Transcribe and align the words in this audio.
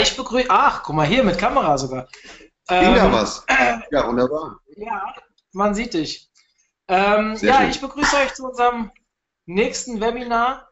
ich 0.00 0.16
begrüße. 0.16 0.48
Ach, 0.50 0.82
guck 0.82 0.96
mal 0.96 1.06
hier 1.06 1.22
mit 1.22 1.38
Kamera 1.38 1.78
sogar. 1.78 2.08
Ähm, 2.68 2.96
ja 2.96 3.12
was. 3.12 3.44
Ja, 3.90 4.06
wunderbar. 4.06 4.60
Ja, 4.76 5.14
man 5.52 5.74
sieht 5.74 5.94
dich. 5.94 6.28
Ähm, 6.88 7.36
ja, 7.40 7.58
schön. 7.58 7.70
ich 7.70 7.80
begrüße 7.80 8.16
euch 8.16 8.34
zu 8.34 8.46
unserem 8.46 8.90
nächsten 9.46 10.00
Webinar 10.00 10.68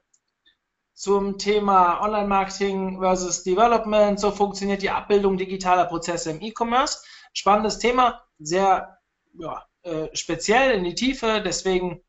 zum 0.95 1.39
Thema 1.39 2.01
Online-Marketing 2.03 3.01
versus 3.01 3.43
Development. 3.43 4.19
So 4.19 4.31
funktioniert 4.31 4.83
die 4.83 4.91
Abbildung 4.91 5.37
digitaler 5.37 5.87
Prozesse 5.87 6.31
im 6.31 6.41
E-Commerce. 6.41 6.99
Spannendes 7.33 7.79
Thema, 7.79 8.23
sehr 8.39 8.99
ja, 9.35 9.65
äh, 9.83 10.09
speziell 10.15 10.73
in 10.73 10.85
die 10.85 10.95
Tiefe. 10.95 11.43
Deswegen 11.45 12.03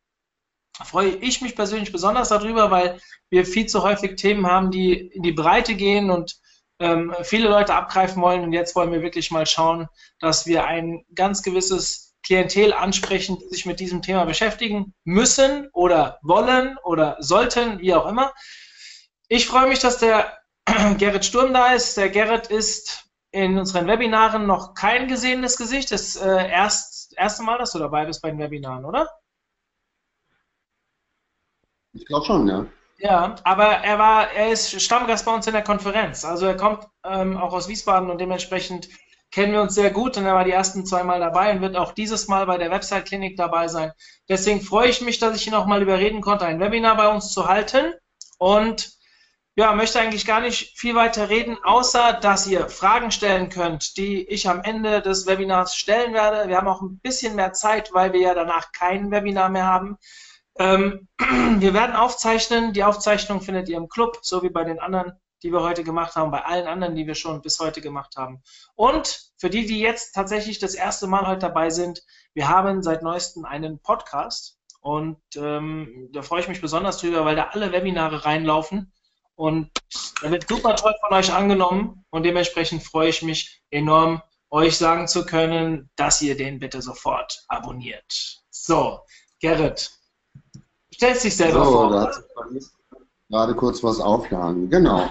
freue 0.84 1.10
ich 1.16 1.42
mich 1.42 1.56
persönlich 1.56 1.92
besonders 1.92 2.30
darüber, 2.30 2.70
weil 2.70 3.00
wir 3.30 3.46
viel 3.46 3.66
zu 3.66 3.84
häufig 3.84 4.16
Themen 4.16 4.46
haben, 4.46 4.72
die 4.72 4.94
in 4.94 5.24
die 5.24 5.32
Breite 5.32 5.76
gehen 5.76 6.12
und 6.12 6.40
ähm, 6.80 7.16
viele 7.24 7.50
Leute 7.50 7.74
abgreifen 7.74 8.22
wollen. 8.22 8.44
Und 8.44 8.54
jetzt 8.54 8.76
wollen 8.76 8.92
wir 8.92 9.02
wirklich 9.02 9.32
mal 9.32 9.46
schauen, 9.46 9.88
dass 10.20 10.46
wir 10.46 10.66
ein 10.66 11.06
ganz 11.14 11.44
gewisses 11.44 12.16
Klientel 12.24 12.74
ansprechen, 12.74 13.38
die 13.40 13.48
sich 13.50 13.66
mit 13.66 13.80
diesem 13.80 14.02
Thema 14.02 14.26
beschäftigen 14.26 14.94
müssen 15.04 15.70
oder 15.74 16.20
wollen 16.24 16.78
oder 16.84 17.18
sollten, 17.20 17.80
wie 17.80 17.94
auch 17.94 18.08
immer. 18.08 18.34
Ich 19.28 19.48
freue 19.48 19.68
mich, 19.68 19.80
dass 19.80 20.00
der 20.00 20.40
Gerrit 20.98 21.26
Sturm 21.26 21.54
da 21.54 21.74
ist. 21.74 21.98
Der 21.98 22.10
Gerrit 22.10 22.48
ist 22.48 23.06
in 23.32 23.58
unseren 23.58 23.88
Webinaren 23.88 24.48
noch 24.48 24.74
kein 24.74 25.08
gesehenes 25.08 25.58
Gesicht. 25.58 25.92
Das 25.92 26.16
äh, 26.16 26.50
erst, 26.50 27.14
erste 27.18 27.44
Mal, 27.44 27.58
dass 27.58 27.74
du 27.74 27.80
dabei 27.80 28.06
bist 28.06 28.22
bei 28.22 28.32
den 28.32 28.40
Webinaren, 28.40 28.86
oder? 28.86 29.10
Ich 31.94 32.06
glaube 32.06 32.26
schon, 32.26 32.48
ja. 32.48 32.66
Ja, 32.98 33.36
aber 33.44 33.66
er 33.66 34.00
war, 34.00 34.32
er 34.32 34.52
ist 34.52 34.82
Stammgast 34.82 35.26
bei 35.26 35.34
uns 35.34 35.48
in 35.48 35.54
der 35.54 35.64
Konferenz. 35.64 36.24
Also 36.24 36.46
er 36.46 36.56
kommt 36.56 36.86
ähm, 37.04 37.38
auch 37.38 37.54
aus 37.54 37.68
Wiesbaden 37.68 38.10
und 38.10 38.20
dementsprechend 38.20 38.88
kennen 39.32 39.52
wir 39.52 39.62
uns 39.62 39.76
sehr 39.76 39.92
gut 39.92 40.16
und 40.18 40.26
er 40.26 40.34
war 40.34 40.46
die 40.46 40.52
ersten 40.52 40.86
zwei 40.86 41.04
Mal 41.04 41.20
dabei 41.20 41.52
und 41.52 41.62
wird 41.62 41.76
auch 41.76 41.92
dieses 41.92 42.28
Mal 42.30 42.46
bei 42.46 42.58
der 42.58 42.72
Website-Klinik 42.72 43.36
dabei 43.36 43.68
sein. 43.68 43.92
Deswegen 44.30 44.62
freue 44.62 44.90
ich 44.90 45.02
mich, 45.02 45.20
dass 45.20 45.36
ich 45.36 45.46
ihn 45.48 45.54
auch 45.56 45.66
mal 45.66 45.82
überreden 45.82 46.22
konnte, 46.22 46.46
ein 46.46 46.60
Webinar 46.62 46.96
bei 46.96 47.10
uns 47.10 47.32
zu 47.34 47.48
halten 47.48 47.94
und 48.38 48.94
ja, 49.58 49.74
möchte 49.74 50.00
eigentlich 50.00 50.26
gar 50.26 50.42
nicht 50.42 50.78
viel 50.78 50.96
weiter 50.96 51.30
reden, 51.30 51.58
außer 51.64 52.14
dass 52.14 52.48
ihr 52.48 52.70
Fragen 52.70 53.12
stellen 53.12 53.50
könnt, 53.50 53.98
die 53.98 54.22
ich 54.28 54.50
am 54.50 54.62
Ende 54.62 55.02
des 55.02 55.28
Webinars 55.28 55.76
stellen 55.76 56.14
werde. 56.14 56.50
Wir 56.50 56.58
haben 56.58 56.68
auch 56.68 56.82
ein 56.82 57.00
bisschen 57.00 57.36
mehr 57.36 57.54
Zeit, 57.54 57.94
weil 57.94 58.12
wir 58.14 58.20
ja 58.20 58.34
danach 58.34 58.72
kein 58.74 59.12
Webinar 59.12 59.50
mehr 59.50 59.66
haben. 59.66 59.98
Ähm, 60.58 61.08
wir 61.20 61.74
werden 61.74 61.96
aufzeichnen. 61.96 62.74
Die 62.74 62.84
Aufzeichnung 62.84 63.42
findet 63.42 63.70
ihr 63.70 63.78
im 63.78 63.90
Club, 63.90 64.20
so 64.22 64.44
wie 64.44 64.50
bei 64.50 64.64
den 64.64 64.80
anderen, 64.80 65.14
die 65.44 65.52
wir 65.52 65.62
heute 65.62 65.84
gemacht 65.84 66.16
haben, 66.16 66.32
bei 66.32 66.44
allen 66.44 66.68
anderen, 66.68 66.96
die 66.96 67.08
wir 67.08 67.16
schon 67.16 67.42
bis 67.42 67.60
heute 67.60 67.82
gemacht 67.82 68.16
haben. 68.18 68.42
Und 68.76 69.32
für 69.38 69.50
die, 69.50 69.66
die 69.66 69.80
jetzt 69.80 70.14
tatsächlich 70.14 70.60
das 70.60 70.74
erste 70.74 71.08
Mal 71.08 71.28
heute 71.28 71.40
dabei 71.40 71.70
sind, 71.70 72.02
wir 72.34 72.48
haben 72.48 72.84
seit 72.84 73.04
neuestem 73.04 73.46
einen 73.46 73.80
Podcast. 73.80 74.58
Und 74.82 75.18
ähm, 75.36 76.10
da 76.14 76.22
freue 76.22 76.42
ich 76.42 76.48
mich 76.48 76.62
besonders 76.62 77.00
drüber, 77.00 77.26
weil 77.26 77.36
da 77.36 77.50
alle 77.52 77.72
Webinare 77.72 78.26
reinlaufen. 78.26 78.94
Und 79.36 79.70
er 80.22 80.32
wird 80.32 80.48
super 80.48 80.76
toll 80.76 80.94
von 81.02 81.18
euch 81.18 81.34
angenommen. 81.34 82.06
Und 82.10 82.24
dementsprechend 82.24 82.84
freue 82.84 83.10
ich 83.10 83.22
mich 83.22 83.62
enorm, 83.72 84.22
euch 84.50 84.78
sagen 84.78 85.08
zu 85.08 85.26
können, 85.26 85.90
dass 85.96 86.22
ihr 86.22 86.38
den 86.38 86.60
bitte 86.60 86.82
sofort 86.82 87.44
abonniert. 87.50 88.44
So, 88.50 89.02
Gerrit, 89.42 89.92
Stellst 90.96 91.26
dich 91.26 91.36
selber 91.36 91.66
so, 91.66 91.72
vor. 91.72 91.90
Da 91.90 92.04
hat 92.04 92.24
gerade 93.30 93.54
kurz 93.56 93.84
was 93.84 94.00
aufgehangen. 94.00 94.70
Genau. 94.70 95.10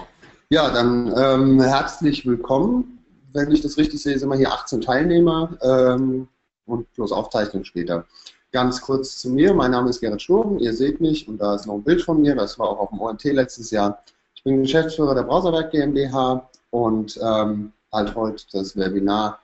Ja, 0.49 0.71
dann 0.71 1.13
ähm, 1.15 1.61
herzlich 1.61 2.25
willkommen. 2.25 3.05
Wenn 3.33 3.51
ich 3.51 3.61
das 3.61 3.77
richtig 3.77 4.01
sehe, 4.01 4.17
sind 4.17 4.29
wir 4.29 4.35
hier 4.35 4.51
18 4.51 4.81
Teilnehmer 4.81 5.55
ähm, 5.61 6.27
und 6.65 6.91
plus 6.93 7.11
Aufzeichnung 7.11 7.63
später. 7.65 8.03
Ganz 8.51 8.81
kurz 8.81 9.19
zu 9.19 9.29
mir. 9.29 9.53
Mein 9.53 9.71
Name 9.71 9.91
ist 9.91 10.01
Gerrit 10.01 10.23
Sturm. 10.23 10.57
Ihr 10.57 10.73
seht 10.73 11.01
mich 11.01 11.27
und 11.27 11.37
da 11.37 11.53
ist 11.53 11.67
noch 11.67 11.75
ein 11.75 11.83
Bild 11.83 12.01
von 12.01 12.19
mir. 12.19 12.33
Das 12.33 12.57
war 12.57 12.67
auch 12.67 12.79
auf 12.79 12.89
dem 12.89 13.01
OMT 13.01 13.25
letztes 13.25 13.69
Jahr. 13.69 14.01
Ich 14.33 14.43
bin 14.43 14.63
Geschäftsführer 14.63 15.13
der 15.13 15.23
Browserwerk 15.23 15.69
GmbH 15.69 16.49
und 16.71 17.19
ähm, 17.21 17.73
halt 17.93 18.15
heute 18.15 18.43
das 18.53 18.75
Webinar 18.75 19.39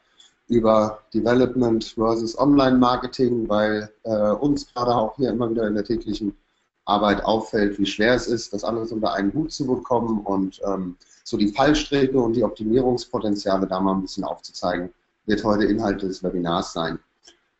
über 0.51 0.99
Development 1.13 1.81
versus 1.83 2.37
Online-Marketing, 2.37 3.47
weil 3.47 3.89
äh, 4.03 4.31
uns 4.31 4.67
gerade 4.73 4.93
auch 4.93 5.15
hier 5.15 5.29
immer 5.29 5.49
wieder 5.49 5.65
in 5.65 5.75
der 5.75 5.85
täglichen 5.85 6.35
Arbeit 6.83 7.23
auffällt, 7.23 7.79
wie 7.79 7.85
schwer 7.85 8.15
es 8.15 8.27
ist, 8.27 8.51
das 8.51 8.65
alles 8.65 8.91
unter 8.91 9.13
einen 9.13 9.33
Hut 9.33 9.53
zu 9.53 9.65
bekommen 9.65 10.19
und 10.19 10.59
ähm, 10.67 10.97
so 11.23 11.37
die 11.37 11.53
Fallstricke 11.53 12.19
und 12.19 12.33
die 12.33 12.43
Optimierungspotenziale 12.43 13.65
da 13.65 13.79
mal 13.79 13.93
ein 13.93 14.01
bisschen 14.01 14.25
aufzuzeigen, 14.25 14.89
wird 15.25 15.41
heute 15.45 15.63
Inhalt 15.63 16.01
des 16.01 16.21
Webinars 16.21 16.73
sein. 16.73 16.99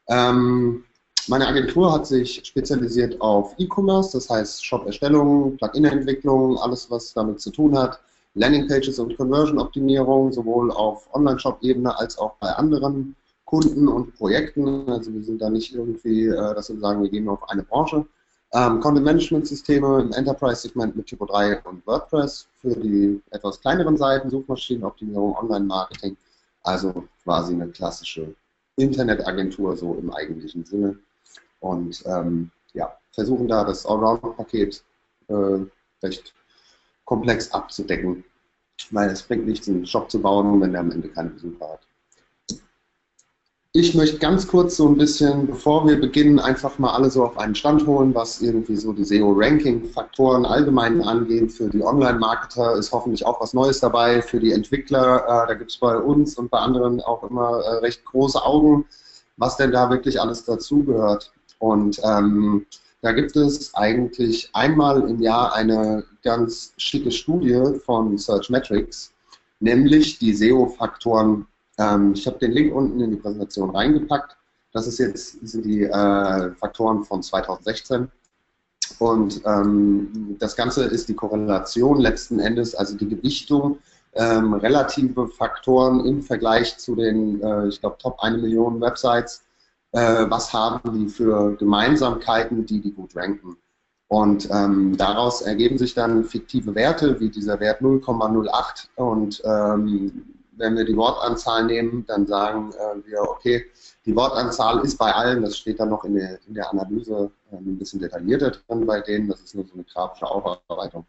Ähm, 0.10 0.84
meine 1.30 1.48
Agentur 1.48 1.94
hat 1.94 2.08
sich 2.08 2.42
spezialisiert 2.44 3.22
auf 3.22 3.56
E-Commerce, 3.58 4.12
das 4.12 4.30
heißt 4.30 4.66
Shop-Erstellung, 4.66 5.56
Plugin-Entwicklung, 5.56 6.58
alles 6.58 6.92
was 6.92 7.14
damit 7.14 7.40
zu 7.40 7.52
tun 7.52 7.78
hat, 7.78 8.02
Landingpages 8.34 8.98
und 9.00 9.18
Conversion-Optimierung, 9.18 10.32
sowohl 10.32 10.72
auf 10.72 11.14
Online-Shop-Ebene 11.14 11.98
als 11.98 12.18
auch 12.18 12.36
bei 12.40 12.50
anderen 12.50 13.16
Kunden 13.46 13.88
und 13.88 14.16
Projekten. 14.16 14.90
Also 14.90 15.14
wir 15.14 15.24
sind 15.24 15.42
da 15.42 15.50
nicht 15.50 15.74
irgendwie, 15.74 16.28
äh, 16.28 16.56
dass 16.56 16.70
wir 16.70 16.80
sagen, 16.80 17.02
wir 17.02 17.10
gehen 17.10 17.28
auf 17.28 17.50
eine 17.50 17.64
Branche. 17.64 18.06
Ähm, 18.54 18.80
Content-Management-Systeme 18.80 20.02
im 20.02 20.12
Enterprise-Segment 20.14 20.96
mit 20.96 21.08
Typo 21.08 21.26
3 21.26 21.62
und 21.64 21.86
WordPress 21.86 22.48
für 22.62 22.76
die 22.76 23.22
etwas 23.32 23.60
kleineren 23.60 23.98
Seiten, 23.98 24.30
Suchmaschinenoptimierung, 24.30 25.36
Online-Marketing. 25.38 26.16
Also 26.64 27.06
quasi 27.24 27.54
eine 27.54 27.68
klassische 27.68 28.34
Internetagentur 28.78 29.76
so 29.76 29.96
im 29.96 30.14
eigentlichen 30.14 30.64
Sinne. 30.64 30.98
Und 31.60 32.04
ähm, 32.06 32.52
ja, 32.74 32.98
versuchen 33.12 33.48
da 33.48 33.64
das 33.64 33.86
Allround-Paket 33.86 34.84
äh, 35.28 35.60
recht 36.04 36.34
komplex 37.12 37.52
abzudecken, 37.52 38.24
weil 38.92 39.10
es 39.10 39.22
bringt 39.22 39.46
nichts, 39.46 39.68
einen 39.68 39.86
Shop 39.86 40.10
zu 40.10 40.22
bauen, 40.22 40.62
wenn 40.62 40.72
der 40.72 40.80
am 40.80 40.92
Ende 40.92 41.10
keine 41.10 41.32
Besucher 41.32 41.74
hat. 41.74 41.82
Ich 43.74 43.94
möchte 43.96 44.18
ganz 44.18 44.48
kurz 44.48 44.78
so 44.78 44.88
ein 44.88 44.98
bisschen, 44.98 45.46
bevor 45.46 45.86
wir 45.86 46.00
beginnen, 46.00 46.40
einfach 46.40 46.80
mal 46.80 46.92
alle 46.92 47.10
so 47.10 47.26
auf 47.26 47.38
einen 47.38 47.54
Stand 47.54 47.86
holen, 47.86 48.16
was 48.16 48.42
irgendwie 48.42 48.78
so 48.78 48.94
die 48.94 49.04
SEO-Ranking-Faktoren 49.04 50.46
allgemein 50.46 51.02
angeht. 51.02 51.52
Für 51.52 51.70
die 51.70 51.84
Online-Marketer 51.84 52.76
ist 52.76 52.94
hoffentlich 52.94 53.26
auch 53.26 53.42
was 53.42 53.54
Neues 53.54 53.82
dabei. 53.82 54.22
Für 54.22 54.40
die 54.40 54.54
Entwickler, 54.54 55.26
äh, 55.26 55.48
da 55.50 55.54
gibt 55.54 55.72
es 55.72 55.78
bei 55.78 55.98
uns 55.98 56.38
und 56.38 56.50
bei 56.50 56.60
anderen 56.60 57.02
auch 57.02 57.30
immer 57.30 57.60
äh, 57.60 57.76
recht 57.80 58.06
große 58.06 58.42
Augen, 58.42 58.86
was 59.36 59.58
denn 59.58 59.74
da 59.74 59.90
wirklich 59.90 60.20
alles 60.20 60.46
dazugehört. 60.46 61.34
Und 61.60 62.00
ähm, 62.06 62.66
da 63.02 63.12
gibt 63.12 63.36
es 63.36 63.74
eigentlich 63.74 64.50
einmal 64.54 65.10
im 65.10 65.22
Jahr 65.22 65.56
eine 65.56 66.04
ganz 66.24 66.74
schicke 66.78 67.12
Studie 67.12 67.80
von 67.84 68.18
Searchmetrics, 68.18 69.12
nämlich 69.60 70.20
die 70.20 70.34
SEO-Faktoren. 70.34 71.48
Ähm, 71.80 72.14
ich 72.14 72.28
habe 72.28 72.38
den 72.38 72.52
Link 72.52 72.74
unten 72.74 73.02
in 73.02 73.12
die 73.12 73.18
Präsentation 73.18 73.72
reingepackt. 73.72 74.38
Das 74.72 74.88
ist 74.88 75.00
jetzt, 75.00 75.46
sind 75.46 75.66
die 75.66 75.84
äh, 75.84 76.52
Faktoren 76.56 77.04
von 77.04 77.24
2016. 77.24 78.10
Und 79.00 79.42
ähm, 79.46 80.36
das 80.40 80.56
Ganze 80.56 80.84
ist 80.84 81.10
die 81.10 81.16
Korrelation 81.16 82.00
letzten 82.00 82.40
Endes, 82.40 82.76
also 82.76 82.96
die 82.96 83.10
Gewichtung 83.10 83.80
ähm, 84.14 84.54
relative 84.54 85.28
Faktoren 85.28 86.06
im 86.06 86.22
Vergleich 86.22 86.78
zu 86.78 86.96
den, 86.96 87.42
äh, 87.42 87.68
ich 87.68 87.80
glaube, 87.80 87.98
Top 87.98 88.20
1 88.22 88.42
Million 88.42 88.80
Websites 88.80 89.44
äh, 89.92 90.26
was 90.30 90.54
haben 90.54 90.94
die 90.94 91.10
für 91.10 91.56
Gemeinsamkeiten, 91.56 92.66
die 92.66 92.82
die 92.82 92.94
gut 92.94 93.16
ranken. 93.16 93.58
Und 94.08 94.50
ähm, 94.52 94.98
daraus 94.98 95.42
ergeben 95.42 95.78
sich 95.78 95.94
dann 95.94 96.26
fiktive 96.26 96.76
Werte, 96.76 97.20
wie 97.22 97.30
dieser 97.30 97.60
Wert 97.62 97.82
0,08. 97.82 98.88
Und 98.96 99.42
ähm, 99.46 100.26
wenn 100.58 100.76
wir 100.76 100.84
die 100.84 100.98
Wortanzahl 100.98 101.66
nehmen, 101.66 102.06
dann 102.08 102.28
sagen 102.28 102.72
äh, 102.74 103.10
wir, 103.10 103.22
okay, 103.22 103.66
die 104.06 104.16
Wortanzahl 104.16 104.84
ist 104.84 104.98
bei 104.98 105.14
allen, 105.14 105.44
das 105.44 105.58
steht 105.58 105.80
dann 105.80 105.90
noch 105.90 106.04
in 106.04 106.16
der, 106.16 106.40
in 106.46 106.54
der 106.54 106.70
Analyse 106.70 107.32
äh, 107.52 107.56
ein 107.56 107.78
bisschen 107.78 108.02
detaillierter 108.02 108.52
drin 108.52 108.86
bei 108.86 109.00
denen, 109.00 109.30
das 109.30 109.42
ist 109.42 109.56
nur 109.56 109.66
so 109.66 109.74
eine 109.76 109.84
grafische 109.84 110.26
Aufarbeitung, 110.26 111.06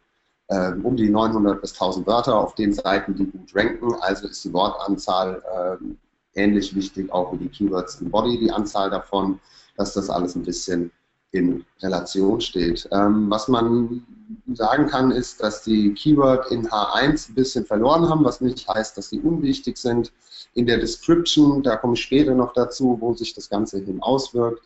äh, 0.47 0.71
um 0.71 0.95
die 0.95 1.09
900 1.09 1.59
bis 1.59 1.73
1000 1.73 2.07
Wörter 2.07 2.35
auf 2.35 2.55
den 2.55 2.73
Seiten, 2.73 3.15
die 3.15 3.25
gut 3.25 3.53
ranken. 3.53 3.95
Also 4.01 4.27
ist 4.27 4.43
die 4.45 4.53
Wortanzahl 4.53 5.41
ähm, 5.55 5.97
ähnlich 6.35 6.75
wichtig 6.75 7.11
auch 7.11 7.33
wie 7.33 7.37
die 7.37 7.49
Keywords 7.49 8.01
im 8.01 8.09
Body, 8.09 8.39
die 8.39 8.51
Anzahl 8.51 8.89
davon, 8.89 9.39
dass 9.77 9.93
das 9.93 10.09
alles 10.09 10.35
ein 10.35 10.43
bisschen 10.43 10.91
in 11.31 11.65
Relation 11.81 12.39
steht. 12.39 12.87
Ähm, 12.91 13.29
was 13.29 13.47
man 13.47 14.05
sagen 14.53 14.87
kann, 14.87 15.11
ist, 15.11 15.41
dass 15.41 15.63
die 15.63 15.93
Keyword 15.93 16.51
in 16.51 16.67
H1 16.67 17.29
ein 17.29 17.35
bisschen 17.35 17.65
verloren 17.65 18.07
haben, 18.07 18.23
was 18.23 18.39
nicht 18.39 18.67
heißt, 18.67 18.97
dass 18.97 19.09
sie 19.09 19.19
unwichtig 19.19 19.77
sind. 19.77 20.11
In 20.53 20.67
der 20.67 20.77
Description, 20.77 21.63
da 21.63 21.75
komme 21.75 21.95
ich 21.95 22.01
später 22.01 22.35
noch 22.35 22.53
dazu, 22.53 22.97
wo 22.99 23.13
sich 23.13 23.33
das 23.33 23.49
Ganze 23.49 23.79
hin 23.79 24.01
auswirkt. 24.01 24.63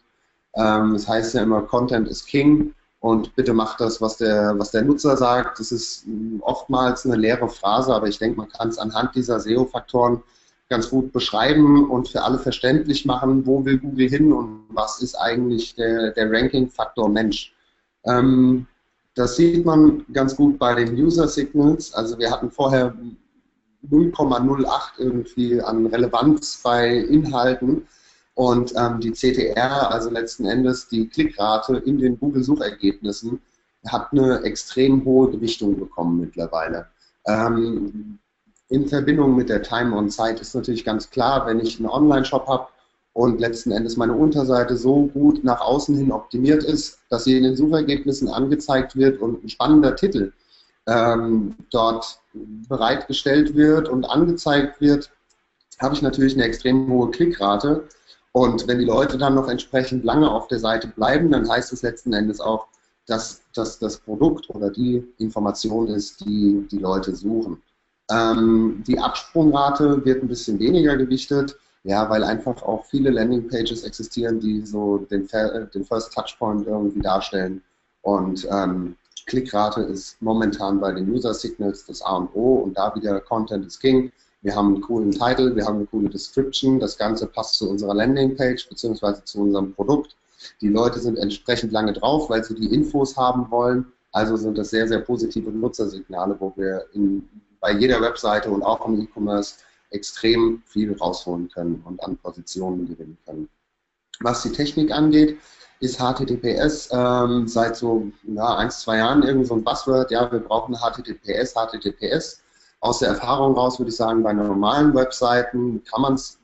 Ähm, 0.55 0.93
das 0.93 1.07
heißt 1.07 1.35
ja 1.35 1.43
immer, 1.43 1.61
Content 1.61 2.07
is 2.07 2.25
King. 2.25 2.73
und 2.99 3.33
bitte 3.35 3.53
macht 3.53 3.79
das, 3.79 4.01
was 4.01 4.17
der, 4.17 4.55
was 4.57 4.71
der 4.71 4.81
Nutzer 4.81 5.15
sagt. 5.15 5.59
Das 5.59 5.71
ist 5.71 6.05
oftmals 6.41 7.05
eine 7.05 7.15
leere 7.15 7.47
Phrase, 7.47 7.93
aber 7.93 8.07
ich 8.07 8.17
denke, 8.17 8.37
man 8.37 8.49
kann 8.49 8.69
es 8.69 8.77
anhand 8.77 9.15
dieser 9.15 9.39
SEO-Faktoren 9.39 10.21
ganz 10.69 10.89
gut 10.89 11.13
beschreiben 11.13 11.89
und 11.89 12.09
für 12.09 12.23
alle 12.23 12.39
verständlich 12.39 13.05
machen, 13.05 13.45
wo 13.45 13.63
will 13.63 13.77
Google 13.77 14.09
hin 14.09 14.33
und 14.33 14.65
was 14.69 15.01
ist 15.01 15.15
eigentlich 15.15 15.75
der, 15.75 16.11
der 16.11 16.31
Ranking-Faktor 16.31 17.09
Mensch. 17.09 17.53
Ähm, 18.03 18.67
das 19.15 19.35
sieht 19.35 19.65
man 19.65 20.05
ganz 20.13 20.35
gut 20.35 20.59
bei 20.59 20.75
den 20.75 20.93
User 20.93 21.27
Signals. 21.27 21.93
Also 21.93 22.19
wir 22.19 22.29
hatten 22.29 22.51
vorher 22.51 22.93
0,08 23.89 24.99
irgendwie 24.99 25.61
an 25.61 25.87
Relevanz 25.87 26.59
bei 26.63 26.97
Inhalten 26.97 27.87
und 28.35 28.73
ähm, 28.75 28.99
die 28.99 29.11
CTR, 29.11 29.91
also 29.91 30.09
letzten 30.09 30.45
Endes 30.45 30.87
die 30.87 31.07
Klickrate 31.07 31.77
in 31.77 31.97
den 31.97 32.19
Google-Suchergebnissen, 32.19 33.41
hat 33.87 34.11
eine 34.11 34.41
extrem 34.43 35.03
hohe 35.05 35.31
Gewichtung 35.31 35.79
bekommen 35.79 36.19
mittlerweile. 36.19 36.87
Ähm, 37.25 38.19
in 38.69 38.87
Verbindung 38.87 39.35
mit 39.35 39.49
der 39.49 39.61
Time 39.61 39.95
on 39.95 40.09
Site 40.09 40.41
ist 40.41 40.55
natürlich 40.55 40.83
ganz 40.83 41.09
klar, 41.09 41.45
wenn 41.45 41.59
ich 41.59 41.79
einen 41.79 41.89
Online-Shop 41.89 42.47
habe 42.47 42.67
und 43.13 43.39
letzten 43.39 43.71
Endes 43.71 43.97
meine 43.97 44.13
Unterseite 44.13 44.77
so 44.77 45.07
gut 45.07 45.43
nach 45.43 45.61
außen 45.61 45.97
hin 45.97 46.11
optimiert 46.11 46.63
ist, 46.63 46.99
dass 47.09 47.23
sie 47.23 47.37
in 47.37 47.43
den 47.43 47.55
Suchergebnissen 47.55 48.27
angezeigt 48.27 48.95
wird 48.95 49.21
und 49.21 49.43
ein 49.43 49.49
spannender 49.49 49.95
Titel 49.95 50.33
ähm, 50.85 51.55
dort 51.71 52.19
bereitgestellt 52.33 53.55
wird 53.55 53.89
und 53.89 54.05
angezeigt 54.05 54.79
wird, 54.81 55.11
habe 55.79 55.95
ich 55.95 56.01
natürlich 56.01 56.35
eine 56.35 56.43
extrem 56.43 56.87
hohe 56.91 57.09
Klickrate. 57.11 57.87
Und 58.31 58.67
wenn 58.67 58.79
die 58.79 58.85
Leute 58.85 59.17
dann 59.17 59.35
noch 59.35 59.47
entsprechend 59.47 60.03
lange 60.03 60.29
auf 60.29 60.47
der 60.47 60.59
Seite 60.59 60.87
bleiben, 60.87 61.31
dann 61.31 61.49
heißt 61.49 61.73
es 61.73 61.81
letzten 61.81 62.13
Endes 62.13 62.39
auch, 62.39 62.67
dass, 63.07 63.41
dass 63.53 63.79
das 63.79 63.97
Produkt 63.97 64.49
oder 64.49 64.69
die 64.69 65.03
Information 65.17 65.87
ist, 65.87 66.19
die 66.25 66.67
die 66.69 66.77
Leute 66.77 67.15
suchen. 67.15 67.61
Ähm, 68.09 68.83
die 68.87 68.99
Absprungrate 68.99 70.03
wird 70.05 70.23
ein 70.23 70.27
bisschen 70.27 70.59
weniger 70.59 70.95
gewichtet, 70.95 71.57
ja, 71.83 72.09
weil 72.09 72.23
einfach 72.23 72.61
auch 72.63 72.85
viele 72.85 73.09
Landingpages 73.09 73.83
existieren, 73.83 74.39
die 74.39 74.65
so 74.65 74.97
den, 74.97 75.27
den 75.73 75.85
First 75.85 76.13
Touchpoint 76.13 76.67
irgendwie 76.67 77.01
darstellen. 77.01 77.61
Und 78.01 78.47
ähm, 78.49 78.95
Klickrate 79.25 79.81
ist 79.81 80.21
momentan 80.21 80.79
bei 80.79 80.93
den 80.93 81.09
User 81.11 81.33
Signals 81.33 81.85
das 81.85 82.01
A 82.01 82.15
und 82.15 82.33
O 82.33 82.55
und 82.55 82.77
da 82.77 82.95
wieder 82.95 83.19
Content 83.19 83.65
is 83.65 83.79
King. 83.79 84.11
Wir 84.41 84.55
haben 84.55 84.75
einen 84.75 84.81
coolen 84.81 85.11
Titel, 85.11 85.55
wir 85.55 85.65
haben 85.65 85.77
eine 85.77 85.85
coole 85.85 86.09
Description, 86.09 86.79
das 86.79 86.97
Ganze 86.97 87.27
passt 87.27 87.55
zu 87.55 87.69
unserer 87.69 87.93
Landingpage 87.93 88.69
bzw. 88.69 89.23
zu 89.25 89.41
unserem 89.41 89.73
Produkt. 89.73 90.15
Die 90.61 90.69
Leute 90.69 90.99
sind 90.99 91.17
entsprechend 91.17 91.71
lange 91.71 91.93
drauf, 91.93 92.29
weil 92.29 92.43
sie 92.43 92.55
die 92.55 92.73
Infos 92.73 93.17
haben 93.17 93.49
wollen. 93.51 93.85
Also 94.13 94.37
sind 94.37 94.57
das 94.57 94.69
sehr, 94.69 94.87
sehr 94.87 94.99
positive 94.99 95.51
Nutzersignale, 95.51 96.37
wo 96.39 96.53
wir 96.55 96.85
in 96.93 97.27
bei 97.59 97.71
jeder 97.73 98.01
Webseite 98.01 98.49
und 98.49 98.63
auch 98.63 98.85
im 98.85 99.01
E-Commerce 99.01 99.55
extrem 99.91 100.61
viel 100.65 100.95
rausholen 100.97 101.49
können 101.49 101.81
und 101.85 102.01
an 102.03 102.17
Positionen 102.17 102.87
gewinnen 102.87 103.17
können. 103.25 103.49
Was 104.19 104.43
die 104.43 104.51
Technik 104.51 104.91
angeht, 104.91 105.37
ist 105.79 105.99
HTTPS 105.99 106.89
ähm, 106.91 107.47
seit 107.47 107.75
so 107.75 108.11
ja, 108.23 108.57
ein, 108.57 108.71
zwei 108.71 108.97
Jahren 108.97 109.23
irgendwie 109.23 109.45
so 109.45 109.53
ein 109.53 109.63
Buzzword. 109.63 110.09
Ja, 110.11 110.31
wir 110.31 110.39
brauchen 110.39 110.75
HTTPS, 110.75 111.53
HTTPS. 111.53 112.41
Aus 112.79 112.99
der 112.99 113.09
Erfahrung 113.09 113.55
raus 113.55 113.79
würde 113.79 113.89
ich 113.89 113.95
sagen, 113.95 114.23
bei 114.23 114.33
normalen 114.33 114.93
Webseiten 114.93 115.83
kann 115.83 116.01
man 116.01 116.13
es 116.13 116.39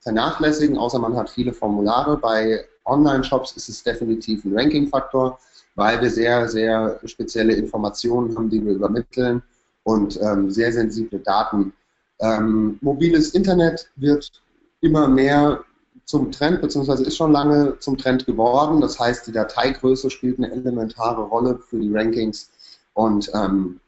vernachlässigen, 0.00 0.78
außer 0.78 0.98
man 0.98 1.16
hat 1.16 1.30
viele 1.30 1.52
Formulare. 1.52 2.16
Bei 2.16 2.64
Online-Shops 2.84 3.52
ist 3.52 3.68
es 3.68 3.82
definitiv 3.82 4.44
ein 4.44 4.56
Ranking-Faktor, 4.56 5.38
weil 5.74 6.00
wir 6.00 6.10
sehr, 6.10 6.48
sehr 6.48 7.00
spezielle 7.04 7.54
Informationen 7.54 8.36
haben, 8.36 8.50
die 8.50 8.64
wir 8.64 8.74
übermitteln 8.74 9.42
und 9.84 10.18
ähm, 10.20 10.50
sehr 10.50 10.72
sensible 10.72 11.20
Daten. 11.20 11.72
Ähm, 12.20 12.78
mobiles 12.80 13.30
Internet 13.30 13.90
wird 13.96 14.42
immer 14.80 15.08
mehr 15.08 15.64
zum 16.04 16.30
Trend, 16.32 16.60
beziehungsweise 16.60 17.04
ist 17.04 17.16
schon 17.16 17.32
lange 17.32 17.78
zum 17.78 17.96
Trend 17.96 18.26
geworden. 18.26 18.80
Das 18.80 18.98
heißt, 18.98 19.26
die 19.26 19.32
Dateigröße 19.32 20.10
spielt 20.10 20.38
eine 20.38 20.50
elementare 20.50 21.22
Rolle 21.22 21.58
für 21.58 21.78
die 21.78 21.94
Rankings 21.94 22.50
und 22.92 23.30
ähm, 23.34 23.80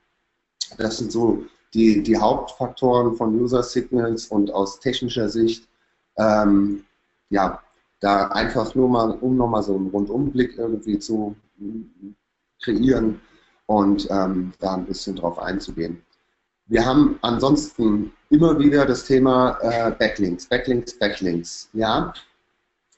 das 0.78 0.98
sind 0.98 1.12
so 1.12 1.44
die, 1.74 2.02
die 2.02 2.16
Hauptfaktoren 2.16 3.16
von 3.16 3.38
User 3.38 3.62
Signals 3.62 4.26
und 4.26 4.52
aus 4.52 4.80
technischer 4.80 5.28
Sicht, 5.28 5.68
ähm, 6.16 6.84
ja, 7.28 7.60
da 8.00 8.28
einfach 8.28 8.74
nur 8.74 8.88
mal, 8.88 9.10
um 9.10 9.36
nochmal 9.36 9.62
so 9.62 9.74
einen 9.74 9.88
Rundumblick 9.88 10.56
irgendwie 10.58 10.98
zu 10.98 11.36
kreieren, 12.62 13.20
und 13.66 14.08
ähm, 14.10 14.52
da 14.60 14.74
ein 14.74 14.86
bisschen 14.86 15.16
drauf 15.16 15.38
einzugehen. 15.38 16.02
Wir 16.68 16.84
haben 16.84 17.18
ansonsten 17.22 18.12
immer 18.30 18.58
wieder 18.58 18.86
das 18.86 19.04
Thema 19.04 19.58
äh, 19.62 19.90
Backlinks, 19.92 20.46
Backlinks, 20.46 20.98
Backlinks. 20.98 21.68
Ja, 21.72 22.12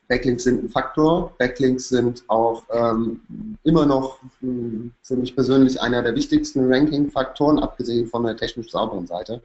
Backlinks 0.09 0.45
sind 0.45 0.65
ein 0.65 0.71
Faktor. 0.71 1.35
Backlinks 1.39 1.91
sind 1.91 2.25
auch 2.29 2.63
ähm, 2.71 3.21
immer 3.65 3.85
noch 3.85 4.21
hm, 4.41 4.93
für 5.03 5.17
mich 5.17 5.35
persönlich 5.35 5.81
einer 5.81 6.03
der 6.03 6.15
wichtigsten 6.15 6.73
Ranking-Faktoren, 6.73 7.59
abgesehen 7.59 8.07
von 8.07 8.25
der 8.25 8.37
technisch 8.37 8.71
sauberen 8.71 9.07
Seite. 9.07 9.43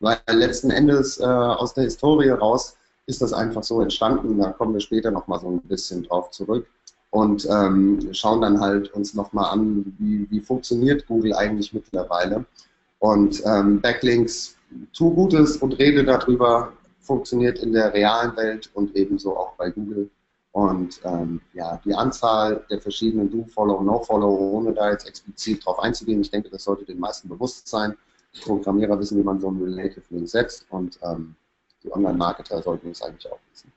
Weil 0.00 0.18
letzten 0.28 0.70
Endes 0.70 1.20
äh, 1.20 1.24
aus 1.24 1.74
der 1.74 1.84
Historie 1.84 2.30
raus 2.30 2.78
ist 3.04 3.20
das 3.20 3.34
einfach 3.34 3.62
so 3.62 3.82
entstanden. 3.82 4.38
Da 4.38 4.52
kommen 4.52 4.72
wir 4.72 4.80
später 4.80 5.10
nochmal 5.10 5.40
so 5.40 5.50
ein 5.50 5.60
bisschen 5.60 6.04
drauf 6.04 6.30
zurück 6.30 6.66
und 7.10 7.46
ähm, 7.50 8.08
schauen 8.12 8.40
dann 8.40 8.60
halt 8.60 8.92
uns 8.94 9.14
nochmal 9.14 9.52
an, 9.52 9.94
wie, 9.98 10.30
wie 10.30 10.40
funktioniert 10.40 11.06
Google 11.06 11.34
eigentlich 11.34 11.72
mittlerweile. 11.72 12.44
Und 13.00 13.42
ähm, 13.44 13.80
Backlinks, 13.80 14.56
tu 14.92 15.12
Gutes 15.12 15.56
und 15.56 15.78
rede 15.78 16.04
darüber, 16.04 16.72
funktioniert 17.00 17.58
in 17.58 17.72
der 17.72 17.92
realen 17.92 18.36
Welt 18.36 18.70
und 18.74 18.94
ebenso 18.94 19.36
auch 19.36 19.54
bei 19.54 19.70
Google. 19.70 20.08
Und 20.52 21.00
ähm, 21.04 21.40
ja, 21.52 21.80
die 21.84 21.94
Anzahl 21.94 22.64
der 22.70 22.80
verschiedenen 22.80 23.30
Do-Follow, 23.30 23.82
No-Follow, 23.82 24.28
ohne 24.52 24.72
da 24.72 24.90
jetzt 24.90 25.06
explizit 25.08 25.64
drauf 25.64 25.78
einzugehen, 25.78 26.20
ich 26.20 26.30
denke, 26.30 26.50
das 26.50 26.64
sollte 26.64 26.84
den 26.84 26.98
meisten 26.98 27.28
bewusst 27.28 27.68
sein. 27.68 27.96
Programmierer 28.42 28.98
wissen, 28.98 29.18
wie 29.18 29.24
man 29.24 29.40
so 29.40 29.48
einen 29.48 29.62
Relative 29.62 30.02
Link 30.10 30.28
setzt 30.28 30.66
und 30.70 30.98
ähm, 31.02 31.34
die 31.82 31.92
Online-Marketer 31.92 32.62
sollten 32.62 32.90
es 32.90 33.02
eigentlich 33.02 33.30
auch 33.30 33.38
wissen. 33.52 33.72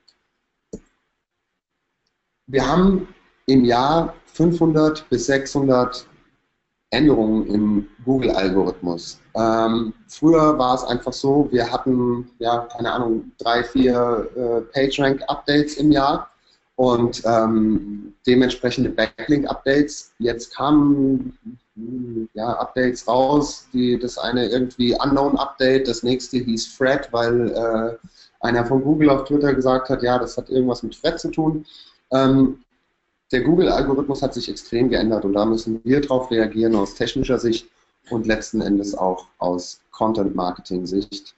Wir 2.46 2.68
haben 2.68 3.08
im 3.46 3.64
Jahr 3.64 4.14
500 4.26 5.08
bis 5.08 5.26
600 5.26 6.06
Änderungen 6.90 7.46
im 7.46 7.88
Google-Algorithmus. 8.04 9.20
Ähm, 9.34 9.92
früher 10.08 10.58
war 10.58 10.74
es 10.76 10.84
einfach 10.84 11.12
so, 11.12 11.48
wir 11.50 11.70
hatten, 11.70 12.30
ja, 12.38 12.68
keine 12.76 12.92
Ahnung, 12.92 13.32
drei, 13.38 13.64
vier 13.64 14.28
äh, 14.36 14.60
PageRank-Updates 14.72 15.76
im 15.76 15.90
Jahr 15.90 16.30
und 16.76 17.22
ähm, 17.24 18.14
dementsprechende 18.26 18.90
Backlink-Updates. 18.90 20.12
Jetzt 20.18 20.54
kamen 20.54 21.36
ja, 22.34 22.52
Updates 22.52 23.06
raus, 23.08 23.66
die, 23.72 23.98
das 23.98 24.18
eine 24.18 24.46
irgendwie 24.48 24.96
Unknown-Update, 25.00 25.88
das 25.88 26.02
nächste 26.02 26.38
hieß 26.38 26.68
Fred, 26.68 27.08
weil 27.10 27.50
äh, 27.50 28.06
einer 28.40 28.64
von 28.64 28.82
Google 28.82 29.10
auf 29.10 29.24
Twitter 29.24 29.54
gesagt 29.54 29.88
hat, 29.88 30.02
ja, 30.02 30.18
das 30.18 30.36
hat 30.36 30.50
irgendwas 30.50 30.82
mit 30.82 30.94
Fred 30.94 31.18
zu 31.18 31.30
tun. 31.30 31.66
Ähm, 32.12 32.63
der 33.32 33.42
Google-Algorithmus 33.42 34.22
hat 34.22 34.34
sich 34.34 34.48
extrem 34.48 34.90
geändert 34.90 35.24
und 35.24 35.32
da 35.32 35.44
müssen 35.44 35.80
wir 35.84 36.00
darauf 36.00 36.30
reagieren 36.30 36.74
aus 36.76 36.94
technischer 36.94 37.38
Sicht 37.38 37.68
und 38.10 38.26
letzten 38.26 38.60
Endes 38.60 38.94
auch 38.94 39.26
aus 39.38 39.80
Content-Marketing-Sicht. 39.90 41.34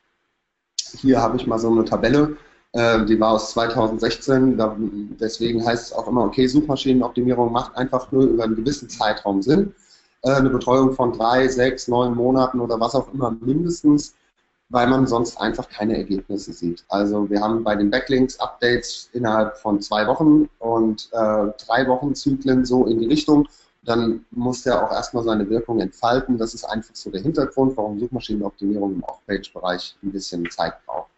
Hier 1.00 1.21
habe 1.21 1.37
ich 1.37 1.47
mal 1.47 1.59
so 1.59 1.71
eine 1.71 1.85
Tabelle, 1.85 2.37
äh, 2.73 3.05
die 3.05 3.19
war 3.19 3.33
aus 3.33 3.50
2016, 3.52 4.57
da, 4.57 4.76
deswegen 4.78 5.64
heißt 5.64 5.87
es 5.87 5.93
auch 5.93 6.09
immer, 6.09 6.25
okay, 6.25 6.47
Suchmaschinenoptimierung 6.47 7.52
macht 7.52 7.76
einfach 7.76 8.11
nur 8.12 8.25
über 8.25 8.45
einen 8.45 8.57
gewissen 8.57 8.88
Zeitraum 8.88 9.43
Sinn. 9.43 9.75
Äh, 10.23 10.33
eine 10.33 10.50
Betreuung 10.50 10.93
von 10.93 11.12
drei, 11.12 11.49
sechs, 11.49 11.88
neun 11.88 12.14
Monaten 12.14 12.61
oder 12.61 12.78
was 12.81 12.95
auch 12.95 13.12
immer 13.14 13.31
mindestens 13.31 14.14
weil 14.68 14.88
man 14.88 15.06
sonst 15.06 15.37
einfach 15.37 15.68
keine 15.68 15.96
Ergebnisse 15.96 16.52
sieht. 16.52 16.85
Also 16.88 17.30
wir 17.30 17.40
haben 17.40 17.62
bei 17.62 17.76
den 17.76 17.90
Backlinks 17.90 18.40
Updates 18.40 19.08
innerhalb 19.12 19.56
von 19.58 19.80
zwei 19.80 20.06
Wochen 20.06 20.49
und 20.58 21.08
äh, 21.12 21.46
drei 21.66 21.87
Wochen 21.87 22.14
Zyklen 22.14 22.64
so 22.64 22.87
in 22.87 22.99
die 23.00 23.06
Richtung. 23.06 23.49
Dann 23.85 24.26
muss 24.32 24.62
der 24.62 24.85
auch 24.85 24.90
erstmal 24.90 25.23
seine 25.23 25.49
Wirkung 25.49 25.78
entfalten. 25.78 26.38
Das 26.38 26.54
ist 26.54 26.64
einfach 26.64 26.94
so 26.96 27.11
der 27.11 27.20
Hintergrund, 27.20 27.76
warum 27.76 28.00
Suchmaschinenoptimierung 28.00 28.94
im 28.94 29.04
Off-Page-Bereich 29.04 29.96
ein 30.02 30.11
bisschen 30.11 30.50
Zeit 30.50 30.75
braucht. 30.85 31.11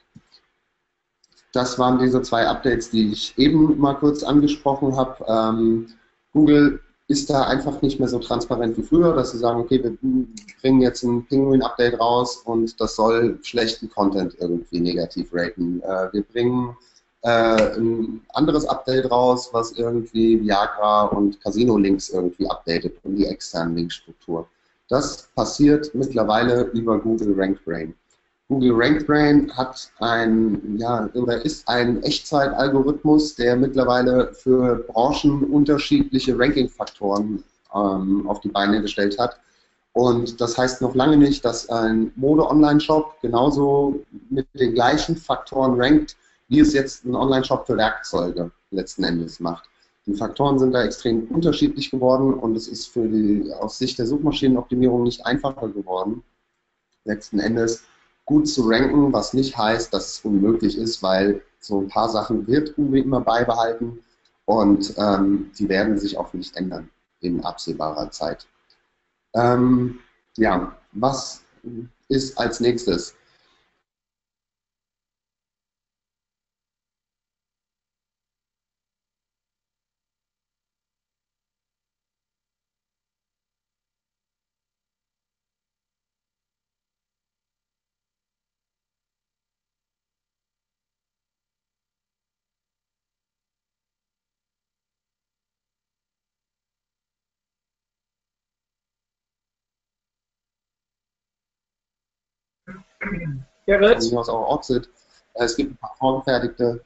Das 1.54 1.78
waren 1.78 1.98
diese 1.98 2.20
zwei 2.20 2.46
Updates, 2.46 2.90
die 2.90 3.10
ich 3.10 3.36
eben 3.38 3.78
mal 3.78 3.94
kurz 3.94 4.22
angesprochen 4.22 4.94
habe. 4.96 5.24
Ähm, 5.26 5.86
Google 6.34 6.82
ist 7.08 7.30
da 7.30 7.44
einfach 7.44 7.80
nicht 7.80 7.98
mehr 7.98 8.08
so 8.08 8.18
transparent 8.18 8.76
wie 8.76 8.82
früher, 8.82 9.14
dass 9.14 9.32
sie 9.32 9.38
sagen, 9.38 9.60
okay, 9.60 9.82
wir 9.82 9.96
bringen 10.60 10.82
jetzt 10.82 11.02
ein 11.02 11.24
Penguin-Update 11.26 11.98
raus 11.98 12.42
und 12.44 12.78
das 12.78 12.96
soll 12.96 13.38
schlechten 13.42 13.88
Content 13.88 14.36
irgendwie 14.38 14.80
negativ 14.80 15.30
raten. 15.32 15.80
Äh, 15.80 16.12
wir 16.12 16.22
bringen 16.22 16.76
äh, 17.22 17.78
ein 17.78 18.20
anderes 18.34 18.66
Update 18.66 19.10
raus, 19.10 19.48
was 19.52 19.72
irgendwie 19.72 20.38
Viagra 20.42 21.04
und 21.06 21.40
Casino-Links 21.40 22.10
irgendwie 22.10 22.46
updatet 22.46 22.98
und 23.02 23.16
die 23.16 23.26
externen 23.26 23.76
Linkstruktur. 23.76 24.46
Das 24.88 25.28
passiert 25.34 25.94
mittlerweile 25.94 26.64
über 26.74 26.98
Google 26.98 27.34
RankBrain. 27.38 27.94
Google 28.50 28.72
RankBrain 28.72 29.54
hat 29.54 29.90
ein, 29.98 30.78
ja, 30.78 31.04
ist 31.42 31.68
ein 31.68 32.02
Echtzeit-Algorithmus, 32.02 33.34
der 33.34 33.56
mittlerweile 33.56 34.32
für 34.32 34.76
Branchen 34.88 35.44
unterschiedliche 35.44 36.38
Ranking-Faktoren 36.38 37.44
ähm, 37.74 38.26
auf 38.26 38.40
die 38.40 38.48
Beine 38.48 38.80
gestellt 38.80 39.18
hat. 39.18 39.38
Und 39.92 40.40
das 40.40 40.56
heißt 40.56 40.80
noch 40.80 40.94
lange 40.94 41.18
nicht, 41.18 41.44
dass 41.44 41.68
ein 41.68 42.10
Mode-Online-Shop 42.16 43.20
genauso 43.20 44.00
mit 44.30 44.46
den 44.54 44.72
gleichen 44.72 45.16
Faktoren 45.16 45.78
rankt, 45.78 46.16
wie 46.48 46.60
es 46.60 46.72
jetzt 46.72 47.04
ein 47.04 47.14
Online-Shop 47.14 47.66
für 47.66 47.76
Werkzeuge 47.76 48.50
letzten 48.70 49.04
Endes 49.04 49.40
macht. 49.40 49.68
Die 50.06 50.14
Faktoren 50.14 50.58
sind 50.58 50.72
da 50.72 50.84
extrem 50.84 51.24
unterschiedlich 51.24 51.90
geworden 51.90 52.32
und 52.32 52.56
es 52.56 52.66
ist 52.66 52.86
für 52.86 53.06
die 53.06 53.52
aus 53.60 53.76
Sicht 53.76 53.98
der 53.98 54.06
Suchmaschinenoptimierung 54.06 55.02
nicht 55.02 55.26
einfacher 55.26 55.68
geworden, 55.68 56.22
letzten 57.04 57.40
Endes 57.40 57.82
gut 58.28 58.46
zu 58.46 58.68
ranken, 58.68 59.10
was 59.12 59.32
nicht 59.32 59.56
heißt, 59.56 59.92
dass 59.92 60.12
es 60.12 60.20
unmöglich 60.20 60.76
ist, 60.76 61.02
weil 61.02 61.40
so 61.60 61.80
ein 61.80 61.88
paar 61.88 62.10
Sachen 62.10 62.46
wird 62.46 62.76
Google 62.76 63.02
immer 63.02 63.22
beibehalten 63.22 64.00
und 64.44 64.92
ähm, 64.98 65.50
die 65.58 65.68
werden 65.68 65.98
sich 65.98 66.18
auch 66.18 66.34
nicht 66.34 66.54
ändern 66.54 66.90
in 67.20 67.42
absehbarer 67.42 68.10
Zeit. 68.10 68.46
Ähm, 69.34 70.00
ja, 70.36 70.76
was 70.92 71.42
ist 72.08 72.38
als 72.38 72.60
nächstes? 72.60 73.14
Gerrit? 103.66 104.04
Von 104.04 104.18
aus 104.18 104.28
auch 104.28 104.54
Oxid. 104.54 104.88
Äh, 105.34 105.44
es 105.44 105.56
gibt 105.56 105.72
ein 105.72 105.76
paar 105.76 105.94
vorgefertigte. 105.98 106.80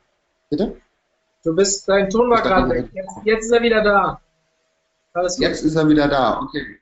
Bitte? 0.50 0.76
Du 1.44 1.54
bist, 1.54 1.88
dein 1.88 2.08
Ton 2.08 2.30
war 2.30 2.42
gerade 2.42 2.68
weg. 2.70 2.88
Jetzt, 2.92 3.16
jetzt, 3.24 3.44
ist 3.46 3.52
er 3.52 3.62
wieder 3.62 3.82
da. 3.82 4.20
Alles 5.14 5.36
gut. 5.36 5.42
Jetzt 5.42 5.62
ist 5.62 5.74
er 5.74 5.88
wieder 5.88 6.08
da, 6.08 6.40
okay. 6.40 6.78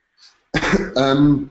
ähm, 0.95 1.49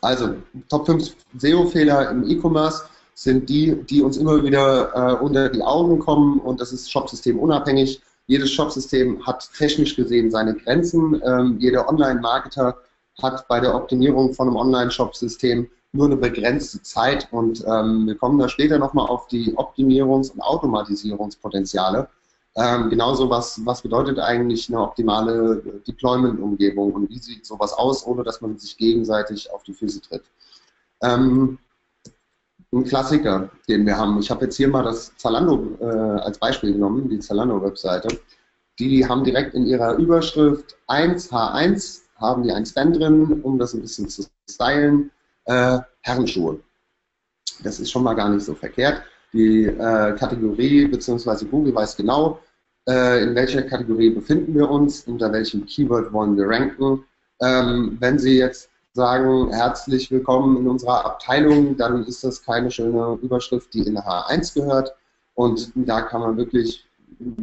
also, 0.00 0.34
Top 0.68 0.86
5 0.86 1.14
SEO-Fehler 1.38 2.10
im 2.10 2.28
E-Commerce 2.28 2.84
sind 3.14 3.48
die, 3.48 3.82
die 3.84 4.02
uns 4.02 4.16
immer 4.16 4.42
wieder 4.42 4.92
äh, 4.94 5.14
unter 5.22 5.48
die 5.48 5.62
Augen 5.62 5.98
kommen 5.98 6.40
und 6.40 6.60
das 6.60 6.72
ist 6.72 6.90
Shopsystem 6.90 7.38
unabhängig. 7.38 8.02
Jedes 8.26 8.50
Shopsystem 8.50 9.24
hat 9.26 9.48
technisch 9.56 9.96
gesehen 9.96 10.30
seine 10.30 10.54
Grenzen. 10.54 11.20
Ähm, 11.24 11.56
jeder 11.58 11.88
Online-Marketer 11.88 12.78
hat 13.22 13.46
bei 13.48 13.60
der 13.60 13.74
Optimierung 13.74 14.32
von 14.34 14.48
einem 14.48 14.56
Online-Shop-System 14.56 15.68
nur 15.92 16.06
eine 16.06 16.16
begrenzte 16.16 16.82
Zeit 16.82 17.28
und 17.32 17.64
ähm, 17.66 18.06
wir 18.06 18.16
kommen 18.16 18.38
da 18.38 18.48
später 18.48 18.78
nochmal 18.78 19.08
auf 19.08 19.26
die 19.28 19.54
Optimierungs- 19.56 20.32
und 20.32 20.40
Automatisierungspotenziale. 20.40 22.08
Ähm, 22.54 22.90
genauso, 22.90 23.30
was, 23.30 23.64
was 23.64 23.82
bedeutet 23.82 24.18
eigentlich 24.18 24.68
eine 24.68 24.80
optimale 24.80 25.62
Deployment-Umgebung 25.86 26.92
und 26.92 27.10
wie 27.10 27.18
sieht 27.18 27.46
sowas 27.46 27.72
aus, 27.72 28.06
ohne 28.06 28.22
dass 28.22 28.40
man 28.40 28.58
sich 28.58 28.76
gegenseitig 28.76 29.50
auf 29.52 29.62
die 29.62 29.72
Füße 29.74 30.00
tritt. 30.00 30.24
Ähm, 31.02 31.58
ein 32.72 32.84
Klassiker, 32.84 33.50
den 33.68 33.84
wir 33.84 33.98
haben. 33.98 34.18
Ich 34.18 34.30
habe 34.30 34.44
jetzt 34.44 34.56
hier 34.56 34.68
mal 34.68 34.82
das 34.82 35.14
Zalando 35.16 35.76
äh, 35.80 35.84
als 35.84 36.38
Beispiel 36.38 36.72
genommen, 36.72 37.08
die 37.08 37.18
Zalando-Webseite. 37.18 38.18
Die 38.78 39.06
haben 39.06 39.24
direkt 39.24 39.54
in 39.54 39.66
ihrer 39.66 39.96
Überschrift 39.96 40.76
1H1, 40.88 42.00
haben 42.16 42.42
die 42.44 42.52
ein 42.52 42.64
Span 42.64 42.94
drin, 42.94 43.42
um 43.42 43.58
das 43.58 43.74
ein 43.74 43.82
bisschen 43.82 44.08
zu 44.08 44.24
stylen 44.48 45.10
äh, 45.44 45.78
Herrenschuhe. 46.00 46.60
Das 47.62 47.80
ist 47.80 47.90
schon 47.90 48.04
mal 48.04 48.14
gar 48.14 48.28
nicht 48.28 48.44
so 48.44 48.54
verkehrt. 48.54 49.02
Die 49.32 49.64
äh, 49.64 50.14
Kategorie 50.16 50.86
bzw. 50.86 51.46
Google 51.46 51.74
weiß 51.74 51.96
genau, 51.96 52.40
äh, 52.88 53.22
in 53.22 53.34
welcher 53.34 53.62
Kategorie 53.62 54.10
befinden 54.10 54.54
wir 54.54 54.68
uns, 54.68 55.04
unter 55.06 55.32
welchem 55.32 55.64
Keyword 55.66 56.12
wollen 56.12 56.36
wir 56.36 56.48
ranken. 56.48 57.04
Ähm, 57.40 57.96
wenn 58.00 58.18
Sie 58.18 58.38
jetzt 58.38 58.68
sagen, 58.92 59.50
herzlich 59.52 60.10
willkommen 60.10 60.58
in 60.58 60.68
unserer 60.68 61.04
Abteilung, 61.06 61.76
dann 61.76 62.04
ist 62.04 62.24
das 62.24 62.42
keine 62.42 62.70
schöne 62.70 63.18
Überschrift, 63.22 63.72
die 63.72 63.86
in 63.86 63.98
H1 63.98 64.54
gehört. 64.54 64.94
Und 65.34 65.72
da 65.74 66.02
kann 66.02 66.20
man 66.20 66.36
wirklich 66.36 66.84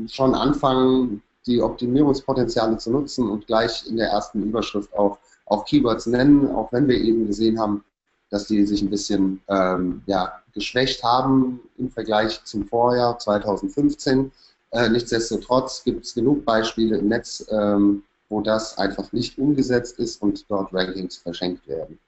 schon 0.08 0.36
anfangen, 0.36 1.24
die 1.48 1.62
Optimierungspotenziale 1.62 2.78
zu 2.78 2.92
nutzen 2.92 3.30
und 3.30 3.48
gleich 3.48 3.88
in 3.88 3.98
der 3.98 4.10
ersten 4.10 4.44
Überschrift 4.44 4.94
auch, 4.94 5.18
auch 5.46 5.66
Keywords 5.66 6.06
nennen, 6.06 6.54
auch 6.54 6.72
wenn 6.72 6.88
wir 6.88 6.98
eben 6.98 7.26
gesehen 7.26 7.60
haben, 7.60 7.84
dass 8.30 8.48
die 8.48 8.66
sich 8.66 8.82
ein 8.82 8.90
bisschen 8.90 9.42
ähm, 9.48 10.02
ja, 10.06 10.34
geschwächt 10.54 11.04
haben 11.04 11.60
im 11.78 11.90
Vergleich 11.90 12.44
zum 12.44 12.68
Vorjahr 12.68 13.18
2015. 13.18 14.32
Äh, 14.72 14.90
nichtsdestotrotz 14.90 15.84
gibt 15.84 16.06
es 16.06 16.14
genug 16.14 16.46
Beispiele 16.46 16.98
im 16.98 17.08
Netz, 17.08 17.46
ähm, 17.50 18.04
wo 18.30 18.42
das 18.42 18.78
einfach 18.78 19.12
nicht 19.12 19.38
umgesetzt 19.40 19.98
ist 19.98 20.22
und 20.22 20.46
dort 20.50 20.74
Rankings 20.74 21.18
verschenkt 21.18 21.68
werden. 21.68 22.00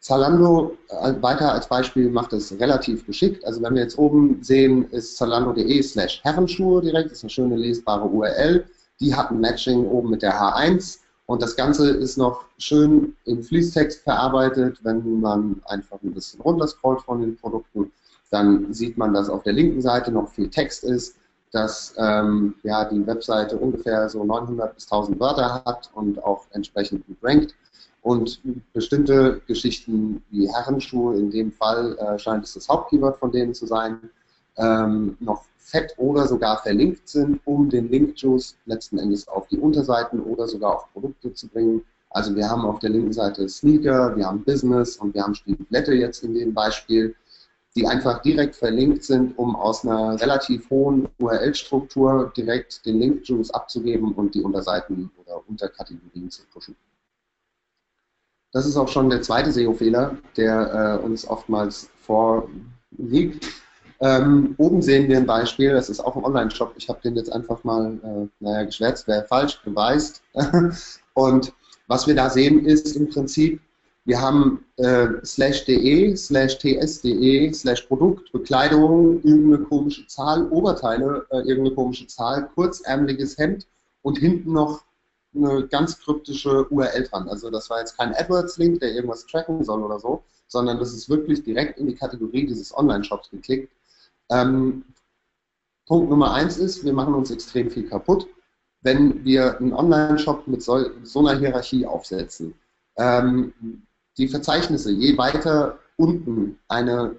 Zalando 0.00 0.76
äh, 0.88 1.14
weiter 1.22 1.52
als 1.52 1.66
Beispiel 1.66 2.10
macht 2.10 2.32
es 2.34 2.52
relativ 2.60 3.06
geschickt. 3.06 3.44
Also 3.44 3.62
wenn 3.62 3.74
wir 3.74 3.82
jetzt 3.82 3.96
oben 3.96 4.42
sehen, 4.42 4.90
ist 4.90 5.16
zalando.de 5.16 5.82
slash 5.82 6.20
Herrenschuhe 6.24 6.82
direkt, 6.82 7.10
das 7.10 7.18
ist 7.18 7.24
eine 7.24 7.30
schöne 7.30 7.56
lesbare 7.56 8.04
URL. 8.04 8.66
Die 9.00 9.14
hat 9.14 9.30
ein 9.30 9.40
Matching 9.40 9.86
oben 9.86 10.10
mit 10.10 10.20
der 10.20 10.34
H1 10.34 10.98
und 11.26 11.42
das 11.42 11.56
Ganze 11.56 11.90
ist 11.90 12.18
noch 12.18 12.44
schön 12.58 13.16
im 13.24 13.42
Fließtext 13.42 14.02
verarbeitet. 14.02 14.78
Wenn 14.82 15.20
man 15.20 15.62
einfach 15.66 15.98
ein 16.02 16.12
bisschen 16.12 16.40
runterscrollt 16.40 17.00
von 17.00 17.20
den 17.20 17.36
Produkten, 17.36 17.90
dann 18.30 18.72
sieht 18.74 18.98
man, 18.98 19.14
dass 19.14 19.30
auf 19.30 19.42
der 19.42 19.54
linken 19.54 19.80
Seite 19.80 20.12
noch 20.12 20.28
viel 20.28 20.50
Text 20.50 20.84
ist, 20.84 21.16
dass 21.50 21.94
ähm, 21.98 22.56
ja, 22.62 22.84
die 22.84 23.06
Webseite 23.06 23.56
ungefähr 23.56 24.08
so 24.08 24.24
900 24.24 24.74
bis 24.74 24.84
1000 24.84 25.18
Wörter 25.20 25.62
hat 25.64 25.90
und 25.94 26.22
auch 26.22 26.44
entsprechend 26.50 27.06
gut 27.06 27.16
rankt. 27.22 27.54
Und 28.02 28.42
bestimmte 28.74 29.40
Geschichten 29.46 30.22
wie 30.30 30.46
Herrenschuhe, 30.52 31.16
in 31.16 31.30
dem 31.30 31.52
Fall 31.52 31.96
äh, 31.96 32.18
scheint 32.18 32.44
es 32.44 32.52
das 32.52 32.68
Hauptkeyword 32.68 33.16
von 33.16 33.32
denen 33.32 33.54
zu 33.54 33.64
sein, 33.64 33.98
ähm, 34.58 35.16
noch 35.20 35.44
fett 35.64 35.94
oder 35.96 36.28
sogar 36.28 36.62
verlinkt 36.62 37.08
sind, 37.08 37.40
um 37.46 37.70
den 37.70 37.90
Link-Juice 37.90 38.56
letzten 38.66 38.98
Endes 38.98 39.26
auf 39.26 39.48
die 39.48 39.58
Unterseiten 39.58 40.20
oder 40.20 40.46
sogar 40.46 40.76
auf 40.76 40.92
Produkte 40.92 41.32
zu 41.32 41.48
bringen. 41.48 41.82
Also 42.10 42.36
wir 42.36 42.48
haben 42.48 42.64
auf 42.64 42.78
der 42.78 42.90
linken 42.90 43.12
Seite 43.12 43.48
Sneaker, 43.48 44.14
wir 44.14 44.26
haben 44.26 44.44
Business 44.44 44.98
und 44.98 45.14
wir 45.14 45.22
haben 45.22 45.34
Stieflette 45.34 45.94
jetzt 45.94 46.22
in 46.22 46.34
dem 46.34 46.52
Beispiel, 46.52 47.16
die 47.74 47.86
einfach 47.86 48.20
direkt 48.22 48.54
verlinkt 48.54 49.04
sind, 49.04 49.36
um 49.38 49.56
aus 49.56 49.84
einer 49.84 50.20
relativ 50.20 50.68
hohen 50.70 51.08
URL-Struktur 51.18 52.32
direkt 52.36 52.84
den 52.86 53.00
Link-Juice 53.00 53.50
abzugeben 53.50 54.12
und 54.12 54.34
die 54.34 54.42
Unterseiten 54.42 55.10
oder 55.16 55.42
Unterkategorien 55.48 56.30
zu 56.30 56.42
pushen. 56.52 56.76
Das 58.52 58.66
ist 58.66 58.76
auch 58.76 58.86
schon 58.86 59.10
der 59.10 59.22
zweite 59.22 59.50
SEO-Fehler, 59.50 60.16
der 60.36 61.00
äh, 61.00 61.04
uns 61.04 61.26
oftmals 61.26 61.90
vorliegt. 62.02 63.48
Ähm, 64.00 64.54
oben 64.58 64.82
sehen 64.82 65.08
wir 65.08 65.16
ein 65.16 65.26
Beispiel, 65.26 65.72
das 65.72 65.88
ist 65.88 66.00
auch 66.00 66.16
ein 66.16 66.24
Online-Shop. 66.24 66.74
Ich 66.76 66.88
habe 66.88 67.00
den 67.02 67.16
jetzt 67.16 67.32
einfach 67.32 67.62
mal, 67.64 67.98
äh, 68.02 68.28
naja, 68.40 68.64
geschwärzt, 68.64 69.06
wäre 69.06 69.24
falsch, 69.24 69.60
beweist. 69.64 70.22
und 71.14 71.52
was 71.86 72.06
wir 72.06 72.14
da 72.14 72.30
sehen, 72.30 72.64
ist 72.64 72.96
im 72.96 73.08
Prinzip, 73.08 73.60
wir 74.06 74.20
haben 74.20 74.64
äh, 74.76 75.08
slash 75.24 75.64
de, 75.64 76.14
slash 76.16 76.58
ts.de, 76.58 77.52
slash 77.52 77.82
Produkt, 77.82 78.30
Bekleidung, 78.32 79.22
irgendeine 79.22 79.64
komische 79.64 80.06
Zahl, 80.06 80.46
Oberteile, 80.48 81.24
äh, 81.30 81.38
irgendeine 81.38 81.74
komische 81.74 82.06
Zahl, 82.06 82.50
kurzärmeliges 82.54 83.38
Hemd 83.38 83.66
und 84.02 84.18
hinten 84.18 84.52
noch 84.52 84.84
eine 85.34 85.66
ganz 85.66 85.98
kryptische 85.98 86.66
URL 86.68 87.04
dran. 87.04 87.28
Also 87.28 87.50
das 87.50 87.70
war 87.70 87.80
jetzt 87.80 87.96
kein 87.96 88.14
AdWords-Link, 88.14 88.80
der 88.80 88.92
irgendwas 88.92 89.26
tracken 89.26 89.64
soll 89.64 89.82
oder 89.82 89.98
so, 89.98 90.22
sondern 90.48 90.78
das 90.78 90.92
ist 90.92 91.08
wirklich 91.08 91.42
direkt 91.42 91.78
in 91.78 91.86
die 91.86 91.94
Kategorie 91.94 92.46
dieses 92.46 92.76
Online-Shops 92.76 93.30
geklickt 93.30 93.72
ähm, 94.30 94.84
Punkt 95.86 96.10
Nummer 96.10 96.32
eins 96.32 96.56
ist, 96.56 96.84
wir 96.84 96.92
machen 96.92 97.14
uns 97.14 97.30
extrem 97.30 97.70
viel 97.70 97.88
kaputt, 97.88 98.26
wenn 98.80 99.24
wir 99.24 99.58
einen 99.58 99.72
Online-Shop 99.72 100.46
mit 100.46 100.62
so, 100.62 100.84
so, 101.02 101.26
einer 101.26 101.38
Hierarchie 101.38 101.86
aufsetzen. 101.86 102.54
Ähm, 102.96 103.52
die 104.16 104.28
Verzeichnisse, 104.28 104.92
je 104.92 105.16
weiter 105.18 105.78
unten 105.96 106.58
eine 106.68 107.16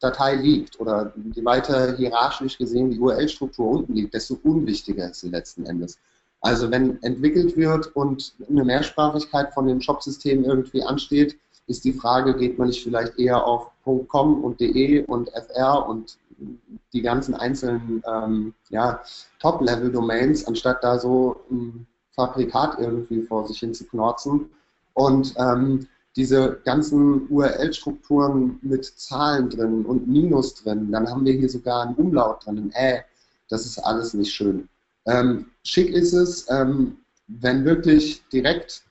Datei 0.00 0.36
liegt 0.36 0.78
oder 0.80 1.12
je 1.34 1.44
weiter 1.44 1.96
hierarchisch 1.96 2.58
gesehen 2.58 2.90
die 2.90 2.98
URL-Struktur 2.98 3.70
unten 3.70 3.94
liegt, 3.94 4.14
desto 4.14 4.38
unwichtiger 4.42 5.10
ist 5.10 5.20
sie 5.20 5.30
letzten 5.30 5.66
Endes. 5.66 5.98
Also 6.40 6.70
wenn 6.70 7.02
entwickelt 7.02 7.56
wird 7.56 7.94
und 7.96 8.34
eine 8.48 8.64
Mehrsprachigkeit 8.64 9.52
von 9.54 9.66
dem 9.66 9.80
Shop-System 9.80 10.44
irgendwie 10.44 10.82
ansteht, 10.82 11.38
ist 11.66 11.84
die 11.84 11.92
Frage, 11.92 12.36
geht 12.36 12.58
man 12.58 12.68
nicht 12.68 12.82
vielleicht 12.82 13.18
eher 13.18 13.44
auf 13.44 13.70
.com 14.08 14.42
und 14.42 14.60
.de 14.60 15.04
und 15.06 15.30
.fr 15.30 15.88
und 15.88 16.18
die 16.92 17.02
ganzen 17.02 17.34
einzelnen 17.34 18.02
ähm, 18.06 18.54
ja, 18.68 19.00
Top-Level-Domains, 19.40 20.46
anstatt 20.46 20.82
da 20.82 20.98
so 20.98 21.40
ein 21.50 21.86
Fabrikat 22.12 22.78
irgendwie 22.78 23.22
vor 23.22 23.46
sich 23.46 23.58
hin 23.58 23.74
zu 23.74 23.86
knorzen. 23.86 24.50
Und 24.94 25.34
ähm, 25.38 25.86
diese 26.16 26.60
ganzen 26.64 27.28
URL-Strukturen 27.28 28.58
mit 28.62 28.84
Zahlen 28.84 29.50
drin 29.50 29.84
und 29.84 30.08
Minus 30.08 30.54
drin, 30.54 30.90
dann 30.90 31.08
haben 31.08 31.24
wir 31.24 31.34
hier 31.34 31.48
sogar 31.48 31.82
einen 31.86 31.94
Umlaut 31.96 32.44
drin, 32.46 32.58
ein 32.58 32.72
Ä, 32.74 33.02
das 33.48 33.66
ist 33.66 33.78
alles 33.78 34.14
nicht 34.14 34.32
schön. 34.32 34.68
Ähm, 35.06 35.50
schick 35.62 35.90
ist 35.90 36.14
es, 36.14 36.46
ähm, 36.50 36.96
wenn 37.28 37.64
wirklich 37.64 38.24
direkt 38.32 38.82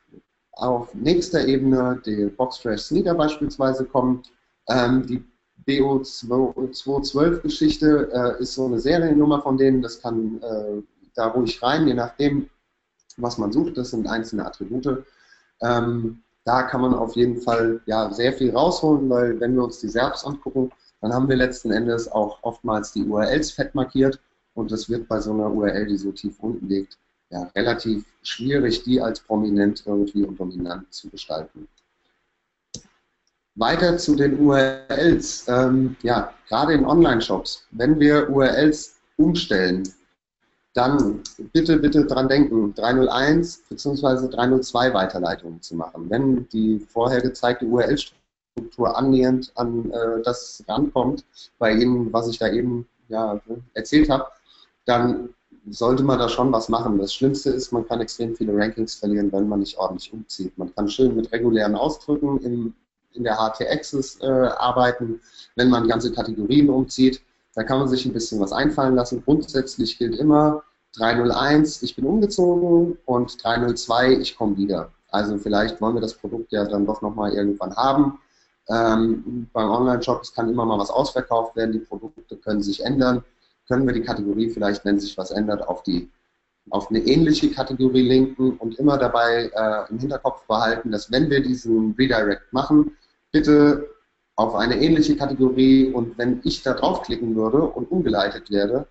auf 0.55 0.93
nächster 0.93 1.45
Ebene 1.45 2.01
die 2.05 2.25
Boxfresh 2.25 2.81
Sneaker 2.81 3.15
beispielsweise 3.15 3.85
kommt. 3.85 4.31
Ähm, 4.69 5.07
die 5.07 5.23
BO212-Geschichte 5.67 8.09
äh, 8.11 8.41
ist 8.41 8.55
so 8.55 8.65
eine 8.65 8.79
Seriennummer 8.79 9.41
von 9.41 9.57
denen, 9.57 9.81
das 9.81 10.01
kann 10.01 10.41
äh, 10.41 10.81
da 11.15 11.27
ruhig 11.27 11.61
rein, 11.61 11.87
je 11.87 11.93
nachdem, 11.93 12.49
was 13.17 13.37
man 13.37 13.51
sucht, 13.51 13.77
das 13.77 13.91
sind 13.91 14.07
einzelne 14.07 14.45
Attribute. 14.45 15.05
Ähm, 15.61 16.21
da 16.43 16.63
kann 16.63 16.81
man 16.81 16.93
auf 16.93 17.15
jeden 17.15 17.41
Fall 17.41 17.79
ja, 17.85 18.11
sehr 18.11 18.33
viel 18.33 18.51
rausholen, 18.51 19.09
weil 19.09 19.39
wenn 19.39 19.55
wir 19.55 19.63
uns 19.63 19.79
die 19.79 19.87
Serbs 19.87 20.25
angucken, 20.25 20.71
dann 21.01 21.13
haben 21.13 21.29
wir 21.29 21.35
letzten 21.35 21.71
Endes 21.71 22.11
auch 22.11 22.39
oftmals 22.43 22.93
die 22.93 23.05
URLs 23.05 23.51
fett 23.51 23.75
markiert 23.75 24.19
und 24.53 24.71
das 24.71 24.89
wird 24.89 25.07
bei 25.07 25.19
so 25.19 25.33
einer 25.33 25.51
URL, 25.51 25.87
die 25.87 25.97
so 25.97 26.11
tief 26.11 26.39
unten 26.39 26.67
liegt, 26.67 26.97
ja, 27.35 27.51
relativ 27.53 28.05
schwierig, 28.23 28.83
die 28.83 29.01
als 29.01 29.19
prominent 29.19 29.83
irgendwie 29.85 30.23
und 30.23 30.39
dominant 30.39 30.91
zu 30.93 31.09
gestalten. 31.09 31.67
Weiter 33.55 33.97
zu 33.97 34.15
den 34.15 34.39
URLs. 34.39 35.45
Ähm, 35.47 35.97
ja, 36.01 36.33
gerade 36.47 36.73
in 36.73 36.85
Online-Shops, 36.85 37.65
wenn 37.71 37.99
wir 37.99 38.29
URLs 38.29 38.95
umstellen, 39.17 39.83
dann 40.73 41.23
bitte, 41.53 41.77
bitte 41.77 42.05
dran 42.05 42.27
denken, 42.27 42.73
301 42.73 43.63
bzw. 43.69 44.29
302 44.29 44.93
Weiterleitungen 44.93 45.61
zu 45.61 45.75
machen. 45.75 46.09
Wenn 46.09 46.47
die 46.49 46.79
vorher 46.79 47.21
gezeigte 47.21 47.65
URL-Struktur 47.65 48.97
annähernd 48.97 49.51
an 49.55 49.91
äh, 49.91 50.21
das 50.23 50.63
rankommt, 50.67 51.25
bei 51.59 51.73
Ihnen, 51.73 52.11
was 52.11 52.29
ich 52.29 52.39
da 52.39 52.49
eben 52.49 52.87
ja, 53.07 53.39
erzählt 53.73 54.09
habe, 54.09 54.27
dann 54.85 55.34
sollte 55.69 56.03
man 56.03 56.19
da 56.19 56.29
schon 56.29 56.51
was 56.51 56.69
machen. 56.69 56.97
Das 56.97 57.13
Schlimmste 57.13 57.49
ist, 57.49 57.71
man 57.71 57.87
kann 57.87 58.01
extrem 58.01 58.35
viele 58.35 58.55
Rankings 58.55 58.95
verlieren, 58.95 59.31
wenn 59.31 59.49
man 59.49 59.59
nicht 59.59 59.77
ordentlich 59.77 60.13
umzieht. 60.13 60.57
Man 60.57 60.73
kann 60.75 60.89
schön 60.89 61.15
mit 61.15 61.31
regulären 61.31 61.75
Ausdrücken 61.75 62.39
im, 62.41 62.73
in 63.13 63.23
der 63.23 63.37
HT-Access 63.37 64.19
äh, 64.21 64.25
arbeiten, 64.25 65.21
wenn 65.55 65.69
man 65.69 65.87
ganze 65.87 66.11
Kategorien 66.11 66.69
umzieht. 66.69 67.21
Da 67.55 67.63
kann 67.63 67.79
man 67.79 67.87
sich 67.87 68.05
ein 68.05 68.13
bisschen 68.13 68.39
was 68.39 68.51
einfallen 68.51 68.95
lassen. 68.95 69.23
Grundsätzlich 69.23 69.97
gilt 69.97 70.17
immer 70.17 70.63
301, 70.97 71.81
ich 71.83 71.95
bin 71.95 72.05
umgezogen 72.05 72.97
und 73.05 73.43
302, 73.43 74.13
ich 74.19 74.37
komme 74.37 74.57
wieder. 74.57 74.91
Also 75.09 75.37
vielleicht 75.37 75.79
wollen 75.81 75.95
wir 75.95 76.01
das 76.01 76.13
Produkt 76.13 76.51
ja 76.51 76.65
dann 76.65 76.85
doch 76.85 77.01
nochmal 77.01 77.33
irgendwann 77.33 77.75
haben. 77.75 78.19
Ähm, 78.67 79.47
beim 79.53 79.69
Online-Shop 79.69 80.23
kann 80.33 80.49
immer 80.49 80.65
mal 80.65 80.79
was 80.79 80.89
ausverkauft 80.89 81.55
werden, 81.55 81.71
die 81.71 81.79
Produkte 81.79 82.35
können 82.37 82.61
sich 82.61 82.83
ändern 82.83 83.23
können 83.67 83.85
wir 83.85 83.93
die 83.93 84.01
Kategorie 84.01 84.49
vielleicht, 84.49 84.85
wenn 84.85 84.99
sich 84.99 85.17
was 85.17 85.31
ändert, 85.31 85.67
auf, 85.67 85.83
die, 85.83 86.09
auf 86.69 86.89
eine 86.89 86.99
ähnliche 86.99 87.51
Kategorie 87.51 88.01
linken 88.01 88.57
und 88.57 88.77
immer 88.79 88.97
dabei 88.97 89.51
äh, 89.53 89.91
im 89.91 89.99
Hinterkopf 89.99 90.45
behalten, 90.47 90.91
dass 90.91 91.11
wenn 91.11 91.29
wir 91.29 91.41
diesen 91.41 91.95
Redirect 91.97 92.51
machen, 92.53 92.95
bitte 93.31 93.89
auf 94.35 94.55
eine 94.55 94.79
ähnliche 94.79 95.15
Kategorie 95.15 95.91
und 95.91 96.17
wenn 96.17 96.41
ich 96.43 96.61
da 96.61 96.73
draufklicken 96.73 97.35
würde 97.35 97.61
und 97.61 97.89
umgeleitet 97.89 98.51
werde, 98.51 98.87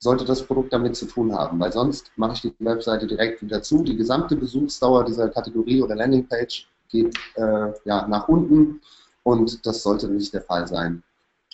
sollte 0.00 0.24
das 0.24 0.42
Produkt 0.42 0.72
damit 0.72 0.96
zu 0.96 1.06
tun 1.06 1.32
haben, 1.32 1.58
weil 1.58 1.72
sonst 1.72 2.10
mache 2.16 2.34
ich 2.34 2.40
die 2.42 2.54
Webseite 2.60 3.06
direkt 3.06 3.42
wieder 3.42 3.62
zu. 3.62 3.82
Die 3.82 3.96
gesamte 3.96 4.36
Besuchsdauer 4.36 5.04
dieser 5.04 5.28
Kategorie 5.28 5.82
oder 5.82 5.96
Landingpage 5.96 6.68
geht 6.88 7.16
äh, 7.34 7.72
ja, 7.84 8.06
nach 8.06 8.28
unten 8.28 8.80
und 9.24 9.66
das 9.66 9.82
sollte 9.82 10.08
nicht 10.08 10.32
der 10.32 10.42
Fall 10.42 10.66
sein. 10.66 11.02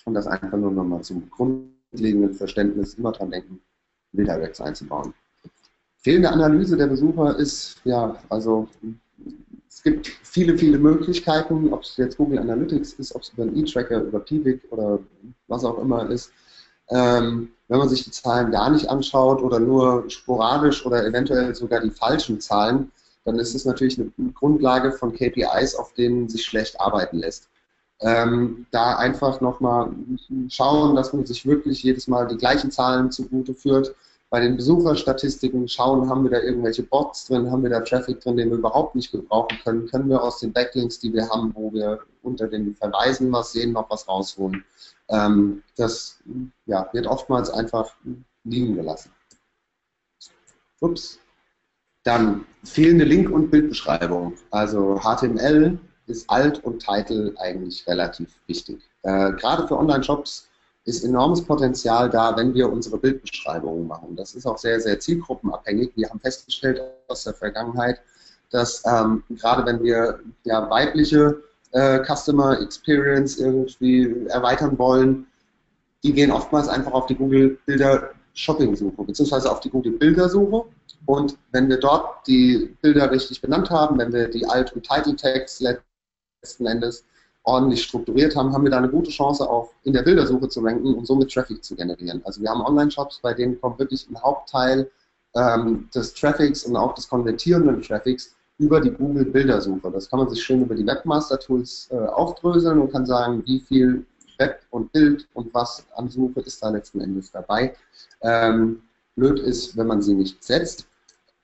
Und 0.05 0.15
das 0.15 0.27
einfach 0.27 0.57
nur 0.59 0.71
nochmal 0.71 1.03
zum 1.03 1.29
Grund 1.31 1.74
grundlegenden 1.95 2.35
Verständnis 2.35 2.95
immer 2.95 3.13
dran 3.13 3.31
denken, 3.31 3.61
Redirects 4.17 4.61
einzubauen. 4.61 5.15
Fehlende 5.99 6.31
Analyse 6.31 6.77
der 6.77 6.89
Besucher 6.89 7.39
ist, 7.39 7.77
ja, 7.85 8.17
also 8.29 8.69
es 9.69 9.83
gibt 9.83 10.09
viele, 10.23 10.59
viele 10.59 10.79
Möglichkeiten, 10.79 11.73
ob 11.73 11.83
es 11.83 11.97
jetzt 11.97 12.17
Google 12.17 12.39
Analytics 12.39 12.95
ist, 12.95 13.15
ob 13.15 13.23
es 13.23 13.31
über 13.31 13.45
einen 13.45 13.57
E-Tracker, 13.57 14.03
über 14.03 14.21
Piwik 14.21 14.61
oder 14.71 14.99
was 15.49 15.65
auch 15.65 15.79
immer 15.79 16.11
ist. 16.11 16.33
Ähm, 16.91 17.51
wenn 17.69 17.79
man 17.79 17.89
sich 17.89 18.05
die 18.05 18.11
Zahlen 18.11 18.51
gar 18.51 18.71
nicht 18.71 18.89
anschaut 18.91 19.41
oder 19.41 19.59
nur 19.59 20.05
sporadisch 20.11 20.85
oder 20.85 21.07
eventuell 21.07 21.55
sogar 21.55 21.81
die 21.81 21.91
falschen 21.91 22.41
Zahlen, 22.41 22.91
dann 23.25 23.39
ist 23.39 23.55
es 23.55 23.65
natürlich 23.65 23.99
eine 23.99 24.11
Grundlage 24.35 24.93
von 24.93 25.15
KPIs, 25.15 25.75
auf 25.77 25.95
denen 25.95 26.29
sich 26.29 26.45
schlecht 26.45 26.79
arbeiten 26.79 27.19
lässt 27.19 27.49
ähm, 28.05 28.67
da 28.71 28.97
einfach 28.97 29.41
nochmal 29.41 29.91
schauen, 30.49 30.95
dass 30.95 31.15
man 31.15 31.25
sich 31.25 31.47
wirklich 31.47 31.83
jedes 31.83 32.07
Mal 32.07 32.29
die 32.29 32.37
gleichen 32.37 32.71
Zahlen 32.71 33.11
zugute 33.11 33.55
führt. 33.55 33.95
Bei 34.29 34.41
den 34.41 34.57
Besucherstatistiken 34.57 35.69
schauen, 35.69 36.11
haben 36.11 36.23
wir 36.23 36.31
da 36.31 36.41
irgendwelche 36.41 36.83
Bots 36.83 37.27
drin, 37.27 37.51
haben 37.51 37.63
wir 37.63 37.71
da 37.71 37.81
Traffic 37.81 38.21
drin, 38.21 38.37
den 38.37 38.51
wir 38.51 38.59
überhaupt 38.59 38.95
nicht 38.95 39.11
gebrauchen 39.11 39.59
können, 39.65 39.87
können 39.87 40.11
wir 40.11 40.23
aus 40.23 40.41
den 40.41 40.53
Backlinks, 40.53 40.99
die 40.99 41.15
wir 41.15 41.29
haben, 41.31 41.55
wo 41.55 41.73
wir 41.73 42.01
unter 42.23 42.47
den 42.47 42.75
Verweisen 42.75 43.33
was 43.33 43.53
sehen, 43.53 43.73
noch 43.73 43.89
was 43.89 44.07
rausholen. 44.07 44.65
Ähm, 45.09 45.63
das 45.77 46.19
ja, 46.67 46.89
wird 46.93 47.07
oftmals 47.07 47.49
einfach 47.49 47.95
liegen 48.45 48.75
gelassen. 48.75 49.13
Ups. 50.81 51.19
Dann 52.03 52.45
fehlende 52.65 53.07
Link- 53.07 53.31
und 53.31 53.51
Bildbeschreibung. 53.51 54.35
Also 54.51 55.01
HTML 55.01 55.79
ist 56.07 56.29
Alt 56.29 56.63
und 56.65 56.85
Title 56.85 57.35
eigentlich 57.39 57.87
relativ 57.87 58.29
wichtig. 58.47 58.81
Äh, 59.03 59.33
gerade 59.33 59.67
für 59.67 59.79
Online-Shops 59.79 60.49
ist 60.85 61.05
enormes 61.05 61.43
Potenzial 61.43 62.11
da, 62.11 62.37
wenn 62.37 62.53
wir 62.55 62.71
unsere 62.71 62.99
Bildbeschreibungen 62.99 63.87
machen. 63.87 64.17
Das 64.17 64.35
ist 64.35 64.47
auch 64.47 64.59
sehr, 64.59 64.81
sehr 64.81 65.01
zielgruppenabhängig. 65.01 65.93
Wir 65.97 66.11
haben 66.11 66.21
festgestellt 66.21 66.83
aus 67.09 67.25
der 67.25 67.35
Vergangenheit, 67.35 68.01
dass 68.51 68.83
ähm, 68.87 69.23
gerade 69.31 69.65
wenn 69.65 69.83
wir 69.83 70.21
ja, 70.45 70.69
weibliche 70.69 71.43
äh, 71.73 72.01
Customer 72.05 72.61
Experience 72.61 73.39
irgendwie 73.39 74.27
erweitern 74.29 74.79
wollen, 74.79 75.27
die 76.03 76.13
gehen 76.13 76.31
oftmals 76.31 76.69
einfach 76.69 76.93
auf 76.93 77.07
die 77.07 77.15
Google 77.15 77.59
Bilder 77.65 78.11
Shopping 78.35 78.77
Suche, 78.77 79.03
beziehungsweise 79.05 79.51
auf 79.51 79.61
die 79.61 79.71
Google 79.71 79.93
Bildersuche. 79.93 80.65
Und 81.07 81.37
wenn 81.53 81.69
wir 81.69 81.79
dort 81.79 82.27
die 82.27 82.77
Bilder 82.83 83.11
richtig 83.11 83.41
benannt 83.41 83.71
haben, 83.71 83.99
wenn 83.99 84.13
wir 84.13 84.29
die 84.29 84.45
Alt- 84.47 84.73
und 84.73 84.87
Title 84.87 85.17
Tags 85.17 85.61
letzten 86.45 86.67
Endes 86.67 87.05
ordentlich 87.45 87.83
strukturiert 87.83 88.37
haben, 88.37 88.53
haben 88.53 88.65
wir 88.65 88.71
da 88.71 88.79
eine 88.79 88.89
gute 88.89 89.11
Chance 89.11 89.49
auch 89.49 89.71
in 89.83 89.93
der 89.93 90.03
Bildersuche 90.03 90.49
zu 90.49 90.61
ranken 90.61 90.95
und 90.95 91.07
somit 91.07 91.33
Traffic 91.33 91.65
zu 91.65 91.75
generieren. 91.75 92.21
Also 92.25 92.41
wir 92.43 92.51
haben 92.51 92.61
Online-Shops, 92.61 93.21
bei 93.23 93.35
denen 93.35 93.61
kommt 93.61 93.79
wirklich 93.79 94.09
ein 94.11 94.21
Hauptteil 94.23 94.91
ähm, 95.35 95.89
des 95.95 96.15
Traffics 96.15 96.65
und 96.65 96.77
auch 96.77 96.95
des 96.95 97.09
konvertierenden 97.09 97.83
Traffics 97.83 98.35
über 98.59 98.81
die 98.81 98.91
Google 98.91 99.25
Bildersuche. 99.25 99.91
Das 99.91 100.09
kann 100.09 100.21
man 100.21 100.31
sich 100.31 100.43
schön 100.43 100.63
über 100.63 100.75
die 100.75 100.87
Webmaster 100.87 101.39
Tools 101.39 101.89
äh, 101.91 101.97
aufdröseln 101.97 102.79
und 102.79 102.93
kann 102.93 103.05
sagen, 103.05 103.43
wie 103.47 103.61
viel 103.61 104.07
Web 104.39 104.61
und 104.71 104.93
Bild 104.93 105.27
und 105.35 105.53
was 105.53 105.85
an 105.97 106.09
Suche 106.09 106.41
ist 106.41 106.63
da 106.63 106.71
letzten 106.71 107.01
Endes 107.01 107.31
dabei. 107.31 107.75
Ähm, 108.23 108.83
blöd 109.17 109.39
ist, 109.39 109.77
wenn 109.77 109.87
man 109.87 110.03
sie 110.03 110.15
nicht 110.15 110.43
setzt. 110.43 110.87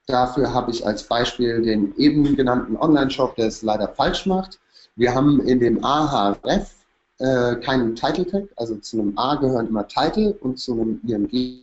Dafür 0.07 0.53
habe 0.53 0.71
ich 0.71 0.87
als 0.87 1.05
Beispiel 1.05 1.63
den 1.63 1.95
eben 1.97 2.37
genannten 2.37 2.77
Online-Shop, 2.77 3.37
der 3.37 3.49
es 3.49 3.63
leider 3.63 3.89
falsch 3.89 4.27
macht. 4.27 4.59
Wir 4.97 5.15
haben 5.15 5.41
in 5.47 5.61
dem 5.61 5.85
AHREF 5.85 6.75
äh, 7.19 7.57
keinen 7.57 7.95
Title 7.95 8.27
Tag, 8.27 8.45
also 8.57 8.77
zu 8.77 8.99
einem 9.01 9.19
A 9.19 9.35
gehören 9.37 9.69
immer 9.69 9.87
Title 9.87 10.33
und 10.41 10.59
zu 10.59 10.73
einem 10.73 11.01
IMG 11.07 11.61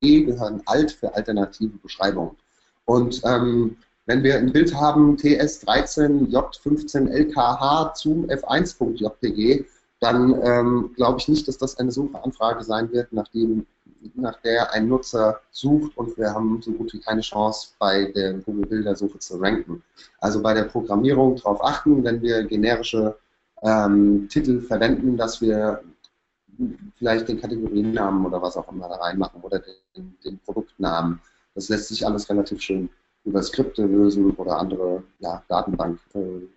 gehören 0.00 0.60
Alt 0.66 0.90
für 0.92 1.14
alternative 1.14 1.78
Beschreibungen. 1.78 2.36
Und 2.84 3.22
ähm, 3.24 3.78
wenn 4.06 4.22
wir 4.22 4.36
ein 4.36 4.52
Bild 4.52 4.74
haben 4.74 5.16
TS13J15LKH 5.16 7.94
zum 7.94 8.26
F1.jpg, 8.26 9.64
dann 10.00 10.40
ähm, 10.42 10.92
glaube 10.94 11.18
ich 11.18 11.28
nicht, 11.28 11.48
dass 11.48 11.58
das 11.58 11.78
eine 11.78 11.90
Suchanfrage 11.90 12.62
sein 12.64 12.92
wird, 12.92 13.12
nachdem, 13.12 13.66
nach 14.14 14.40
der 14.42 14.72
ein 14.72 14.88
Nutzer 14.88 15.40
sucht 15.50 15.96
und 15.96 16.16
wir 16.16 16.32
haben 16.32 16.60
so 16.62 16.70
gut 16.72 16.92
wie 16.92 17.00
keine 17.00 17.22
Chance 17.22 17.70
bei 17.78 18.04
der 18.12 18.34
Google 18.34 18.66
Bildersuche 18.66 19.18
zu 19.18 19.36
ranken. 19.38 19.82
Also 20.20 20.42
bei 20.42 20.54
der 20.54 20.64
Programmierung 20.64 21.36
darauf 21.36 21.64
achten, 21.64 22.04
wenn 22.04 22.22
wir 22.22 22.44
generische 22.44 23.16
ähm, 23.62 24.28
Titel 24.28 24.60
verwenden, 24.60 25.16
dass 25.16 25.40
wir 25.40 25.82
vielleicht 26.96 27.28
den 27.28 27.40
Kategoriennamen 27.40 28.24
oder 28.24 28.40
was 28.40 28.56
auch 28.56 28.70
immer 28.70 28.88
da 28.88 28.96
reinmachen 28.96 29.40
oder 29.42 29.60
den, 29.96 30.16
den 30.24 30.38
Produktnamen. 30.40 31.20
Das 31.54 31.68
lässt 31.68 31.88
sich 31.88 32.06
alles 32.06 32.28
relativ 32.28 32.60
schön 32.60 32.88
über 33.24 33.42
Skripte 33.42 33.84
lösen 33.84 34.30
oder 34.32 34.58
andere 34.58 35.02
ja, 35.18 35.42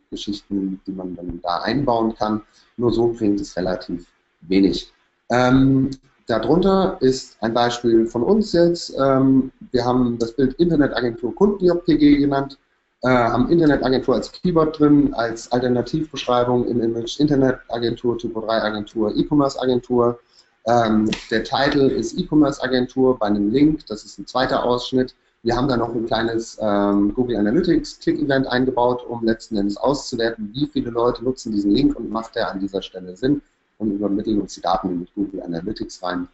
Datenbankgeschichten, 0.10 0.82
die 0.86 0.92
man 0.92 1.16
dann 1.16 1.40
da 1.42 1.62
einbauen 1.62 2.16
kann. 2.16 2.42
Nur 2.78 2.92
so 2.92 3.10
bringt 3.10 3.40
es 3.42 3.56
relativ 3.56 4.08
wenig. 4.42 4.92
Ähm, 5.30 5.92
darunter 6.28 6.98
ist 7.02 7.38
ein 7.42 7.54
Beispiel 7.54 8.06
von 8.08 8.24
uns 8.24 8.54
jetzt. 8.54 8.96
Ähm, 9.00 9.52
wir 9.72 9.86
haben 9.86 10.18
das 10.18 10.36
Bild 10.36 10.54
Internetagentur 10.56 11.36
Kundenjob.pg 11.36 12.18
genannt, 12.18 12.58
äh, 13.04 13.10
haben 13.10 13.50
Internetagentur 13.50 14.16
als 14.16 14.32
Keyword 14.32 14.80
drin, 14.80 15.14
als 15.14 15.52
Alternativbeschreibung 15.52 16.68
im 16.68 16.82
Image 16.82 17.20
Internetagentur, 17.20 18.18
Typo 18.18 18.42
3 18.42 18.64
Agentur, 18.64 19.16
E-Commerce 19.16 19.62
Agentur. 19.62 20.20
Ähm, 20.66 21.10
der 21.32 21.44
Titel 21.44 21.88
ist 21.88 22.18
E-Commerce 22.18 22.62
Agentur 22.62 23.18
bei 23.18 23.28
einem 23.28 23.52
Link, 23.52 23.86
das 23.88 24.04
ist 24.04 24.18
ein 24.18 24.28
zweiter 24.28 24.64
Ausschnitt. 24.64 25.16
Wir 25.42 25.56
haben 25.56 25.70
da 25.70 25.78
noch 25.78 25.94
ein 25.94 26.06
kleines 26.06 26.58
ähm, 26.62 27.14
Google 27.14 27.38
Analytics 27.38 28.00
Click-Event 28.00 28.48
eingebaut, 28.48 29.06
um 29.08 29.24
letzten 29.24 29.56
Endes 29.56 29.78
auszuwerten, 29.78 30.52
wie 30.54 30.68
viele 30.68 30.90
Leute 30.90 31.24
nutzen 31.24 31.54
diesen 31.54 31.72
Link 31.72 31.96
und 31.96 32.10
macht 32.10 32.36
der 32.36 32.52
an 32.52 32.60
dieser 32.60 32.82
Stelle 32.82 33.16
Sinn 33.16 33.42
und 33.78 33.92
übermitteln 33.92 34.42
uns 34.42 34.56
die 34.56 34.62
Daten 34.62 35.00
mit 35.00 35.14
Google 35.16 35.42
Analytics 35.42 36.04
rein. 36.04 36.28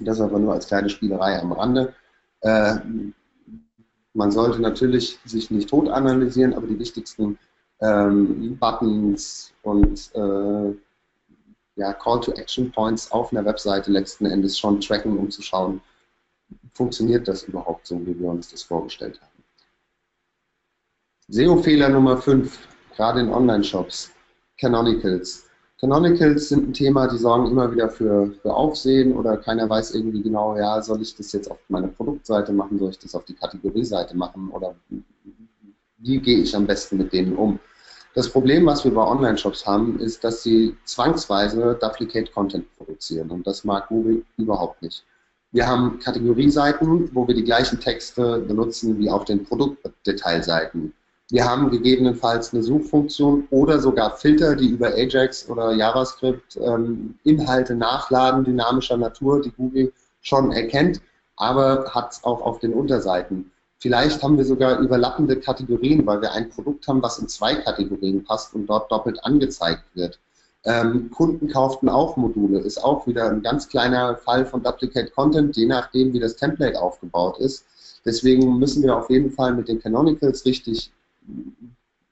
Das 0.00 0.20
aber 0.20 0.38
nur 0.38 0.52
als 0.52 0.66
kleine 0.66 0.90
Spielerei 0.90 1.40
am 1.40 1.52
Rande. 1.52 1.94
Äh, 2.42 2.76
man 4.12 4.30
sollte 4.30 4.60
natürlich 4.60 5.18
sich 5.24 5.50
nicht 5.50 5.70
tot 5.70 5.88
analysieren, 5.88 6.52
aber 6.52 6.66
die 6.66 6.78
wichtigsten 6.78 7.38
ähm, 7.80 8.56
Buttons 8.58 9.52
und 9.62 10.10
äh, 10.14 10.74
ja, 11.76 11.92
Call 11.94 12.20
to 12.20 12.32
Action 12.32 12.70
Points 12.72 13.10
auf 13.12 13.32
einer 13.32 13.44
Webseite 13.44 13.90
letzten 13.90 14.26
Endes 14.26 14.58
schon 14.58 14.80
tracken, 14.80 15.18
um 15.18 15.30
zu 15.30 15.42
schauen, 15.42 15.80
funktioniert 16.76 17.26
das 17.26 17.44
überhaupt 17.44 17.86
so, 17.86 17.98
wie 18.06 18.18
wir 18.18 18.28
uns 18.28 18.50
das 18.50 18.62
vorgestellt 18.62 19.20
haben. 19.20 19.42
SEO-Fehler 21.28 21.88
Nummer 21.88 22.18
5, 22.18 22.68
gerade 22.94 23.20
in 23.20 23.30
Online-Shops, 23.30 24.12
Canonicals. 24.60 25.44
Canonicals 25.80 26.48
sind 26.48 26.68
ein 26.68 26.72
Thema, 26.72 27.08
die 27.08 27.18
sorgen 27.18 27.50
immer 27.50 27.72
wieder 27.72 27.88
für, 27.88 28.32
für 28.40 28.54
Aufsehen 28.54 29.14
oder 29.14 29.36
keiner 29.36 29.68
weiß 29.68 29.94
irgendwie 29.94 30.22
genau, 30.22 30.56
ja, 30.56 30.80
soll 30.80 31.02
ich 31.02 31.14
das 31.16 31.32
jetzt 31.32 31.50
auf 31.50 31.58
meine 31.68 31.88
Produktseite 31.88 32.52
machen, 32.52 32.78
soll 32.78 32.90
ich 32.90 32.98
das 32.98 33.14
auf 33.14 33.24
die 33.24 33.34
Kategorieseite 33.34 34.16
machen 34.16 34.50
oder 34.50 34.74
wie 35.98 36.20
gehe 36.20 36.38
ich 36.38 36.54
am 36.54 36.66
besten 36.66 36.98
mit 36.98 37.12
denen 37.12 37.36
um? 37.36 37.58
Das 38.14 38.30
Problem, 38.30 38.64
was 38.64 38.84
wir 38.84 38.94
bei 38.94 39.02
Online-Shops 39.02 39.66
haben, 39.66 39.98
ist, 40.00 40.24
dass 40.24 40.42
sie 40.42 40.76
zwangsweise 40.84 41.76
Duplicate 41.80 42.32
Content 42.32 42.66
produzieren 42.78 43.30
und 43.30 43.46
das 43.46 43.64
mag 43.64 43.88
Google 43.88 44.24
überhaupt 44.38 44.80
nicht. 44.80 45.04
Wir 45.52 45.66
haben 45.66 45.98
Kategorieseiten, 46.00 47.10
wo 47.14 47.26
wir 47.26 47.34
die 47.34 47.44
gleichen 47.44 47.80
Texte 47.80 48.40
benutzen 48.40 48.98
wie 48.98 49.08
auf 49.08 49.24
den 49.24 49.44
Produktdetailseiten. 49.44 50.92
Wir 51.30 51.44
haben 51.44 51.70
gegebenenfalls 51.70 52.52
eine 52.52 52.62
Suchfunktion 52.62 53.48
oder 53.50 53.80
sogar 53.80 54.16
Filter, 54.16 54.54
die 54.54 54.68
über 54.68 54.88
Ajax 54.94 55.48
oder 55.48 55.72
JavaScript 55.72 56.56
ähm, 56.56 57.18
Inhalte 57.24 57.74
nachladen, 57.74 58.44
dynamischer 58.44 58.96
Natur, 58.96 59.40
die 59.42 59.50
Google 59.50 59.92
schon 60.20 60.52
erkennt, 60.52 61.00
aber 61.36 61.90
hat 61.92 62.12
es 62.12 62.22
auch 62.22 62.42
auf 62.42 62.60
den 62.60 62.72
Unterseiten. 62.72 63.50
Vielleicht 63.78 64.22
haben 64.22 64.38
wir 64.38 64.44
sogar 64.44 64.78
überlappende 64.78 65.38
Kategorien, 65.38 66.06
weil 66.06 66.20
wir 66.22 66.32
ein 66.32 66.48
Produkt 66.48 66.86
haben, 66.88 67.02
was 67.02 67.18
in 67.18 67.28
zwei 67.28 67.56
Kategorien 67.56 68.24
passt 68.24 68.54
und 68.54 68.66
dort 68.66 68.90
doppelt 68.90 69.22
angezeigt 69.24 69.84
wird. 69.94 70.18
Ähm, 70.66 71.10
Kunden 71.12 71.48
kauften 71.48 71.88
auch 71.88 72.16
Module, 72.16 72.58
ist 72.58 72.82
auch 72.82 73.06
wieder 73.06 73.30
ein 73.30 73.40
ganz 73.40 73.68
kleiner 73.68 74.16
Fall 74.16 74.44
von 74.44 74.64
Duplicate 74.64 75.12
Content, 75.12 75.56
je 75.56 75.66
nachdem, 75.66 76.12
wie 76.12 76.18
das 76.18 76.34
Template 76.34 76.80
aufgebaut 76.80 77.38
ist. 77.38 77.64
Deswegen 78.04 78.58
müssen 78.58 78.82
wir 78.82 78.96
auf 78.96 79.08
jeden 79.08 79.30
Fall 79.30 79.54
mit 79.54 79.68
den 79.68 79.80
Canonicals 79.80 80.44
richtig 80.44 80.90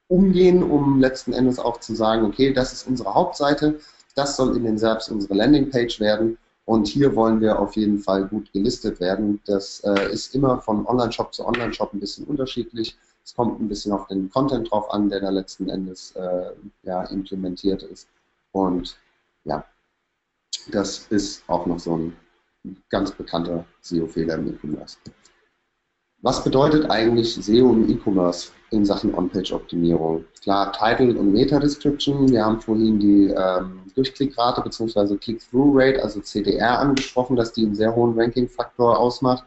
umgehen, 0.07 0.62
um 0.62 1.01
letzten 1.01 1.33
Endes 1.33 1.59
auch 1.59 1.81
zu 1.81 1.97
sagen, 1.97 2.25
okay, 2.25 2.53
das 2.53 2.73
ist 2.73 2.87
unsere 2.87 3.12
Hauptseite, 3.12 3.81
das 4.14 4.37
soll 4.37 4.57
in 4.57 4.62
den 4.62 4.79
SERPs 4.79 5.09
unsere 5.09 5.35
Landingpage 5.35 5.99
werden 5.99 6.38
und 6.64 6.87
hier 6.87 7.17
wollen 7.17 7.40
wir 7.40 7.59
auf 7.59 7.75
jeden 7.75 7.99
Fall 7.99 8.27
gut 8.27 8.53
gelistet 8.53 9.01
werden. 9.01 9.40
Das 9.47 9.81
äh, 9.81 10.12
ist 10.12 10.33
immer 10.33 10.61
von 10.61 10.87
Online-Shop 10.87 11.35
zu 11.35 11.45
Online-Shop 11.45 11.93
ein 11.93 12.01
bisschen 12.01 12.25
unterschiedlich. 12.25 12.97
Es 13.25 13.35
kommt 13.35 13.61
ein 13.61 13.69
bisschen 13.69 13.90
auf 13.93 14.07
den 14.07 14.31
Content 14.31 14.71
drauf 14.71 14.93
an, 14.93 15.09
der 15.09 15.21
da 15.21 15.31
letzten 15.31 15.69
Endes 15.69 16.12
äh, 16.12 16.53
ja, 16.85 17.03
implementiert 17.05 17.83
ist. 17.83 18.07
Und 18.55 18.97
ja, 19.43 19.64
das 20.71 21.07
ist 21.09 21.43
auch 21.49 21.67
noch 21.67 21.81
so 21.81 21.97
ein 21.97 22.17
ganz 22.88 23.11
bekannter 23.11 23.64
SEO-Fehler 23.81 24.37
im 24.37 24.55
E-Commerce. 24.55 24.97
Was 26.23 26.43
bedeutet 26.43 26.88
eigentlich 26.90 27.35
SEO 27.35 27.73
im 27.73 27.90
E-Commerce 27.90 28.53
in 28.71 28.85
Sachen 28.85 29.12
On-Page-Optimierung? 29.12 30.25
Klar, 30.40 30.73
Title 30.73 31.19
und 31.19 31.33
Meta-Description. 31.33 32.31
Wir 32.31 32.45
haben 32.45 32.61
vorhin 32.61 32.99
die 33.01 33.27
ähm, 33.37 33.81
Durchklickrate 33.97 34.62
bzw. 34.62 35.17
Click-Through-Rate, 35.17 36.03
also 36.03 36.21
CDR, 36.21 36.79
angesprochen, 36.79 37.37
dass 37.37 37.53
die 37.53 37.67
einen 37.67 37.75
sehr 37.75 37.95
hohen 37.95 38.19
Ranking-Faktor 38.19 38.99
ausmacht. 38.99 39.45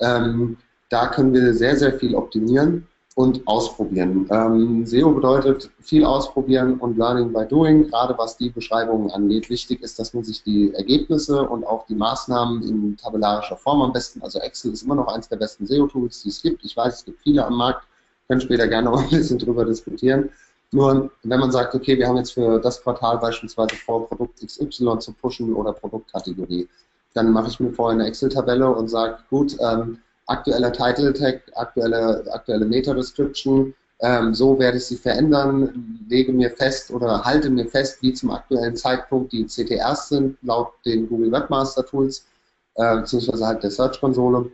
Ähm, 0.00 0.58
da 0.90 1.06
können 1.06 1.32
wir 1.32 1.54
sehr, 1.54 1.76
sehr 1.76 1.98
viel 1.98 2.16
optimieren 2.16 2.88
und 3.14 3.46
ausprobieren. 3.46 4.26
Ähm, 4.30 4.86
SEO 4.86 5.12
bedeutet 5.12 5.70
viel 5.80 6.04
ausprobieren 6.04 6.78
und 6.78 6.96
Learning 6.96 7.32
by 7.32 7.44
Doing, 7.46 7.88
gerade 7.88 8.16
was 8.16 8.38
die 8.38 8.48
Beschreibungen 8.48 9.10
angeht. 9.10 9.50
Wichtig 9.50 9.82
ist, 9.82 9.98
dass 9.98 10.14
man 10.14 10.24
sich 10.24 10.42
die 10.42 10.72
Ergebnisse 10.74 11.42
und 11.42 11.64
auch 11.66 11.86
die 11.86 11.94
Maßnahmen 11.94 12.62
in 12.62 12.96
tabellarischer 12.96 13.56
Form 13.56 13.82
am 13.82 13.92
besten, 13.92 14.22
also 14.22 14.38
Excel 14.38 14.72
ist 14.72 14.82
immer 14.82 14.94
noch 14.94 15.08
eines 15.08 15.28
der 15.28 15.36
besten 15.36 15.66
SEO-Tools, 15.66 16.22
die 16.22 16.30
es 16.30 16.40
gibt. 16.40 16.64
Ich 16.64 16.76
weiß, 16.76 16.94
es 16.94 17.04
gibt 17.04 17.20
viele 17.20 17.44
am 17.44 17.56
Markt, 17.56 17.86
können 18.28 18.40
später 18.40 18.66
gerne 18.66 18.90
noch 18.90 19.02
ein 19.02 19.10
bisschen 19.10 19.38
drüber 19.38 19.66
diskutieren. 19.66 20.30
Nur 20.70 21.10
wenn 21.22 21.40
man 21.40 21.52
sagt, 21.52 21.74
okay, 21.74 21.98
wir 21.98 22.08
haben 22.08 22.16
jetzt 22.16 22.32
für 22.32 22.58
das 22.58 22.82
Quartal 22.82 23.18
beispielsweise 23.18 23.76
vor, 23.76 24.08
Produkt 24.08 24.40
XY 24.40 24.98
zu 25.00 25.12
pushen 25.12 25.52
oder 25.52 25.74
Produktkategorie, 25.74 26.66
dann 27.12 27.30
mache 27.30 27.48
ich 27.48 27.60
mir 27.60 27.72
vorher 27.72 27.98
eine 27.98 28.08
Excel-Tabelle 28.08 28.70
und 28.70 28.88
sage, 28.88 29.18
gut, 29.28 29.54
ähm, 29.60 29.98
aktueller 30.32 30.72
Title 30.72 31.12
Tag, 31.12 31.42
aktuelle, 31.54 32.24
aktuelle 32.32 32.64
Meta 32.64 32.94
Description. 32.94 33.74
Ähm, 34.00 34.34
so 34.34 34.58
werde 34.58 34.78
ich 34.78 34.86
sie 34.86 34.96
verändern, 34.96 36.04
lege 36.08 36.32
mir 36.32 36.50
fest 36.50 36.90
oder 36.90 37.24
halte 37.24 37.50
mir 37.50 37.68
fest, 37.68 37.98
wie 38.02 38.12
zum 38.12 38.30
aktuellen 38.30 38.74
Zeitpunkt 38.74 39.32
die 39.32 39.46
CTRs 39.46 40.08
sind, 40.08 40.36
laut 40.42 40.72
den 40.84 41.08
Google 41.08 41.30
Webmaster 41.30 41.86
Tools, 41.86 42.26
äh, 42.74 42.96
beziehungsweise 42.96 43.46
halt 43.46 43.62
der 43.62 43.70
Search 43.70 44.00
Konsole 44.00 44.50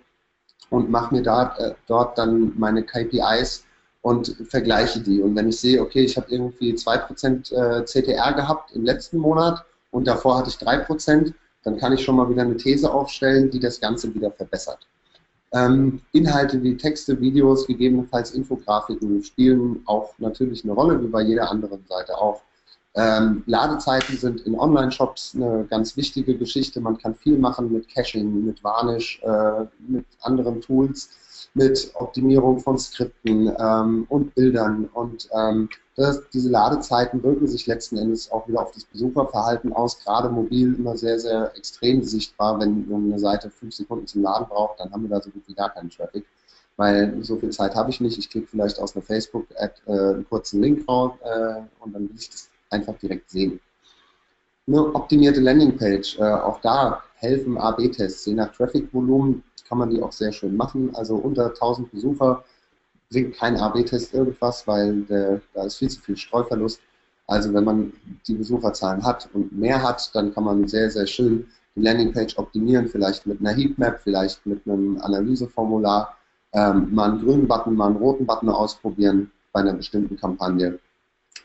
und 0.69 0.91
mache 0.91 1.15
mir 1.15 1.23
da, 1.23 1.57
äh, 1.57 1.75
dort 1.87 2.19
dann 2.19 2.53
meine 2.59 2.83
KPIs 2.83 3.65
und 4.03 4.37
vergleiche 4.49 5.01
die. 5.01 5.23
Und 5.23 5.35
wenn 5.35 5.49
ich 5.49 5.61
sehe, 5.61 5.81
okay, 5.81 6.05
ich 6.05 6.17
habe 6.19 6.31
irgendwie 6.31 6.75
2% 6.75 7.53
äh, 7.53 7.85
CTR 7.85 8.35
gehabt 8.35 8.73
im 8.73 8.85
letzten 8.85 9.19
Monat 9.19 9.65
und 9.91 10.07
davor 10.07 10.39
hatte 10.39 10.51
ich 10.51 10.57
3%, 10.57 11.33
dann 11.65 11.79
kann 11.79 11.93
ich 11.93 12.05
schon 12.05 12.17
mal 12.17 12.29
wieder 12.29 12.43
eine 12.43 12.57
These 12.57 12.91
aufstellen, 12.91 13.51
die 13.51 13.61
das 13.61 13.81
Ganze 13.81 14.15
wieder 14.15 14.31
verbessert. 14.31 14.87
Ähm, 15.53 16.03
Inhalte 16.13 16.63
wie 16.63 16.77
Texte, 16.77 17.19
Videos, 17.21 17.67
gegebenenfalls 17.67 18.33
Infografiken 18.33 19.23
spielen 19.23 19.83
auch 19.87 20.13
natürlich 20.19 20.63
eine 20.65 20.75
Rolle, 20.75 21.03
wie 21.03 21.07
bei 21.07 21.23
jeder 21.23 21.51
anderen 21.51 21.85
Seite 21.87 22.17
auch. 22.19 22.43
Ähm, 22.95 23.45
Ladezeiten 23.47 24.17
sind 24.17 24.41
in 24.41 24.59
Online-Shops 24.59 25.35
eine 25.37 25.65
ganz 25.71 25.97
wichtige 25.97 26.37
Geschichte. 26.37 26.81
Man 26.81 26.99
kann 26.99 27.15
viel 27.15 27.39
machen 27.39 27.73
mit 27.73 27.89
Caching, 27.89 28.45
mit 28.45 28.63
Varnish, 28.65 29.23
äh, 29.23 29.67
mit 29.87 30.05
anderen 30.21 30.61
Tools 30.61 31.11
mit 31.59 31.91
Optimierung 31.95 32.61
von 32.61 32.79
Skripten 32.79 33.53
ähm, 33.59 34.07
und 34.09 34.35
Bildern. 34.35 34.89
Und 34.95 35.29
ähm, 35.33 35.69
das, 35.97 36.23
diese 36.31 36.49
Ladezeiten 36.49 37.23
wirken 37.23 37.47
sich 37.49 37.67
letzten 37.67 37.99
Endes 37.99 38.31
auch 38.31 38.47
wieder 38.49 38.63
auf 38.63 38.71
das 38.73 38.85
Besucherverhalten 38.85 39.73
aus, 39.73 39.99
gerade 39.99 40.31
mobil 40.31 40.75
immer 40.75 40.97
sehr, 40.97 41.19
sehr 41.19 41.53
extrem 41.57 42.03
sichtbar. 42.05 42.59
Wenn, 42.61 42.87
eine 42.91 43.19
Seite 43.19 43.51
fünf 43.51 43.75
Sekunden 43.75 44.07
zum 44.07 44.23
Laden 44.23 44.47
braucht, 44.49 44.81
dann 44.81 44.93
haben 44.93 45.03
wir 45.03 45.11
da 45.11 45.21
so 45.21 45.31
gut 45.31 45.43
wie 45.47 45.55
gar 45.55 45.71
keinen 45.71 45.91
Traffic. 45.91 46.25
Weil 46.77 47.23
so 47.25 47.37
viel 47.37 47.51
Zeit 47.51 47.75
habe 47.75 47.91
ich 47.91 48.01
nicht. 48.01 48.17
Ich 48.17 48.31
klicke 48.31 48.47
vielleicht 48.47 48.79
aus 48.79 48.95
einer 48.95 49.05
Facebook-Ad 49.05 49.75
äh, 49.87 49.91
einen 49.91 50.29
kurzen 50.29 50.63
Link 50.63 50.89
raus 50.89 51.13
äh, 51.25 51.61
und 51.81 51.93
dann 51.93 52.09
will 52.09 52.17
ich 52.17 52.31
das 52.31 52.49
einfach 52.71 52.97
direkt 52.99 53.29
sehen. 53.29 53.59
Eine 54.69 54.95
optimierte 54.95 55.41
Landingpage, 55.41 56.19
äh, 56.21 56.23
auch 56.23 56.61
da 56.61 57.03
helfen 57.17 57.59
AB-Tests. 57.59 58.27
Je 58.27 58.35
nach 58.35 58.55
Traffic-Volumen 58.55 59.43
kann 59.69 59.79
man 59.79 59.91
die 59.91 60.03
auch 60.03 60.13
sehr 60.13 60.33
schön 60.33 60.57
machen. 60.57 60.95
Also 60.95 61.17
unter 61.17 61.47
1000 61.47 61.91
Besucher 61.91 62.45
bringt 63.11 63.37
kein 63.37 63.57
AB-Test 63.57 64.15
irgendwas, 64.15 64.67
weil 64.67 65.03
der, 65.03 65.41
da 65.55 65.65
ist 65.65 65.77
viel 65.77 65.91
zu 65.91 66.01
viel 66.01 66.17
Streuverlust. 66.17 66.81
Also 67.27 67.53
wenn 67.53 67.65
man 67.65 67.93
die 68.27 68.35
Besucherzahlen 68.35 69.05
hat 69.05 69.29
und 69.35 69.53
mehr 69.53 69.83
hat, 69.83 70.11
dann 70.15 70.33
kann 70.33 70.45
man 70.45 70.67
sehr, 70.67 70.91
sehr 70.91 71.07
schön 71.07 71.47
die 71.75 71.83
Landingpage 71.83 72.39
optimieren, 72.39 72.89
vielleicht 72.89 73.27
mit 73.27 73.41
einer 73.41 73.53
Heatmap, 73.53 74.01
vielleicht 74.03 74.45
mit 74.47 74.67
einem 74.67 74.99
Analyseformular, 75.01 76.17
ähm, 76.53 76.93
mal 76.95 77.11
einen 77.11 77.21
grünen 77.21 77.47
Button, 77.47 77.75
mal 77.75 77.89
einen 77.89 77.97
roten 77.97 78.27
Button 78.27 78.49
ausprobieren 78.49 79.31
bei 79.53 79.61
einer 79.61 79.75
bestimmten 79.75 80.17
Kampagne. 80.17 80.79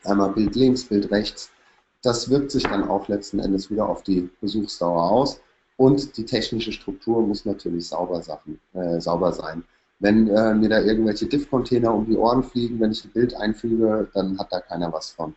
Einmal 0.04 0.32
Bild 0.32 0.56
links, 0.56 0.84
Bild 0.84 1.10
rechts. 1.10 1.50
Das 2.02 2.28
wirkt 2.28 2.50
sich 2.50 2.64
dann 2.64 2.88
auch 2.88 3.08
letzten 3.08 3.38
Endes 3.38 3.70
wieder 3.70 3.88
auf 3.88 4.02
die 4.02 4.28
Besuchsdauer 4.40 5.10
aus. 5.10 5.40
Und 5.76 6.16
die 6.16 6.24
technische 6.24 6.72
Struktur 6.72 7.22
muss 7.22 7.44
natürlich 7.44 7.88
sauber, 7.88 8.22
Sachen, 8.22 8.60
äh, 8.74 9.00
sauber 9.00 9.32
sein. 9.32 9.64
Wenn 9.98 10.28
äh, 10.28 10.54
mir 10.54 10.68
da 10.68 10.80
irgendwelche 10.80 11.26
Diff-Container 11.26 11.92
um 11.92 12.06
die 12.06 12.16
Ohren 12.16 12.42
fliegen, 12.42 12.78
wenn 12.80 12.92
ich 12.92 13.04
ein 13.04 13.10
Bild 13.10 13.34
einfüge, 13.34 14.08
dann 14.14 14.38
hat 14.38 14.52
da 14.52 14.60
keiner 14.60 14.92
was 14.92 15.10
von. 15.10 15.34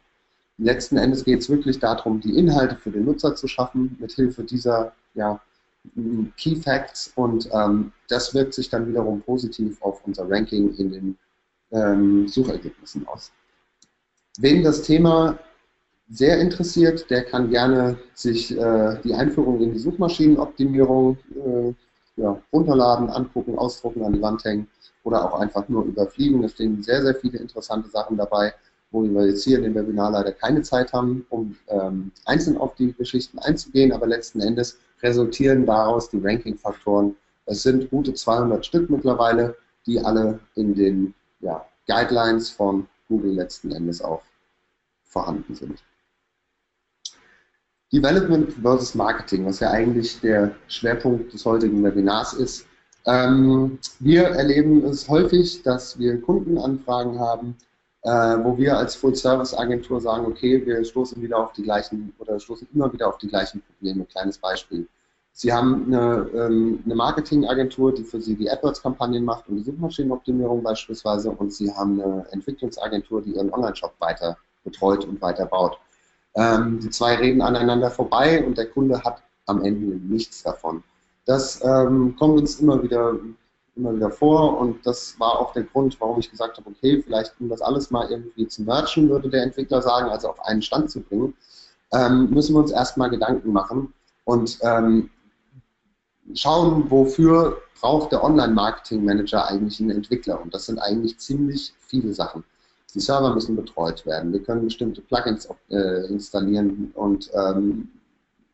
Letzten 0.58 0.98
Endes 0.98 1.24
geht 1.24 1.40
es 1.40 1.50
wirklich 1.50 1.80
darum, 1.80 2.20
die 2.20 2.38
Inhalte 2.38 2.76
für 2.76 2.92
den 2.92 3.06
Nutzer 3.06 3.36
zu 3.36 3.48
schaffen, 3.48 3.96
mit 4.00 4.12
Hilfe 4.12 4.44
dieser 4.44 4.94
ja, 5.14 5.40
Key 6.36 6.56
Facts 6.56 7.12
und 7.16 7.50
ähm, 7.54 7.92
das 8.10 8.34
wirkt 8.34 8.54
sich 8.54 8.70
dann 8.70 8.88
wiederum 8.88 9.22
positiv 9.22 9.82
auf 9.82 10.06
unser 10.06 10.30
Ranking 10.30 10.74
in 10.76 10.92
den 10.92 11.18
ähm, 11.72 12.28
Suchergebnissen 12.28 13.08
aus. 13.08 13.32
Wen 14.40 14.64
das 14.64 14.82
Thema 14.82 15.38
sehr 16.10 16.40
interessiert, 16.40 17.10
der 17.10 17.24
kann 17.24 17.50
gerne 17.50 17.98
sich 18.14 18.58
äh, 18.58 18.98
die 19.04 19.14
Einführung 19.14 19.62
in 19.62 19.74
die 19.74 19.80
Suchmaschinenoptimierung 19.80 21.18
äh, 21.36 21.74
ja, 22.22 22.42
runterladen, 22.52 23.10
angucken, 23.10 23.58
ausdrucken, 23.58 24.04
an 24.04 24.14
die 24.14 24.22
Wand 24.22 24.44
hängen 24.44 24.68
oder 25.04 25.26
auch 25.26 25.40
einfach 25.40 25.68
nur 25.70 25.84
überfliegen. 25.86 26.42
Da 26.42 26.50
stehen 26.50 26.82
sehr, 26.82 27.02
sehr 27.02 27.16
viele 27.16 27.40
interessante 27.40 27.90
Sachen 27.90 28.18
dabei, 28.18 28.54
wo 28.92 29.04
wir 29.04 29.28
jetzt 29.28 29.44
hier 29.44 29.58
in 29.58 29.64
dem 29.64 29.76
Webinar 29.76 30.12
leider 30.12 30.32
keine 30.32 30.62
Zeit 30.62 30.94
haben, 30.94 31.26
um 31.30 31.56
ähm, 31.68 32.12
einzeln 32.26 32.58
auf 32.58 32.76
die 32.76 32.94
Geschichten 32.94 33.40
einzugehen, 33.40 33.92
aber 33.92 34.08
letzten 34.08 34.40
Endes 34.40 34.78
resultieren 35.02 35.66
daraus 35.66 36.10
die 36.10 36.20
Ranking-Faktoren. 36.20 37.16
Es 37.46 37.64
sind 37.64 37.90
gute 37.90 38.14
200 38.14 38.66
Stück 38.66 38.90
mittlerweile, 38.90 39.56
die 39.86 40.00
alle 40.00 40.40
in 40.56 40.74
den 40.74 41.14
ja, 41.42 41.66
Guidelines 41.88 42.50
von 42.50 42.88
Google 43.08 43.34
letzten 43.34 43.72
Endes 43.72 44.02
auch 44.02 44.22
vorhanden 45.04 45.56
sind. 45.56 45.84
Development 47.92 48.52
versus 48.62 48.96
Marketing, 48.96 49.46
was 49.46 49.60
ja 49.62 49.72
eigentlich 49.72 50.20
der 50.20 50.52
Schwerpunkt 50.68 51.34
des 51.34 51.46
heutigen 51.46 51.84
Webinars 51.84 52.34
ist. 52.34 52.66
Ähm, 53.06 53.80
wir 54.00 54.24
erleben 54.24 54.84
es 54.84 55.08
häufig, 55.08 55.64
dass 55.64 55.98
wir 55.98 56.22
Kundenanfragen 56.22 57.18
haben, 57.18 57.56
äh, 58.02 58.10
wo 58.10 58.58
wir 58.58 58.78
als 58.78 58.96
Full-Service-Agentur 58.96 60.02
sagen, 60.02 60.26
okay, 60.26 60.66
wir 60.66 60.84
stoßen 60.84 61.22
wieder 61.22 61.38
auf 61.38 61.54
die 61.54 61.64
gleichen 61.64 62.14
oder 62.20 62.38
stoßen 62.40 62.68
immer 62.74 62.92
wieder 62.92 63.08
auf 63.08 63.18
die 63.18 63.30
gleichen 63.30 63.62
Probleme. 63.62 64.04
Kleines 64.06 64.38
Beispiel. 64.38 64.88
Sie 65.32 65.54
haben 65.54 65.86
eine, 65.86 66.30
ähm, 66.34 66.82
eine 66.84 66.96
Marketingagentur, 66.96 67.94
die 67.94 68.04
für 68.04 68.20
Sie 68.20 68.36
die 68.36 68.50
AdWords-Kampagnen 68.50 69.24
macht 69.24 69.48
und 69.48 69.58
die 69.58 69.64
Suchmaschinenoptimierung 69.64 70.62
beispielsweise 70.64 71.30
und 71.32 71.54
Sie 71.54 71.72
haben 71.72 72.02
eine 72.02 72.26
Entwicklungsagentur, 72.32 73.22
die 73.22 73.36
Ihren 73.36 73.54
Online-Shop 73.54 73.94
weiter 74.00 74.36
betreut 74.64 75.06
und 75.06 75.22
weiter 75.22 75.46
baut. 75.46 75.78
Ähm, 76.36 76.80
die 76.80 76.90
zwei 76.90 77.16
reden 77.16 77.42
aneinander 77.42 77.90
vorbei 77.90 78.46
und 78.46 78.58
der 78.58 78.68
Kunde 78.68 79.04
hat 79.04 79.24
am 79.48 79.64
Ende 79.64 79.96
nichts 79.96 80.44
davon. 80.44 80.84
Das 81.26 81.64
ähm, 81.64 82.16
kommt 82.18 82.40
uns 82.40 82.60
immer 82.60 82.82
wieder, 82.82 83.16
immer 83.76 83.96
wieder 83.96 84.12
vor 84.12 84.60
und 84.60 84.86
das 84.86 85.20
war 85.20 85.40
auch 85.40 85.54
der 85.54 85.64
Grund, 85.64 86.00
warum 86.00 86.20
ich 86.20 86.30
gesagt 86.30 86.58
habe, 86.58 86.70
okay, 86.70 87.02
vielleicht 87.02 87.34
um 87.40 87.50
das 87.50 87.62
alles 87.62 87.92
mal 87.92 88.10
irgendwie 88.10 88.48
zu 88.48 88.64
merchen, 88.64 89.10
würde 89.10 89.30
der 89.30 89.44
Entwickler 89.44 89.82
sagen, 89.82 90.10
also 90.10 90.30
auf 90.30 90.40
einen 90.46 90.62
Stand 90.62 90.90
zu 90.90 91.02
bringen, 91.02 91.34
ähm, 91.94 92.30
müssen 92.30 92.56
wir 92.56 92.60
uns 92.60 92.72
erstmal 92.72 93.10
Gedanken 93.10 93.52
machen 93.52 93.94
und 94.26 94.58
ähm, 94.62 95.10
schauen, 96.34 96.90
wofür 96.90 97.62
braucht 97.80 98.12
der 98.12 98.24
Online-Marketing-Manager 98.24 99.48
eigentlich 99.48 99.80
einen 99.80 99.92
Entwickler 99.92 100.42
und 100.42 100.54
das 100.54 100.66
sind 100.66 100.80
eigentlich 100.80 101.18
ziemlich 101.20 101.74
viele 101.80 102.14
Sachen. 102.14 102.44
Die 102.94 103.00
Server 103.00 103.34
müssen 103.34 103.56
betreut 103.56 104.06
werden. 104.06 104.32
Wir 104.32 104.42
können 104.42 104.66
bestimmte 104.66 105.02
Plugins 105.02 105.48
äh, 105.70 106.08
installieren 106.08 106.92
und 106.96 107.30
ähm, 107.34 107.90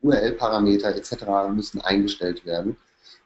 URL-Parameter 0.02 0.96
etc. 0.96 1.26
müssen 1.54 1.82
eingestellt 1.82 2.46
werden. 2.46 2.76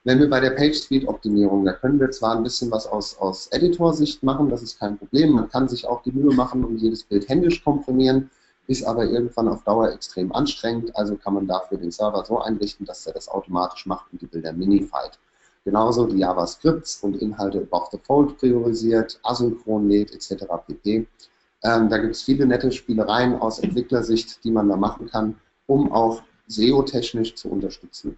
Wenn 0.03 0.19
wir 0.19 0.29
bei 0.29 0.39
der 0.39 0.51
PageSpeed-Optimierung, 0.51 1.65
da 1.65 1.73
können 1.73 1.99
wir 1.99 2.11
zwar 2.11 2.35
ein 2.35 2.43
bisschen 2.43 2.71
was 2.71 2.87
aus, 2.87 3.17
aus 3.17 3.47
Editor-Sicht 3.47 4.23
machen, 4.23 4.49
das 4.49 4.61
ist 4.61 4.79
kein 4.79 4.97
Problem. 4.97 5.31
Man 5.31 5.49
kann 5.49 5.67
sich 5.67 5.85
auch 5.85 6.01
die 6.03 6.11
Mühe 6.11 6.33
machen 6.33 6.63
und 6.63 6.77
jedes 6.77 7.03
Bild 7.03 7.27
händisch 7.27 7.63
komprimieren, 7.63 8.29
ist 8.67 8.85
aber 8.85 9.05
irgendwann 9.05 9.47
auf 9.47 9.63
Dauer 9.63 9.91
extrem 9.91 10.31
anstrengend. 10.31 10.95
Also 10.95 11.15
kann 11.15 11.33
man 11.33 11.47
dafür 11.47 11.77
den 11.77 11.91
Server 11.91 12.23
so 12.23 12.39
einrichten, 12.39 12.85
dass 12.85 13.05
er 13.05 13.13
das 13.13 13.27
automatisch 13.27 13.85
macht 13.85 14.11
und 14.11 14.21
die 14.21 14.27
Bilder 14.27 14.53
minified. 14.53 15.19
Genauso 15.67 16.05
die 16.05 16.19
JavaScripts 16.19 17.03
und 17.03 17.21
Inhalte 17.21 17.57
above 17.59 17.89
the 17.91 17.97
fold 18.01 18.37
priorisiert, 18.37 19.19
asynchron 19.23 19.89
lädt 19.89 20.13
etc. 20.13 20.45
pp. 20.65 21.05
Ähm, 21.61 21.89
da 21.89 21.97
gibt 21.97 22.15
es 22.15 22.21
viele 22.21 22.45
nette 22.45 22.71
Spielereien 22.71 23.35
aus 23.35 23.59
Entwicklersicht, 23.59 24.41
die 24.45 24.51
man 24.51 24.69
da 24.69 24.77
machen 24.77 25.07
kann, 25.07 25.35
um 25.65 25.91
auch 25.91 26.21
SEO-technisch 26.47 27.35
zu 27.35 27.49
unterstützen. 27.49 28.17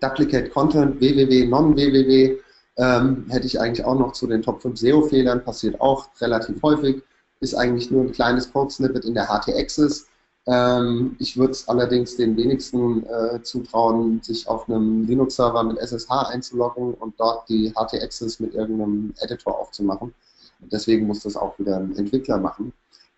Duplicate 0.00 0.50
Content, 0.50 1.00
www, 1.00 1.46
non-www, 1.46 2.38
ähm, 2.76 3.26
hätte 3.28 3.46
ich 3.48 3.60
eigentlich 3.60 3.84
auch 3.84 3.98
noch 3.98 4.12
zu 4.12 4.28
den 4.28 4.42
Top 4.42 4.62
5 4.62 4.78
SEO-Fehlern, 4.78 5.42
passiert 5.42 5.80
auch 5.80 6.10
relativ 6.20 6.62
häufig, 6.62 7.02
ist 7.40 7.56
eigentlich 7.56 7.90
nur 7.90 8.02
ein 8.02 8.12
kleines 8.12 8.52
Code-Snippet 8.52 9.04
in 9.04 9.14
der 9.14 9.26
HT-Access, 9.26 10.06
ähm, 10.46 11.16
ich 11.18 11.36
würde 11.36 11.52
es 11.52 11.68
allerdings 11.68 12.16
den 12.16 12.36
wenigsten 12.36 13.06
äh, 13.06 13.42
zutrauen, 13.42 14.20
sich 14.22 14.48
auf 14.48 14.68
einem 14.68 15.04
Linux-Server 15.06 15.62
mit 15.62 15.78
SSH 15.78 16.10
einzuloggen 16.10 16.94
und 16.94 17.18
dort 17.18 17.48
die 17.48 17.72
HT-Access 17.72 18.40
mit 18.40 18.54
irgendeinem 18.54 19.14
Editor 19.20 19.58
aufzumachen. 19.58 20.12
Deswegen 20.60 21.06
muss 21.06 21.20
das 21.20 21.36
auch 21.36 21.58
wieder 21.58 21.76
ein 21.76 21.96
Entwickler 21.96 22.38
machen. 22.38 22.72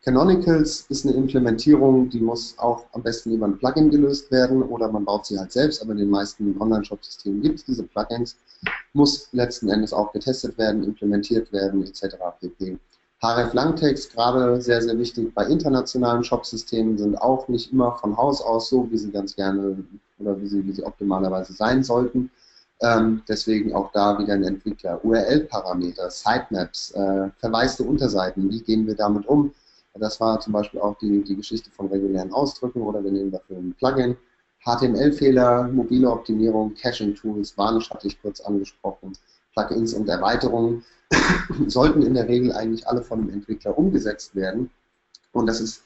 Canonicals 0.05 0.85
ist 0.91 1.07
eine 1.07 1.15
Implementierung, 1.15 2.11
die 2.11 2.21
muss 2.21 2.59
auch 2.59 2.85
am 2.93 3.03
besten 3.03 3.33
über 3.33 3.47
ein 3.47 3.57
Plugin 3.57 3.91
gelöst 3.91 4.31
werden 4.31 4.63
oder 4.63 4.93
man 4.93 5.07
baut 5.07 5.25
sie 5.25 5.39
halt 5.39 5.51
selbst, 5.51 5.81
aber 5.81 5.93
in 5.93 5.99
den 5.99 6.11
meisten 6.11 6.61
Online-Shop-Systemen 6.61 7.41
gibt 7.41 7.61
es 7.61 7.65
diese 7.65 7.85
Plugins, 7.85 8.37
muss 8.93 9.29
letzten 9.33 9.71
Endes 9.71 9.95
auch 9.95 10.13
getestet 10.13 10.59
werden, 10.59 10.85
implementiert 10.85 11.51
werden 11.55 11.83
etc. 11.85 12.17
pp. 12.39 12.79
Href 13.25 13.55
Langtext, 13.55 14.13
gerade 14.13 14.61
sehr, 14.61 14.83
sehr 14.83 14.99
wichtig 14.99 15.33
bei 15.35 15.47
internationalen 15.47 16.23
Shopsystemen, 16.23 16.99
sind 16.99 17.17
auch 17.17 17.49
nicht 17.49 17.73
immer 17.73 17.97
von 17.97 18.17
Haus 18.17 18.43
aus 18.43 18.69
so, 18.69 18.91
wie 18.91 18.99
sie 18.99 19.11
ganz 19.11 19.35
gerne 19.35 19.83
oder 20.19 20.41
wie 20.41 20.47
sie, 20.47 20.67
wie 20.67 20.73
sie 20.73 20.85
optimalerweise 20.85 21.55
sein 21.55 21.83
sollten. 21.83 22.31
Ähm, 22.83 23.23
deswegen 23.27 23.75
auch 23.75 23.91
da 23.93 24.19
wieder 24.19 24.35
ein 24.35 24.43
Entwickler. 24.43 25.03
URL-Parameter, 25.03 26.11
Sitemaps, 26.11 26.91
äh, 26.91 27.31
verwaiste 27.39 27.85
Unterseiten, 27.85 28.51
wie 28.51 28.61
gehen 28.61 28.87
wir 28.87 28.95
damit 28.95 29.27
um? 29.27 29.55
Das 29.95 30.21
war 30.21 30.41
zum 30.41 30.53
Beispiel 30.53 30.81
auch 30.81 30.99
die, 30.99 31.23
die 31.23 31.37
Geschichte 31.37 31.71
von 31.71 31.87
regulären 31.87 32.33
Ausdrücken 32.33 32.83
oder 32.83 33.03
wir 33.03 33.13
nehmen 33.13 33.31
dafür 33.31 33.57
ein 33.57 33.75
Plugin. 33.79 34.17
HTML-Fehler, 34.65 35.69
mobile 35.69 36.11
Optimierung, 36.11 36.75
Caching-Tools, 36.75 37.57
Varnish 37.57 37.91
hatte 37.91 38.09
ich 38.09 38.21
kurz 38.21 38.41
angesprochen, 38.41 39.13
Plugins 39.55 39.95
und 39.95 40.09
Erweiterungen 40.09 40.85
sollten 41.69 42.03
in 42.03 42.15
der 42.15 42.29
Regel 42.29 42.53
eigentlich 42.53 42.87
alle 42.89 43.03
von 43.03 43.21
dem 43.21 43.31
Entwickler 43.31 43.77
umgesetzt 43.77 44.35
werden. 44.35 44.71
Und 45.33 45.47
das 45.47 45.61
ist 45.61 45.83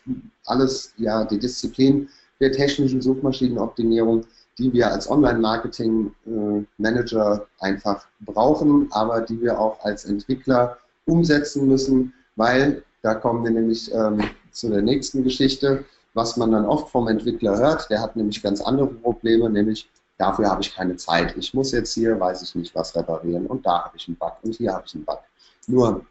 alles 0.46 0.92
ja 0.96 1.24
die 1.24 1.38
Disziplin 1.38 2.08
der 2.40 2.52
technischen 2.52 3.00
Suchmaschinenoptimierung, 3.00 4.24
die 4.58 4.72
wir 4.72 4.92
als 4.92 5.10
Online-Marketing-Manager 5.10 7.46
einfach 7.60 8.06
brauchen, 8.20 8.92
aber 8.92 9.22
die 9.22 9.40
wir 9.40 9.58
auch 9.58 9.82
als 9.84 10.04
Entwickler 10.04 10.78
umsetzen 11.06 11.66
müssen, 11.66 12.12
weil 12.36 12.84
da 13.02 13.14
kommen 13.14 13.42
wir 13.44 13.50
nämlich 13.50 13.90
ähm, 13.94 14.20
zu 14.50 14.68
der 14.68 14.82
nächsten 14.82 15.24
Geschichte, 15.24 15.86
was 16.14 16.36
man 16.36 16.52
dann 16.52 16.66
oft 16.66 16.90
vom 16.90 17.08
Entwickler 17.08 17.56
hört. 17.56 17.88
Der 17.90 18.02
hat 18.02 18.16
nämlich 18.16 18.42
ganz 18.42 18.60
andere 18.60 18.88
Probleme, 18.88 19.48
nämlich 19.48 19.88
dafür 20.18 20.50
habe 20.50 20.60
ich 20.60 20.74
keine 20.74 20.96
Zeit. 20.96 21.36
Ich 21.36 21.54
muss 21.54 21.72
jetzt 21.72 21.94
hier, 21.94 22.18
weiß 22.18 22.42
ich 22.42 22.54
nicht, 22.54 22.74
was 22.74 22.94
reparieren 22.94 23.46
und 23.46 23.64
da 23.64 23.84
habe 23.84 23.96
ich 23.96 24.06
einen 24.08 24.16
Bug 24.16 24.32
und 24.42 24.54
hier 24.54 24.74
habe 24.74 24.84
ich 24.86 24.94
einen 24.94 25.04
Bug. 25.04 25.20
Nur 25.66 26.04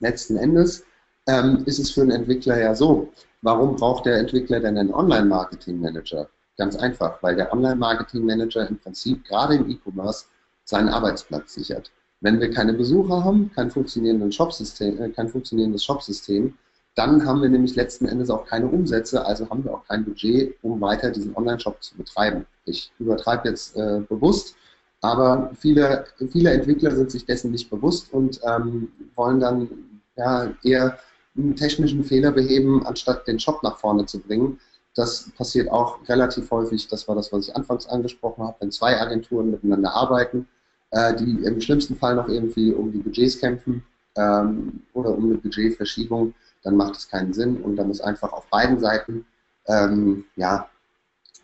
letzten 0.00 0.36
Endes 0.36 0.84
ähm, 1.26 1.62
ist 1.66 1.78
es 1.78 1.90
für 1.90 2.02
einen 2.02 2.10
Entwickler 2.10 2.58
ja 2.58 2.74
so, 2.74 3.12
warum 3.42 3.76
braucht 3.76 4.06
der 4.06 4.18
Entwickler 4.18 4.60
denn 4.60 4.76
einen 4.76 4.92
Online-Marketing-Manager? 4.92 6.28
Ganz 6.56 6.76
einfach, 6.76 7.22
weil 7.22 7.36
der 7.36 7.52
Online-Marketing-Manager 7.52 8.68
im 8.68 8.78
Prinzip 8.78 9.24
gerade 9.24 9.56
im 9.56 9.70
E-Commerce 9.70 10.26
seinen 10.64 10.88
Arbeitsplatz 10.88 11.54
sichert. 11.54 11.90
Wenn 12.20 12.40
wir 12.40 12.50
keine 12.50 12.72
Besucher 12.72 13.24
haben, 13.24 13.50
kein, 13.54 13.70
funktionierendes 13.70 14.34
Shopsystem, 14.34 15.00
äh, 15.00 15.08
kein 15.10 15.28
funktionierendes 15.28 15.84
Shopsystem, 15.84 16.54
dann 16.94 17.26
haben 17.26 17.40
wir 17.40 17.48
nämlich 17.48 17.74
letzten 17.74 18.06
Endes 18.06 18.28
auch 18.28 18.46
keine 18.46 18.66
Umsätze, 18.66 19.24
also 19.24 19.48
haben 19.48 19.64
wir 19.64 19.72
auch 19.72 19.86
kein 19.86 20.04
Budget, 20.04 20.56
um 20.62 20.80
weiter 20.80 21.10
diesen 21.10 21.34
Online-Shop 21.34 21.82
zu 21.82 21.96
betreiben. 21.96 22.44
Ich 22.64 22.92
übertreibe 22.98 23.48
jetzt 23.48 23.76
äh, 23.76 24.00
bewusst, 24.08 24.56
aber 25.00 25.50
viele, 25.58 26.04
viele 26.30 26.50
Entwickler 26.50 26.94
sind 26.94 27.10
sich 27.10 27.24
dessen 27.24 27.50
nicht 27.50 27.70
bewusst 27.70 28.12
und 28.12 28.40
ähm, 28.44 28.92
wollen 29.16 29.40
dann 29.40 29.68
ja, 30.16 30.52
eher 30.62 30.98
einen 31.36 31.56
technischen 31.56 32.04
Fehler 32.04 32.30
beheben, 32.30 32.86
anstatt 32.86 33.26
den 33.26 33.40
Shop 33.40 33.62
nach 33.62 33.78
vorne 33.78 34.04
zu 34.06 34.20
bringen. 34.20 34.60
Das 34.94 35.30
passiert 35.36 35.70
auch 35.70 36.06
relativ 36.08 36.50
häufig. 36.50 36.86
Das 36.88 37.08
war 37.08 37.14
das, 37.14 37.32
was 37.32 37.48
ich 37.48 37.56
anfangs 37.56 37.86
angesprochen 37.86 38.44
habe, 38.44 38.56
wenn 38.60 38.70
zwei 38.70 39.00
Agenturen 39.00 39.50
miteinander 39.50 39.94
arbeiten, 39.94 40.46
äh, 40.90 41.16
die 41.16 41.42
im 41.44 41.60
schlimmsten 41.60 41.96
Fall 41.96 42.14
noch 42.14 42.28
irgendwie 42.28 42.72
um 42.72 42.92
die 42.92 42.98
Budgets 42.98 43.40
kämpfen 43.40 43.82
ähm, 44.16 44.82
oder 44.92 45.16
um 45.16 45.24
eine 45.24 45.38
Budgetverschiebung, 45.38 46.34
dann 46.62 46.76
macht 46.76 46.96
es 46.96 47.08
keinen 47.08 47.32
Sinn 47.32 47.62
und 47.62 47.76
da 47.76 47.84
muss 47.84 48.00
einfach 48.00 48.32
auf 48.32 48.46
beiden 48.46 48.78
Seiten 48.78 49.26
ähm, 49.66 50.24
ja, 50.36 50.68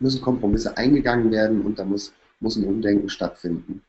müssen 0.01 0.23
Kompromisse 0.23 0.77
eingegangen 0.77 1.31
werden 1.31 1.63
und 1.63 1.79
da 1.79 1.85
muss, 1.85 2.13
muss 2.41 2.57
ein 2.57 2.65
Umdenken 2.65 3.09
stattfinden. 3.09 3.83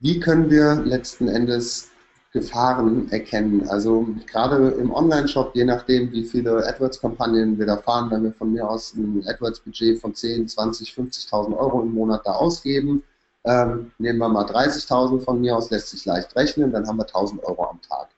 Wie 0.00 0.20
können 0.20 0.50
wir 0.50 0.76
letzten 0.76 1.28
Endes 1.28 1.90
Gefahren 2.32 3.10
erkennen? 3.10 3.68
Also 3.68 4.06
gerade 4.26 4.68
im 4.70 4.92
Online-Shop, 4.92 5.54
je 5.54 5.64
nachdem, 5.64 6.12
wie 6.12 6.24
viele 6.24 6.64
AdWords-Kampagnen 6.66 7.58
wir 7.58 7.66
da 7.66 7.78
fahren, 7.78 8.10
wenn 8.10 8.22
wir 8.22 8.32
von 8.32 8.52
mir 8.52 8.68
aus 8.68 8.94
ein 8.94 9.24
AdWords-Budget 9.26 10.00
von 10.00 10.14
10, 10.14 10.46
20, 10.46 10.90
50.000 10.92 11.56
Euro 11.56 11.82
im 11.82 11.92
Monat 11.92 12.22
da 12.24 12.32
ausgeben, 12.32 13.02
ähm, 13.44 13.92
nehmen 13.98 14.18
wir 14.18 14.28
mal 14.28 14.44
30.000 14.44 15.24
von 15.24 15.40
mir 15.40 15.56
aus, 15.56 15.70
lässt 15.70 15.88
sich 15.88 16.04
leicht 16.04 16.36
rechnen, 16.36 16.70
dann 16.70 16.86
haben 16.86 16.98
wir 16.98 17.06
1.000 17.06 17.42
Euro 17.44 17.70
am 17.70 17.80
Tag. 17.82 18.08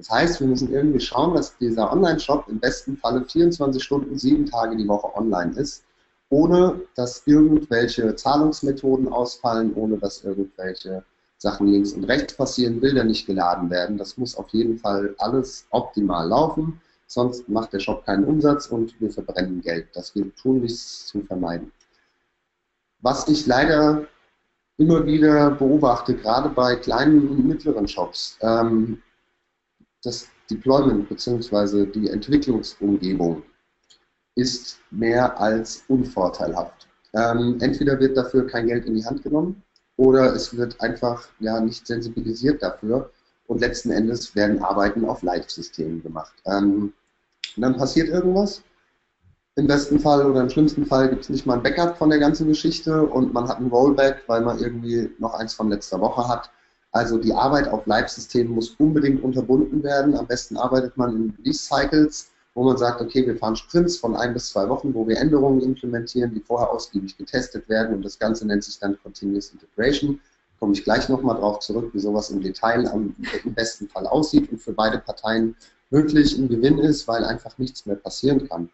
Das 0.00 0.08
heißt, 0.08 0.40
wir 0.40 0.46
müssen 0.46 0.72
irgendwie 0.72 0.98
schauen, 0.98 1.34
dass 1.34 1.58
dieser 1.58 1.92
Online-Shop 1.92 2.46
im 2.48 2.58
besten 2.58 2.96
Falle 2.96 3.22
24 3.22 3.82
Stunden, 3.84 4.16
sieben 4.16 4.46
Tage 4.46 4.74
die 4.74 4.88
Woche 4.88 5.14
online 5.14 5.52
ist, 5.56 5.84
ohne 6.30 6.80
dass 6.94 7.26
irgendwelche 7.26 8.16
Zahlungsmethoden 8.16 9.12
ausfallen, 9.12 9.74
ohne 9.74 9.98
dass 9.98 10.24
irgendwelche 10.24 11.04
Sachen 11.36 11.66
links 11.66 11.92
und 11.92 12.04
rechts 12.04 12.32
passieren, 12.32 12.80
Bilder 12.80 13.04
nicht 13.04 13.26
geladen 13.26 13.68
werden. 13.68 13.98
Das 13.98 14.16
muss 14.16 14.36
auf 14.36 14.48
jeden 14.52 14.78
Fall 14.78 15.14
alles 15.18 15.66
optimal 15.68 16.28
laufen, 16.28 16.80
sonst 17.06 17.46
macht 17.50 17.74
der 17.74 17.80
Shop 17.80 18.06
keinen 18.06 18.24
Umsatz 18.24 18.68
und 18.68 18.98
wir 19.02 19.10
verbrennen 19.10 19.60
Geld. 19.60 19.88
Das 19.92 20.14
gilt 20.14 20.34
tunlichst 20.38 21.08
zu 21.08 21.20
vermeiden. 21.24 21.72
Was 23.00 23.28
ich 23.28 23.46
leider 23.46 24.06
immer 24.78 25.04
wieder 25.04 25.50
beobachte, 25.50 26.14
gerade 26.14 26.48
bei 26.48 26.76
kleinen 26.76 27.28
und 27.28 27.46
mittleren 27.46 27.86
Shops, 27.86 28.38
ähm, 28.40 29.02
das 30.02 30.28
Deployment 30.50 31.08
bzw. 31.08 31.86
die 31.86 32.08
Entwicklungsumgebung 32.08 33.42
ist 34.34 34.78
mehr 34.90 35.38
als 35.40 35.84
unvorteilhaft. 35.88 36.88
Ähm, 37.12 37.58
entweder 37.60 37.98
wird 37.98 38.16
dafür 38.16 38.46
kein 38.46 38.66
Geld 38.66 38.86
in 38.86 38.94
die 38.94 39.04
Hand 39.04 39.22
genommen 39.22 39.62
oder 39.96 40.34
es 40.34 40.56
wird 40.56 40.80
einfach 40.80 41.28
ja 41.40 41.60
nicht 41.60 41.86
sensibilisiert 41.86 42.62
dafür 42.62 43.10
und 43.48 43.60
letzten 43.60 43.90
Endes 43.90 44.34
werden 44.34 44.62
Arbeiten 44.62 45.04
auf 45.04 45.22
Live-Systemen 45.22 46.02
gemacht. 46.02 46.34
Ähm, 46.46 46.92
und 47.56 47.62
dann 47.62 47.76
passiert 47.76 48.08
irgendwas. 48.08 48.62
Im 49.56 49.66
besten 49.66 49.98
Fall 49.98 50.24
oder 50.24 50.40
im 50.40 50.48
schlimmsten 50.48 50.86
Fall 50.86 51.10
gibt 51.10 51.24
es 51.24 51.28
nicht 51.28 51.44
mal 51.44 51.54
ein 51.54 51.62
Backup 51.62 51.98
von 51.98 52.08
der 52.08 52.20
ganzen 52.20 52.46
Geschichte 52.46 53.02
und 53.02 53.34
man 53.34 53.48
hat 53.48 53.58
ein 53.58 53.66
Rollback, 53.66 54.22
weil 54.28 54.42
man 54.42 54.60
irgendwie 54.60 55.10
noch 55.18 55.34
eins 55.34 55.52
von 55.52 55.68
letzter 55.68 56.00
Woche 56.00 56.28
hat 56.28 56.50
also 56.92 57.18
die 57.18 57.32
Arbeit 57.32 57.68
auf 57.68 57.86
Live-Systemen 57.86 58.52
muss 58.52 58.70
unbedingt 58.78 59.22
unterbunden 59.22 59.82
werden. 59.82 60.16
Am 60.16 60.26
besten 60.26 60.56
arbeitet 60.56 60.96
man 60.96 61.14
in 61.14 61.34
Release-Cycles, 61.38 62.30
wo 62.54 62.64
man 62.64 62.76
sagt, 62.76 63.00
okay, 63.00 63.24
wir 63.26 63.36
fahren 63.36 63.54
Sprints 63.54 63.96
von 63.96 64.16
ein 64.16 64.34
bis 64.34 64.50
zwei 64.50 64.68
Wochen, 64.68 64.92
wo 64.92 65.06
wir 65.06 65.16
Änderungen 65.18 65.60
implementieren, 65.60 66.34
die 66.34 66.40
vorher 66.40 66.70
ausgiebig 66.70 67.16
getestet 67.16 67.68
werden 67.68 67.94
und 67.94 68.04
das 68.04 68.18
Ganze 68.18 68.46
nennt 68.46 68.64
sich 68.64 68.78
dann 68.80 68.98
Continuous 69.02 69.50
Integration. 69.50 70.20
Komme 70.58 70.72
ich 70.72 70.82
gleich 70.82 71.08
nochmal 71.08 71.36
drauf 71.36 71.60
zurück, 71.60 71.90
wie 71.94 72.00
sowas 72.00 72.30
im 72.30 72.42
Detail 72.42 72.88
am, 72.88 73.14
im 73.44 73.54
besten 73.54 73.88
Fall 73.88 74.06
aussieht 74.06 74.50
und 74.50 74.58
für 74.58 74.72
beide 74.72 74.98
Parteien 74.98 75.54
wirklich 75.90 76.36
ein 76.36 76.48
Gewinn 76.48 76.78
ist, 76.78 77.06
weil 77.06 77.24
einfach 77.24 77.56
nichts 77.58 77.86
mehr 77.86 77.96
passieren 77.96 78.48
kann. 78.48 78.68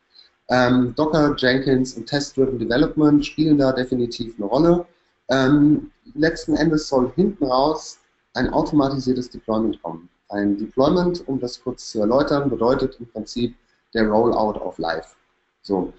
Ähm, 0.48 0.94
Docker, 0.96 1.34
Jenkins 1.36 1.94
und 1.94 2.06
Test-Driven 2.06 2.58
Development 2.58 3.24
spielen 3.24 3.58
da 3.58 3.72
definitiv 3.72 4.34
eine 4.38 4.46
Rolle. 4.46 4.86
Ähm, 5.28 5.90
letzten 6.14 6.56
Endes 6.56 6.88
soll 6.88 7.12
hinten 7.14 7.44
raus 7.44 7.98
ein 8.36 8.52
automatisiertes 8.52 9.30
Deployment 9.30 9.82
kommen. 9.82 10.08
Ein 10.28 10.56
Deployment, 10.56 11.26
um 11.28 11.40
das 11.40 11.62
kurz 11.62 11.90
zu 11.90 12.00
erläutern, 12.00 12.50
bedeutet 12.50 12.96
im 13.00 13.06
Prinzip 13.06 13.54
der 13.94 14.08
Rollout 14.08 14.60
of 14.60 14.78
Live. 14.78 15.16
So, 15.62 15.92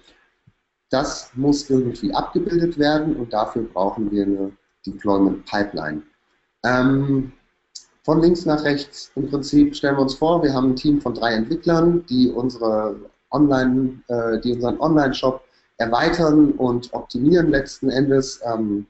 das 0.90 1.30
muss 1.34 1.68
irgendwie 1.68 2.14
abgebildet 2.14 2.78
werden 2.78 3.16
und 3.16 3.32
dafür 3.32 3.62
brauchen 3.62 4.10
wir 4.10 4.24
eine 4.24 4.52
Deployment 4.86 5.44
Pipeline. 5.46 6.02
Ähm, 6.64 7.32
von 8.04 8.22
links 8.22 8.46
nach 8.46 8.64
rechts 8.64 9.10
im 9.16 9.28
Prinzip 9.28 9.76
stellen 9.76 9.96
wir 9.96 10.02
uns 10.02 10.14
vor, 10.14 10.42
wir 10.42 10.54
haben 10.54 10.70
ein 10.70 10.76
Team 10.76 11.00
von 11.00 11.14
drei 11.14 11.34
Entwicklern, 11.34 12.06
die 12.06 12.30
unsere 12.30 12.96
Online, 13.30 14.00
äh, 14.08 14.40
die 14.40 14.54
unseren 14.54 14.80
Online-Shop 14.80 15.42
erweitern 15.76 16.52
und 16.52 16.92
optimieren 16.94 17.50
letzten 17.50 17.90
Endes. 17.90 18.40
Ähm, 18.44 18.86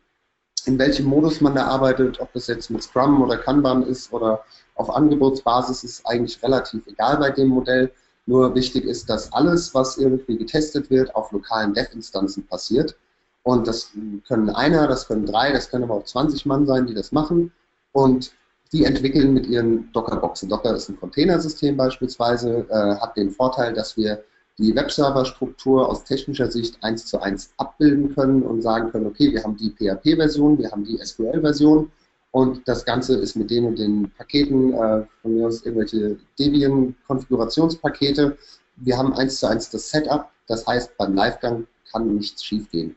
in 0.69 0.79
welchem 0.79 1.07
Modus 1.07 1.41
man 1.41 1.55
da 1.55 1.67
arbeitet, 1.67 2.21
ob 2.21 2.31
das 2.35 2.47
jetzt 2.47 2.71
mit 2.71 2.83
Scrum 2.83 3.23
oder 3.23 3.39
Kanban 3.39 3.83
ist 3.85 4.13
oder 4.13 4.45
auf 4.75 4.95
Angebotsbasis, 4.95 5.83
ist 5.83 6.07
eigentlich 6.07 6.43
relativ 6.43 6.87
egal 6.87 7.17
bei 7.17 7.31
dem 7.31 7.49
Modell. 7.49 7.91
Nur 8.27 8.55
wichtig 8.55 8.85
ist, 8.85 9.09
dass 9.09 9.33
alles, 9.33 9.75
was 9.75 9.97
irgendwie 9.97 10.37
getestet 10.37 10.91
wird, 10.91 11.15
auf 11.17 11.33
lokalen 11.33 11.73
Dev-Instanzen 11.73 12.47
passiert. 12.47 12.97
Und 13.45 13.67
das 13.67 13.93
können 14.27 14.51
einer, 14.51 14.87
das 14.87 15.09
können 15.09 15.25
drei, 15.25 15.53
das 15.53 15.71
können 15.71 15.85
aber 15.85 15.95
auch 15.95 16.05
20 16.05 16.45
Mann 16.45 16.67
sein, 16.67 16.87
die 16.87 16.95
das 16.95 17.13
machen. 17.13 17.51
Und 17.93 18.33
die 18.73 18.85
entwickeln 18.85 19.33
mit 19.33 19.47
ihren 19.47 19.91
Docker-Boxen. 19.93 20.51
Docker 20.51 20.77
ist 20.77 20.91
ein 20.91 21.01
Containersystem 21.01 21.79
beispielsweise, 21.79 22.67
äh, 22.69 23.01
hat 23.01 23.17
den 23.17 23.31
Vorteil, 23.31 23.73
dass 23.73 23.97
wir 23.97 24.23
die 24.59 24.75
Webserver-Struktur 24.75 25.89
aus 25.89 26.05
technischer 26.05 26.51
Sicht 26.51 26.83
eins 26.83 27.07
zu 27.07 27.21
eins 27.21 27.53
abbilden 27.59 28.15
können 28.15 28.43
und 28.43 28.61
sagen 28.63 28.91
können, 28.91 29.07
okay, 29.07 29.33
wir 29.33 29.45
haben 29.45 29.57
die 29.57 29.71
PHP-Version, 29.71 30.59
wir 30.59 30.71
haben 30.71 30.85
die 30.85 30.99
SQL-Version 30.99 31.91
und 32.33 32.67
das 32.67 32.85
Ganze 32.85 33.17
ist 33.17 33.37
mit 33.37 33.51
den 33.51 33.67
und 33.67 33.79
den 33.79 34.11
Paketen, 34.11 34.75
äh, 34.75 35.07
von 35.23 35.35
mir 35.35 35.47
aus 35.47 35.65
irgendwelche 35.65 36.19
Debian-Konfigurationspakete. 36.39 38.37
Wir 38.77 38.99
haben 38.99 39.13
eins 39.15 39.39
zu 39.39 39.47
eins 39.47 39.71
das 39.71 39.91
Setup, 39.91 40.29
das 40.49 40.67
heißt, 40.67 40.97
beim 40.97 41.15
Livegang 41.15 41.67
kann 41.93 42.17
nichts 42.17 42.45
schiefgehen. 42.45 42.97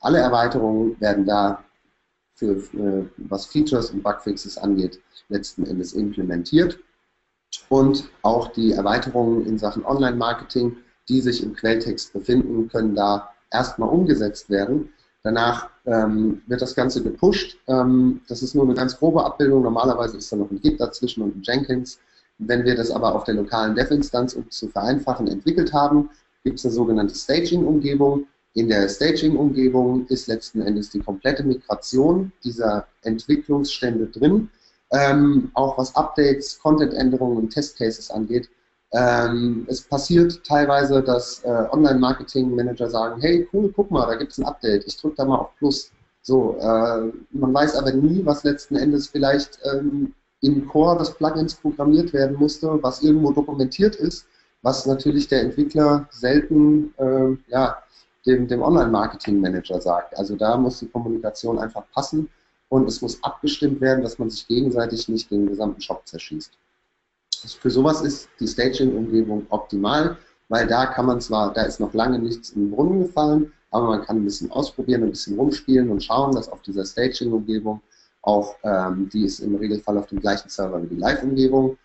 Alle 0.00 0.18
Erweiterungen 0.18 0.98
werden 1.00 1.26
da 1.26 1.62
für, 2.34 2.52
äh, 2.52 3.04
was 3.16 3.46
Features 3.46 3.90
und 3.90 4.02
Bugfixes 4.02 4.56
angeht, 4.56 5.00
letzten 5.28 5.66
Endes 5.66 5.92
implementiert. 5.92 6.78
Und 7.68 8.08
auch 8.22 8.48
die 8.52 8.72
Erweiterungen 8.72 9.44
in 9.44 9.58
Sachen 9.58 9.84
Online-Marketing 9.84 10.76
die 11.10 11.20
sich 11.20 11.42
im 11.42 11.52
Quelltext 11.54 12.12
befinden, 12.12 12.68
können 12.68 12.94
da 12.94 13.30
erstmal 13.50 13.88
umgesetzt 13.88 14.48
werden. 14.48 14.92
Danach 15.22 15.68
ähm, 15.84 16.40
wird 16.46 16.62
das 16.62 16.74
Ganze 16.74 17.02
gepusht. 17.02 17.58
Ähm, 17.66 18.20
das 18.28 18.42
ist 18.42 18.54
nur 18.54 18.64
eine 18.64 18.74
ganz 18.74 18.96
grobe 18.96 19.24
Abbildung. 19.24 19.62
Normalerweise 19.62 20.16
ist 20.16 20.32
da 20.32 20.36
noch 20.36 20.50
ein 20.50 20.60
Git 20.60 20.80
dazwischen 20.80 21.22
und 21.22 21.36
ein 21.36 21.42
Jenkins. 21.42 21.98
Wenn 22.38 22.64
wir 22.64 22.74
das 22.74 22.90
aber 22.90 23.14
auf 23.14 23.24
der 23.24 23.34
lokalen 23.34 23.74
Dev-Instanz, 23.74 24.34
um 24.34 24.48
zu 24.50 24.68
vereinfachen, 24.68 25.26
entwickelt 25.28 25.74
haben, 25.74 26.08
gibt 26.42 26.58
es 26.58 26.64
eine 26.64 26.72
sogenannte 26.72 27.14
Staging-Umgebung. 27.14 28.26
In 28.54 28.68
der 28.68 28.88
Staging-Umgebung 28.88 30.06
ist 30.06 30.26
letzten 30.26 30.62
Endes 30.62 30.88
die 30.90 31.00
komplette 31.00 31.42
Migration 31.42 32.32
dieser 32.42 32.86
Entwicklungsstände 33.02 34.06
drin. 34.06 34.48
Ähm, 34.92 35.50
auch 35.54 35.76
was 35.76 35.94
Updates, 35.94 36.58
Content-Änderungen 36.60 37.36
und 37.36 37.50
Testcases 37.50 38.10
angeht, 38.10 38.48
ähm, 38.92 39.66
es 39.68 39.82
passiert 39.82 40.42
teilweise, 40.44 41.02
dass 41.02 41.44
äh, 41.44 41.66
Online-Marketing-Manager 41.70 42.90
sagen, 42.90 43.20
hey, 43.20 43.48
cool, 43.52 43.72
guck 43.74 43.90
mal, 43.90 44.06
da 44.06 44.16
gibt 44.16 44.32
es 44.32 44.38
ein 44.38 44.44
Update, 44.44 44.84
ich 44.86 44.96
drücke 44.96 45.16
da 45.16 45.24
mal 45.24 45.36
auf 45.38 45.54
Plus. 45.56 45.92
So, 46.22 46.56
äh, 46.58 47.12
man 47.30 47.54
weiß 47.54 47.76
aber 47.76 47.92
nie, 47.92 48.24
was 48.26 48.44
letzten 48.44 48.76
Endes 48.76 49.08
vielleicht 49.08 49.58
ähm, 49.72 50.12
im 50.42 50.66
Core 50.68 50.98
des 50.98 51.12
Plugins 51.12 51.54
programmiert 51.54 52.12
werden 52.12 52.36
musste, 52.36 52.82
was 52.82 53.02
irgendwo 53.02 53.32
dokumentiert 53.32 53.94
ist, 53.96 54.26
was 54.62 54.86
natürlich 54.86 55.28
der 55.28 55.42
Entwickler 55.42 56.08
selten 56.10 56.92
äh, 56.98 57.36
ja, 57.48 57.78
dem, 58.26 58.48
dem 58.48 58.62
Online-Marketing-Manager 58.62 59.80
sagt. 59.80 60.18
Also 60.18 60.36
da 60.36 60.56
muss 60.56 60.80
die 60.80 60.88
Kommunikation 60.88 61.58
einfach 61.58 61.84
passen 61.92 62.28
und 62.68 62.86
es 62.88 63.00
muss 63.00 63.22
abgestimmt 63.22 63.80
werden, 63.80 64.02
dass 64.02 64.18
man 64.18 64.30
sich 64.30 64.46
gegenseitig 64.48 65.08
nicht 65.08 65.30
den 65.30 65.46
gesamten 65.46 65.80
Shop 65.80 66.02
zerschießt. 66.06 66.52
Für 67.60 67.70
sowas 67.70 68.02
ist 68.02 68.28
die 68.38 68.46
Staging-Umgebung 68.46 69.46
optimal, 69.50 70.16
weil 70.48 70.66
da 70.66 70.86
kann 70.86 71.06
man 71.06 71.20
zwar, 71.20 71.52
da 71.52 71.62
ist 71.62 71.80
noch 71.80 71.94
lange 71.94 72.18
nichts 72.18 72.50
in 72.50 72.62
den 72.62 72.70
Brunnen 72.70 73.02
gefallen, 73.02 73.52
aber 73.70 73.86
man 73.88 74.02
kann 74.02 74.16
ein 74.18 74.24
bisschen 74.24 74.50
ausprobieren, 74.50 75.04
ein 75.04 75.10
bisschen 75.10 75.38
rumspielen 75.38 75.90
und 75.90 76.02
schauen, 76.02 76.34
dass 76.34 76.48
auf 76.48 76.60
dieser 76.62 76.84
Staging-Umgebung 76.84 77.80
auch, 78.22 78.56
ähm, 78.64 79.08
die 79.12 79.24
ist 79.24 79.40
im 79.40 79.54
Regelfall 79.54 79.96
auf 79.96 80.06
dem 80.06 80.20
gleichen 80.20 80.48
Server 80.48 80.82
wie 80.82 80.88
die 80.88 80.96
Live-Umgebung, 80.96 81.78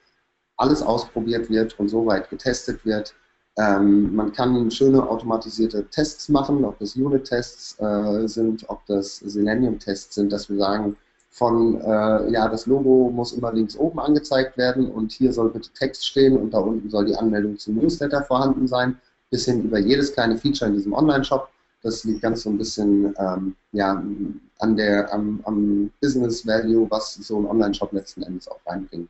alles 0.58 0.82
ausprobiert 0.82 1.50
wird 1.50 1.80
und 1.80 1.90
soweit 1.90 2.30
getestet 2.30 2.84
wird. 2.86 3.14
Ähm, 3.58 4.14
man 4.14 4.34
kann 4.34 4.70
schöne 4.72 5.08
automatisierte 5.08 5.86
Tests 5.90 6.28
machen, 6.28 6.66
ob 6.66 6.78
das 6.80 6.96
Unit-Tests 6.96 7.80
äh, 7.80 8.28
sind, 8.28 8.68
ob 8.70 8.86
das 8.86 9.18
Selenium-Tests 9.18 10.16
sind, 10.16 10.32
dass 10.32 10.50
wir 10.50 10.58
sagen, 10.58 10.98
von, 11.36 11.82
äh, 11.82 12.32
ja, 12.32 12.48
das 12.48 12.66
Logo 12.66 13.12
muss 13.14 13.34
immer 13.34 13.52
links 13.52 13.76
oben 13.76 14.00
angezeigt 14.00 14.58
werden 14.58 14.90
und 14.90 15.12
hier 15.12 15.34
soll 15.34 15.50
bitte 15.50 15.70
Text 15.74 16.08
stehen 16.08 16.38
und 16.38 16.54
da 16.54 16.60
unten 16.60 16.90
soll 16.90 17.04
die 17.04 17.16
Anmeldung 17.16 17.58
zum 17.58 17.76
Newsletter 17.76 18.24
vorhanden 18.24 18.70
sein, 18.70 18.98
bis 19.32 19.44
hin 19.44 19.66
über 19.66 19.78
jedes 19.78 20.14
kleine 20.14 20.38
Feature 20.38 20.72
in 20.72 20.78
diesem 20.78 20.94
Online-Shop. 20.94 21.50
Das 21.84 22.06
liegt 22.06 22.22
ganz 22.22 22.44
so 22.44 22.50
ein 22.50 22.58
bisschen 22.58 23.14
ähm, 23.20 23.54
ja, 23.74 24.02
an 24.60 24.78
der, 24.78 25.14
am, 25.14 25.42
am 25.44 25.92
Business 26.00 26.48
Value, 26.48 26.90
was 26.90 27.16
so 27.16 27.38
ein 27.38 27.48
Online-Shop 27.48 27.92
letzten 27.92 28.24
Endes 28.24 28.48
auch 28.48 28.62
reinbringt. 28.66 29.10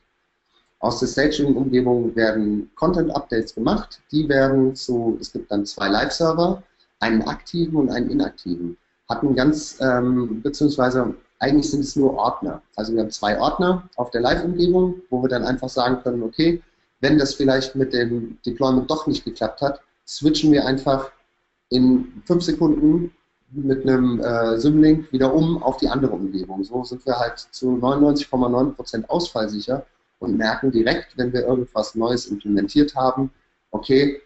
Aus 0.80 1.00
der 1.00 1.08
Staging-Umgebung 1.08 2.16
werden 2.16 2.72
Content-Updates 2.74 3.54
gemacht. 3.54 4.02
Die 4.12 4.28
werden 4.28 4.74
zu, 4.74 5.16
es 5.22 5.32
gibt 5.32 5.52
dann 5.52 5.64
zwei 5.68 5.90
Live-Server, 5.90 6.64
einen 7.02 7.22
aktiven 7.22 7.76
und 7.76 7.92
einen 7.92 8.10
inaktiven. 8.10 8.78
Hatten 9.08 9.36
ganz, 9.36 9.78
ähm, 9.80 10.42
beziehungsweise 10.42 11.14
eigentlich 11.40 11.70
sind 11.70 11.82
es 11.82 11.96
nur 11.96 12.14
Ordner. 12.16 12.62
Also 12.76 12.94
wir 12.94 13.02
haben 13.02 13.12
zwei 13.12 13.40
Ordner 13.40 13.88
auf 13.96 14.12
der 14.12 14.22
Live-Umgebung, 14.22 15.02
wo 15.10 15.22
wir 15.22 15.30
dann 15.30 15.44
einfach 15.44 15.70
sagen 15.70 16.02
können, 16.02 16.24
okay, 16.24 16.62
wenn 17.02 17.18
das 17.18 17.34
vielleicht 17.34 17.76
mit 17.76 17.94
dem 17.94 18.38
Deployment 18.46 18.90
doch 18.90 19.06
nicht 19.08 19.26
geklappt 19.26 19.62
hat, 19.62 19.82
switchen 20.08 20.52
wir 20.52 20.66
einfach 20.66 21.12
in 21.70 22.22
fünf 22.26 22.44
Sekunden 22.44 23.12
mit 23.52 23.88
einem 23.88 24.20
äh, 24.22 24.58
Symlink 24.60 25.12
wieder 25.12 25.34
um 25.34 25.62
auf 25.62 25.78
die 25.78 25.88
andere 25.88 26.14
Umgebung. 26.14 26.64
So 26.64 26.84
sind 26.84 27.06
wir 27.06 27.18
halt 27.18 27.40
zu 27.52 27.72
99,9% 27.78 29.08
ausfallsicher 29.08 29.86
und 30.20 30.38
merken 30.38 30.72
direkt, 30.72 31.18
wenn 31.18 31.34
wir 31.34 31.46
irgendwas 31.46 31.96
Neues 31.96 32.28
implementiert 32.28 32.96
haben, 32.96 33.32
okay, 33.72 34.22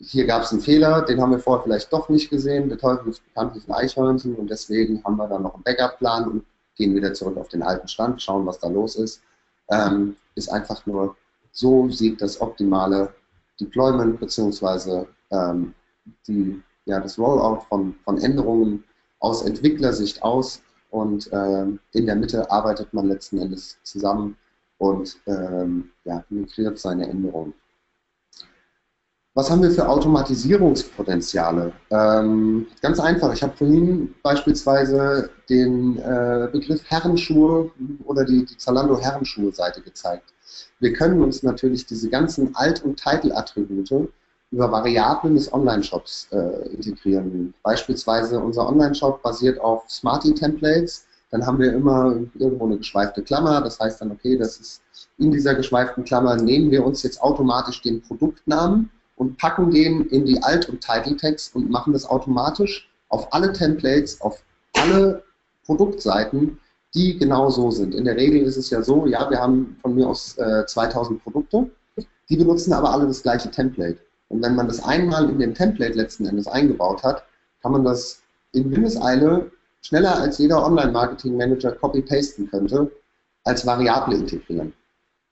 hier 0.00 0.26
gab 0.26 0.42
es 0.42 0.52
einen 0.52 0.60
Fehler, 0.60 1.02
den 1.02 1.20
haben 1.20 1.30
wir 1.30 1.38
vorher 1.38 1.62
vielleicht 1.62 1.92
doch 1.92 2.08
nicht 2.08 2.30
gesehen, 2.30 2.68
der 2.68 2.78
Teufel 2.78 3.10
ist 3.10 3.24
bekanntlich 3.24 3.66
ein 3.68 3.74
Eichhörnchen 3.74 4.34
und 4.34 4.50
deswegen 4.50 5.02
haben 5.04 5.16
wir 5.16 5.28
dann 5.28 5.42
noch 5.42 5.54
einen 5.54 5.62
Backup-Plan 5.62 6.28
und 6.28 6.44
gehen 6.76 6.94
wieder 6.94 7.12
zurück 7.14 7.36
auf 7.36 7.48
den 7.48 7.62
alten 7.62 7.88
Stand, 7.88 8.20
schauen, 8.20 8.46
was 8.46 8.58
da 8.58 8.68
los 8.68 8.96
ist. 8.96 9.22
Ähm, 9.70 10.16
ist 10.34 10.50
einfach 10.50 10.84
nur, 10.86 11.16
so 11.52 11.88
sieht 11.88 12.20
das 12.20 12.40
optimale 12.40 13.14
Deployment 13.60 14.18
bzw. 14.20 15.06
Ähm, 15.30 15.74
ja, 16.86 17.00
das 17.00 17.18
Rollout 17.18 17.62
von, 17.68 17.94
von 18.04 18.18
Änderungen 18.18 18.84
aus 19.20 19.42
Entwicklersicht 19.42 20.22
aus 20.22 20.62
und 20.90 21.30
ähm, 21.32 21.80
in 21.92 22.06
der 22.06 22.16
Mitte 22.16 22.50
arbeitet 22.50 22.92
man 22.92 23.08
letzten 23.08 23.38
Endes 23.38 23.78
zusammen 23.82 24.36
und 24.78 25.16
ähm, 25.26 25.90
ja, 26.04 26.24
migriert 26.28 26.78
seine 26.78 27.08
Änderungen. 27.08 27.54
Was 29.36 29.50
haben 29.50 29.62
wir 29.62 29.70
für 29.72 29.88
Automatisierungspotenziale? 29.88 31.72
Ähm, 31.90 32.66
ganz 32.80 33.00
einfach. 33.00 33.32
Ich 33.32 33.42
habe 33.42 33.56
vorhin 33.56 34.14
beispielsweise 34.22 35.28
den 35.48 35.98
äh, 35.98 36.48
Begriff 36.52 36.82
Herrenschuhe 36.84 37.68
oder 38.04 38.24
die, 38.24 38.44
die 38.44 38.56
Zalando 38.56 38.96
Herrenschuhe-Seite 38.96 39.80
gezeigt. 39.82 40.32
Wir 40.78 40.92
können 40.92 41.20
uns 41.20 41.42
natürlich 41.42 41.84
diese 41.84 42.08
ganzen 42.08 42.54
Alt- 42.54 42.84
und 42.84 43.02
Title-Attribute 43.02 44.08
über 44.52 44.70
Variablen 44.70 45.34
des 45.34 45.52
Online-Shops 45.52 46.28
äh, 46.30 46.68
integrieren. 46.68 47.54
Beispielsweise 47.64 48.38
unser 48.38 48.68
Online-Shop 48.68 49.20
basiert 49.20 49.60
auf 49.60 49.82
Smarty-Templates 49.90 51.06
dann 51.34 51.44
haben 51.44 51.58
wir 51.58 51.72
immer 51.72 52.14
irgendwo 52.38 52.66
eine 52.66 52.78
geschweifte 52.78 53.20
Klammer. 53.20 53.60
Das 53.60 53.80
heißt 53.80 54.00
dann, 54.00 54.12
okay, 54.12 54.38
das 54.38 54.58
ist 54.58 54.82
in 55.18 55.32
dieser 55.32 55.56
geschweiften 55.56 56.04
Klammer 56.04 56.36
nehmen 56.36 56.70
wir 56.70 56.86
uns 56.86 57.02
jetzt 57.02 57.20
automatisch 57.20 57.82
den 57.82 58.00
Produktnamen 58.00 58.88
und 59.16 59.38
packen 59.38 59.70
den 59.70 60.06
in 60.06 60.24
die 60.26 60.42
Alt- 60.42 60.68
und 60.68 60.80
Title-Tags 60.80 61.50
und 61.54 61.70
machen 61.70 61.92
das 61.92 62.06
automatisch 62.06 62.88
auf 63.08 63.32
alle 63.32 63.52
Templates, 63.52 64.20
auf 64.20 64.42
alle 64.74 65.22
Produktseiten, 65.64 66.58
die 66.94 67.18
genau 67.18 67.50
so 67.50 67.70
sind. 67.70 67.94
In 67.94 68.04
der 68.04 68.16
Regel 68.16 68.42
ist 68.42 68.56
es 68.56 68.70
ja 68.70 68.82
so, 68.82 69.06
ja, 69.06 69.28
wir 69.30 69.40
haben 69.40 69.76
von 69.82 69.94
mir 69.94 70.08
aus 70.08 70.36
äh, 70.38 70.66
2000 70.66 71.22
Produkte, 71.22 71.70
die 72.28 72.36
benutzen 72.36 72.72
aber 72.72 72.90
alle 72.92 73.06
das 73.06 73.22
gleiche 73.22 73.50
Template. 73.50 73.98
Und 74.28 74.42
wenn 74.42 74.54
man 74.54 74.68
das 74.68 74.82
einmal 74.82 75.28
in 75.28 75.38
dem 75.38 75.54
Template 75.54 75.94
letzten 75.94 76.26
Endes 76.26 76.46
eingebaut 76.46 77.02
hat, 77.02 77.24
kann 77.62 77.72
man 77.72 77.84
das 77.84 78.22
in 78.52 78.70
Windeseile 78.70 79.50
schneller 79.82 80.18
als 80.18 80.38
jeder 80.38 80.64
Online-Marketing-Manager 80.64 81.72
copy-pasten 81.72 82.48
könnte, 82.50 82.90
als 83.44 83.66
Variable 83.66 84.16
integrieren. 84.16 84.72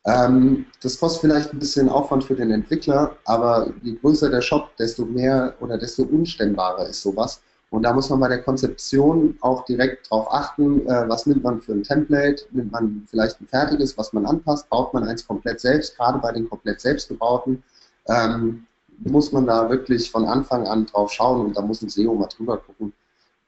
Ähm, 0.05 0.67
das 0.83 0.99
kostet 0.99 1.21
vielleicht 1.21 1.53
ein 1.53 1.59
bisschen 1.59 1.89
Aufwand 1.89 2.25
für 2.25 2.35
den 2.35 2.51
Entwickler, 2.51 3.17
aber 3.25 3.73
je 3.83 3.95
größer 3.97 4.31
der 4.31 4.41
Shop, 4.41 4.77
desto 4.77 5.05
mehr 5.05 5.55
oder 5.61 5.79
desto 5.79 6.03
unstemmbarer 6.03 6.89
ist 6.89 7.03
sowas. 7.03 7.41
Und 7.71 7.85
da 7.85 7.93
muss 7.95 8.11
man 8.11 8.21
bei 8.21 8.29
der 8.29 8.43
Konzeption 8.43 9.39
auch 9.41 9.65
direkt 9.65 10.11
darauf 10.11 10.31
achten, 10.31 10.87
äh, 10.87 11.09
was 11.09 11.25
nimmt 11.27 11.43
man 11.43 11.63
für 11.63 11.73
ein 11.73 11.83
Template, 11.85 12.45
nimmt 12.51 12.73
man 12.73 13.07
vielleicht 13.09 13.41
ein 13.41 13.47
fertiges, 13.47 13.97
was 13.97 14.13
man 14.13 14.27
anpasst, 14.27 14.69
baut 14.69 14.93
man 14.93 15.05
eins 15.05 15.27
komplett 15.27 15.61
selbst, 15.61 15.97
gerade 15.97 16.19
bei 16.19 16.33
den 16.33 16.49
komplett 16.51 16.81
selbstgebauten, 16.81 17.63
ähm, 18.09 18.67
muss 18.99 19.33
man 19.33 19.47
da 19.47 19.71
wirklich 19.71 20.11
von 20.11 20.27
Anfang 20.27 20.67
an 20.67 20.87
drauf 20.87 21.13
schauen 21.13 21.47
und 21.47 21.57
da 21.57 21.63
muss 21.63 21.81
ein 21.81 21.89
SEO 21.89 22.15
mal 22.15 22.27
drüber 22.27 22.59
gucken, 22.59 22.93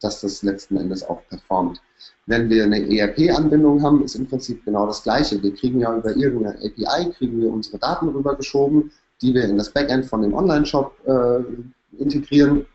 dass 0.00 0.20
das 0.20 0.42
letzten 0.42 0.76
Endes 0.76 1.02
auch 1.04 1.20
performt. 1.28 1.82
Wenn 2.26 2.48
wir 2.48 2.64
eine 2.64 2.88
ERP-Anbindung 2.90 3.82
haben, 3.82 4.02
ist 4.02 4.14
im 4.14 4.26
Prinzip 4.26 4.64
genau 4.64 4.86
das 4.86 5.02
Gleiche. 5.02 5.42
Wir 5.42 5.54
kriegen 5.54 5.80
ja 5.80 5.94
über 5.96 6.16
irgendeine 6.16 6.56
API, 6.56 7.10
kriegen 7.12 7.40
wir 7.40 7.52
unsere 7.52 7.78
Daten 7.78 8.08
rübergeschoben, 8.08 8.90
die 9.20 9.34
wir 9.34 9.44
in 9.44 9.58
das 9.58 9.70
Backend 9.70 10.06
von 10.06 10.22
dem 10.22 10.34
Online-Shop 10.34 10.96
äh, 11.06 12.00
integrieren 12.02 12.66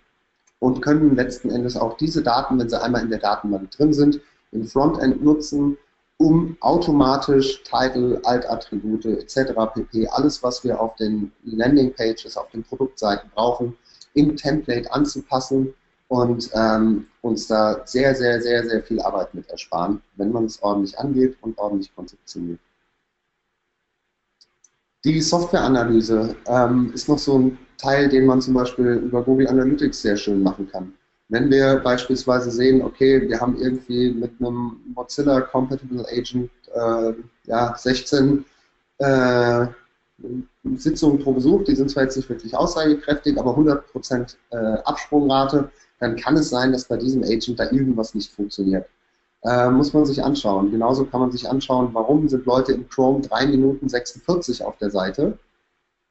und 0.59 0.81
können 0.81 1.15
letzten 1.15 1.49
Endes 1.49 1.77
auch 1.77 1.97
diese 1.97 2.21
Daten, 2.21 2.59
wenn 2.59 2.69
sie 2.69 2.81
einmal 2.81 3.01
in 3.01 3.09
der 3.09 3.19
Datenbank 3.19 3.71
drin 3.71 3.93
sind, 3.93 4.19
im 4.51 4.65
Frontend 4.65 5.23
nutzen, 5.23 5.77
um 6.17 6.57
automatisch 6.59 7.63
Title, 7.63 8.19
Alt-Attribute 8.25 9.05
etc. 9.05 9.53
pp. 9.73 10.07
alles, 10.09 10.43
was 10.43 10.63
wir 10.63 10.79
auf 10.79 10.95
den 10.97 11.31
Landing-Pages, 11.45 12.35
auf 12.35 12.49
den 12.49 12.63
Produktseiten 12.63 13.29
brauchen, 13.33 13.75
im 14.13 14.35
Template 14.35 14.91
anzupassen 14.91 15.73
und 16.09 16.49
ähm, 16.53 17.07
uns 17.21 17.47
da 17.47 17.81
sehr, 17.85 18.13
sehr, 18.15 18.41
sehr, 18.41 18.67
sehr 18.67 18.83
viel 18.83 18.99
Arbeit 18.99 19.33
mit 19.33 19.47
ersparen, 19.49 20.01
wenn 20.15 20.31
man 20.31 20.45
es 20.45 20.61
ordentlich 20.61 20.97
angeht 20.97 21.37
und 21.41 21.57
ordentlich 21.57 21.95
konzeptioniert. 21.95 22.59
Die 25.05 25.21
Softwareanalyse 25.21 26.35
ähm, 26.47 26.91
ist 26.93 27.07
noch 27.07 27.19
so 27.19 27.39
ein 27.39 27.57
Teil, 27.77 28.09
den 28.09 28.25
man 28.25 28.41
zum 28.41 28.55
Beispiel 28.55 28.85
über 28.85 29.23
Google 29.23 29.47
Analytics 29.47 30.01
sehr 30.01 30.17
schön 30.17 30.43
machen 30.43 30.67
kann. 30.69 30.93
Wenn 31.29 31.49
wir 31.51 31.77
beispielsweise 31.77 32.49
sehen, 32.49 32.81
okay, 32.81 33.29
wir 33.29 33.39
haben 33.39 33.55
irgendwie 33.57 34.11
mit 34.11 34.31
einem 34.39 34.81
Mozilla 34.95 35.41
Compatible 35.41 36.05
Agent 36.11 36.49
äh, 36.73 37.13
ja, 37.45 37.75
16 37.77 38.43
äh, 38.97 39.67
Sitzungen 40.75 41.19
pro 41.19 41.33
Besuch, 41.33 41.63
die 41.63 41.75
sind 41.75 41.91
zwar 41.91 42.03
jetzt 42.03 42.17
nicht 42.17 42.29
wirklich 42.29 42.57
aussagekräftig, 42.57 43.39
aber 43.39 43.55
100% 43.55 44.35
äh, 44.49 44.55
Absprungrate, 44.83 45.71
dann 45.99 46.15
kann 46.15 46.37
es 46.37 46.49
sein, 46.49 46.71
dass 46.71 46.85
bei 46.85 46.97
diesem 46.97 47.23
Agent 47.23 47.59
da 47.59 47.71
irgendwas 47.71 48.15
nicht 48.15 48.31
funktioniert. 48.31 48.87
Äh, 49.43 49.69
muss 49.69 49.93
man 49.93 50.05
sich 50.05 50.21
anschauen. 50.23 50.71
Genauso 50.71 51.05
kann 51.05 51.21
man 51.21 51.31
sich 51.31 51.47
anschauen, 51.47 51.89
warum 51.93 52.27
sind 52.27 52.45
Leute 52.45 52.73
in 52.73 52.89
Chrome 52.89 53.21
3 53.21 53.47
Minuten 53.47 53.87
46 53.87 54.63
auf 54.63 54.77
der 54.77 54.91
Seite 54.91 55.37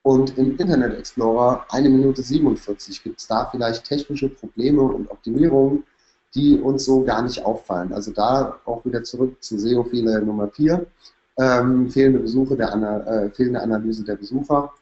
und 0.02 0.38
im 0.38 0.58
Internet 0.58 0.98
Explorer 0.98 1.66
1 1.70 1.88
Minute 1.88 2.22
47. 2.22 3.02
Gibt 3.02 3.20
es 3.20 3.26
da 3.26 3.46
vielleicht 3.50 3.84
technische 3.84 4.30
Probleme 4.30 4.82
und 4.82 5.10
Optimierungen, 5.10 5.84
die 6.34 6.58
uns 6.58 6.86
so 6.86 7.04
gar 7.04 7.22
nicht 7.22 7.44
auffallen? 7.44 7.92
Also 7.92 8.12
da 8.12 8.58
auch 8.64 8.84
wieder 8.86 9.02
zurück 9.04 9.42
zu 9.42 9.58
SEO-Fehler 9.58 10.20
Nummer 10.22 10.48
4. 10.48 10.86
Ähm, 11.38 11.90
fehlende, 11.90 12.20
Besuche 12.20 12.56
der, 12.56 12.72
äh, 12.72 13.30
fehlende 13.30 13.60
Analyse 13.60 14.04
der 14.04 14.16
Besucher. 14.16 14.72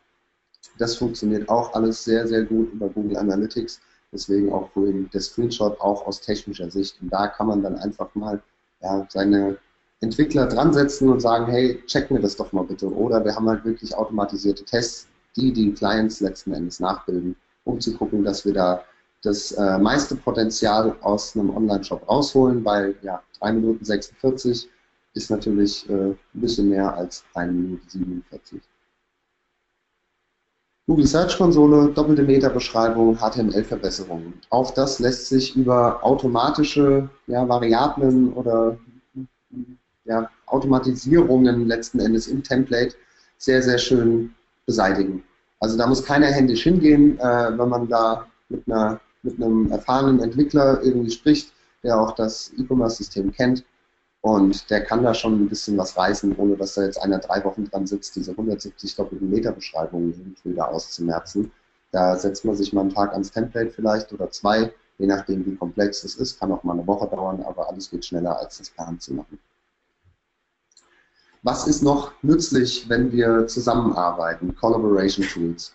Das 0.79 0.97
funktioniert 0.97 1.49
auch 1.49 1.75
alles 1.75 2.05
sehr, 2.05 2.27
sehr 2.29 2.45
gut 2.45 2.73
über 2.73 2.89
Google 2.89 3.17
Analytics. 3.17 3.81
Deswegen 4.17 4.51
auch 4.51 4.71
vorhin 4.71 5.11
der 5.13 5.21
Screenshot 5.21 5.79
auch 5.79 6.07
aus 6.07 6.23
technischer 6.23 6.71
Sicht. 6.71 6.97
Und 7.03 7.13
da 7.13 7.27
kann 7.29 7.49
man 7.49 7.63
dann 7.63 7.77
einfach 7.77 8.15
mal 8.15 8.43
ja, 8.81 9.07
seine 9.11 9.59
Entwickler 10.01 10.47
dran 10.47 10.73
setzen 10.73 11.11
und 11.11 11.21
sagen, 11.21 11.47
hey, 11.53 11.83
check 11.87 12.11
mir 12.11 12.21
das 12.21 12.35
doch 12.35 12.51
mal 12.53 12.65
bitte. 12.65 12.91
Oder 12.91 13.23
wir 13.23 13.37
haben 13.37 13.47
halt 13.47 13.63
wirklich 13.67 13.95
automatisierte 13.95 14.65
Tests, 14.65 15.07
die 15.37 15.53
die 15.53 15.75
Clients 15.75 16.21
letzten 16.21 16.55
Endes 16.55 16.81
nachbilden, 16.81 17.37
um 17.65 17.79
zu 17.79 17.95
gucken, 17.95 18.25
dass 18.25 18.47
wir 18.47 18.55
da 18.55 18.83
das 19.23 19.53
äh, 19.53 19.79
meiste 19.79 20.17
Potenzial 20.17 20.97
aus 21.03 21.37
einem 21.37 21.55
Online-Shop 21.55 22.09
rausholen, 22.09 22.65
weil 22.65 22.95
ja, 23.03 23.23
3 23.41 23.53
Minuten 23.53 23.85
46 23.85 24.71
ist 25.13 25.31
natürlich 25.31 25.87
äh, 25.91 25.93
ein 25.93 26.19
bisschen 26.33 26.71
mehr 26.71 26.95
als 26.95 27.23
1 27.35 27.53
Minute 27.53 27.83
47. 27.87 28.63
Google 30.89 31.07
Search 31.07 31.37
Konsole, 31.37 31.89
doppelte 31.89 32.23
Meta-Beschreibung, 32.23 33.17
HTML-Verbesserungen. 33.19 34.35
Auch 34.51 34.71
das 34.71 35.01
lässt 35.01 35.29
sich 35.29 35.57
über 35.57 36.05
automatische 36.05 37.09
ja, 37.27 37.49
Variablen 37.49 38.33
oder 38.33 38.79
ja, 40.05 40.31
Automatisierungen 40.47 41.67
letzten 41.67 41.99
Endes 41.99 42.29
im 42.29 42.45
Template 42.45 42.95
sehr, 43.37 43.63
sehr 43.63 43.79
schön 43.79 44.33
beseitigen. 44.65 45.25
Also 45.59 45.77
da 45.77 45.89
muss 45.89 46.05
keiner 46.05 46.29
händisch 46.29 46.63
hingehen, 46.63 47.19
äh, 47.19 47.59
wenn 47.59 47.69
man 47.69 47.89
da 47.89 48.27
mit, 48.49 48.63
einer, 48.69 49.01
mit 49.23 49.43
einem 49.43 49.71
erfahrenen 49.73 50.21
Entwickler 50.21 50.81
irgendwie 50.85 51.11
spricht, 51.11 51.53
der 51.83 52.01
auch 52.01 52.13
das 52.13 52.53
E-Commerce-System 52.57 53.33
kennt 53.33 53.65
und 54.27 54.69
der 54.71 54.83
kann 54.83 55.05
da 55.05 55.15
schon 55.15 55.41
ein 55.41 55.49
bisschen 55.49 55.79
was 55.79 55.97
reißen, 55.97 56.35
ohne 56.37 56.57
dass 56.57 56.75
da 56.75 56.83
jetzt 56.83 57.01
einer 57.01 57.21
drei 57.21 57.45
Wochen 57.45 57.71
dran 57.71 57.87
sitzt, 57.87 58.17
diese 58.17 58.33
170 58.33 58.97
doppelten 58.97 59.31
Meter-Beschreibungen 59.31 60.35
da 60.43 60.65
auszumerzen. 60.65 61.53
Da 61.93 62.17
setzt 62.17 62.45
man 62.45 62.57
sich 62.57 62.73
mal 62.73 62.81
einen 62.81 62.93
Tag 62.93 63.13
ans 63.13 63.31
Template 63.31 63.71
vielleicht 63.71 64.13
oder 64.13 64.29
zwei, 64.33 64.73
je 64.99 65.07
nachdem 65.07 65.47
wie 65.47 65.55
komplex 65.55 66.03
es 66.03 66.17
ist. 66.17 66.41
Kann 66.41 66.51
auch 66.51 66.65
mal 66.65 66.73
eine 66.73 66.85
Woche 66.89 67.07
dauern, 67.07 67.41
aber 67.45 67.69
alles 67.69 67.89
geht 67.89 68.05
schneller, 68.05 68.37
als 68.37 68.59
das 68.59 68.69
per 68.69 68.93
zu 68.99 69.15
machen. 69.15 69.39
was 71.45 71.69
ist 71.69 71.85
noch 71.85 72.11
nützlich, 72.23 72.89
wenn 72.89 73.13
wir 73.13 73.47
zusammenarbeiten? 73.47 74.57
Collaboration 74.57 75.25
Tools. 75.25 75.73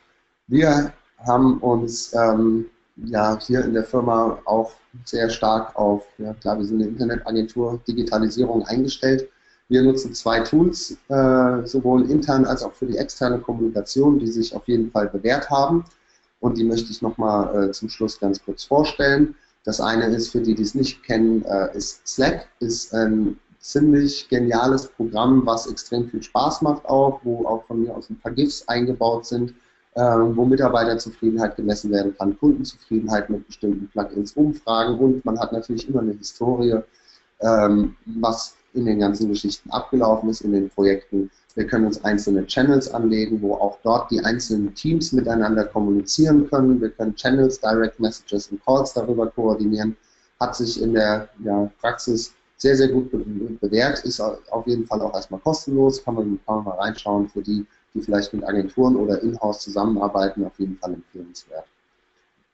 Wir 0.47 0.91
haben 1.19 1.57
uns 1.59 2.13
ähm, 2.13 2.65
ja 2.97 3.37
hier 3.39 3.63
in 3.63 3.73
der 3.73 3.83
Firma 3.83 4.39
auch 4.45 4.73
sehr 5.05 5.29
stark 5.29 5.75
auf, 5.75 6.03
ja 6.17 6.33
klar, 6.33 6.57
wir 6.57 6.65
sind 6.65 6.81
eine 6.81 6.89
Internetagentur, 6.89 7.79
Digitalisierung 7.87 8.63
eingestellt. 8.63 9.29
Wir 9.69 9.83
nutzen 9.83 10.13
zwei 10.13 10.41
Tools, 10.41 10.97
äh, 11.07 11.65
sowohl 11.65 12.09
intern 12.09 12.45
als 12.45 12.61
auch 12.61 12.73
für 12.73 12.85
die 12.85 12.97
externe 12.97 13.39
Kommunikation, 13.39 14.19
die 14.19 14.27
sich 14.27 14.53
auf 14.53 14.67
jeden 14.67 14.91
Fall 14.91 15.07
bewährt 15.07 15.49
haben. 15.49 15.85
Und 16.41 16.57
die 16.57 16.65
möchte 16.65 16.91
ich 16.91 17.01
nochmal 17.01 17.69
äh, 17.69 17.71
zum 17.71 17.87
Schluss 17.87 18.19
ganz 18.19 18.43
kurz 18.43 18.65
vorstellen. 18.65 19.35
Das 19.63 19.79
eine 19.79 20.07
ist, 20.07 20.29
für 20.29 20.41
die, 20.41 20.55
die 20.55 20.63
es 20.63 20.75
nicht 20.75 21.03
kennen, 21.03 21.45
äh, 21.45 21.75
ist 21.77 22.05
Slack, 22.05 22.47
ist 22.59 22.93
ein 22.93 23.39
ziemlich 23.59 24.27
geniales 24.27 24.87
Programm, 24.87 25.45
was 25.45 25.67
extrem 25.67 26.09
viel 26.09 26.23
Spaß 26.23 26.63
macht 26.63 26.83
auch, 26.85 27.21
wo 27.23 27.45
auch 27.45 27.63
von 27.65 27.83
mir 27.83 27.95
aus 27.95 28.09
ein 28.09 28.19
paar 28.19 28.31
GIFs 28.31 28.67
eingebaut 28.67 29.25
sind, 29.25 29.53
äh, 29.95 30.01
wo 30.01 30.45
Mitarbeiterzufriedenheit 30.45 31.55
gemessen 31.55 31.91
werden 31.91 32.15
kann, 32.17 32.37
Kundenzufriedenheit 32.37 33.29
mit 33.29 33.45
bestimmten 33.47 33.87
Plugins, 33.89 34.33
Umfragen 34.33 34.97
und 34.97 35.25
man 35.25 35.39
hat 35.39 35.51
natürlich 35.51 35.87
immer 35.89 36.01
eine 36.01 36.13
Historie, 36.13 36.79
ähm, 37.41 37.95
was 38.05 38.55
in 38.73 38.85
den 38.85 38.99
ganzen 38.99 39.29
Geschichten 39.29 39.69
abgelaufen 39.69 40.29
ist, 40.29 40.41
in 40.41 40.53
den 40.53 40.69
Projekten. 40.69 41.29
Wir 41.55 41.67
können 41.67 41.85
uns 41.85 42.01
einzelne 42.05 42.45
Channels 42.45 42.93
anlegen, 42.93 43.41
wo 43.41 43.55
auch 43.55 43.77
dort 43.83 44.09
die 44.09 44.23
einzelnen 44.23 44.73
Teams 44.73 45.11
miteinander 45.11 45.65
kommunizieren 45.65 46.49
können. 46.49 46.79
Wir 46.79 46.91
können 46.91 47.13
Channels, 47.15 47.59
Direct 47.59 47.99
Messages 47.99 48.47
und 48.47 48.63
Calls 48.63 48.93
darüber 48.93 49.27
koordinieren. 49.27 49.97
Hat 50.39 50.55
sich 50.55 50.81
in 50.81 50.93
der 50.93 51.27
ja, 51.43 51.69
Praxis 51.81 52.33
sehr, 52.55 52.77
sehr 52.77 52.89
gut 52.89 53.11
bewährt, 53.59 54.05
ist 54.05 54.21
auf 54.21 54.67
jeden 54.67 54.85
Fall 54.85 55.01
auch 55.01 55.13
erstmal 55.13 55.39
kostenlos, 55.41 56.03
kann 56.03 56.13
man, 56.13 56.39
kann 56.45 56.57
man 56.57 56.63
mal 56.65 56.75
reinschauen 56.75 57.27
für 57.27 57.41
die, 57.41 57.65
die 57.93 58.01
vielleicht 58.01 58.33
mit 58.33 58.43
Agenturen 58.43 58.95
oder 58.95 59.21
in-house 59.21 59.59
zusammenarbeiten, 59.59 60.45
auf 60.45 60.57
jeden 60.59 60.77
Fall 60.77 60.93
empfehlenswert. 60.93 61.65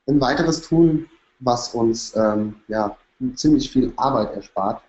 Ein 0.08 0.22
weiteres 0.22 0.62
Tool, 0.62 1.06
was 1.40 1.74
uns 1.74 2.16
ähm, 2.16 2.56
ja, 2.68 2.98
ziemlich 3.36 3.70
viel 3.70 3.94
Arbeit 3.98 4.34
erspart, 4.34 4.82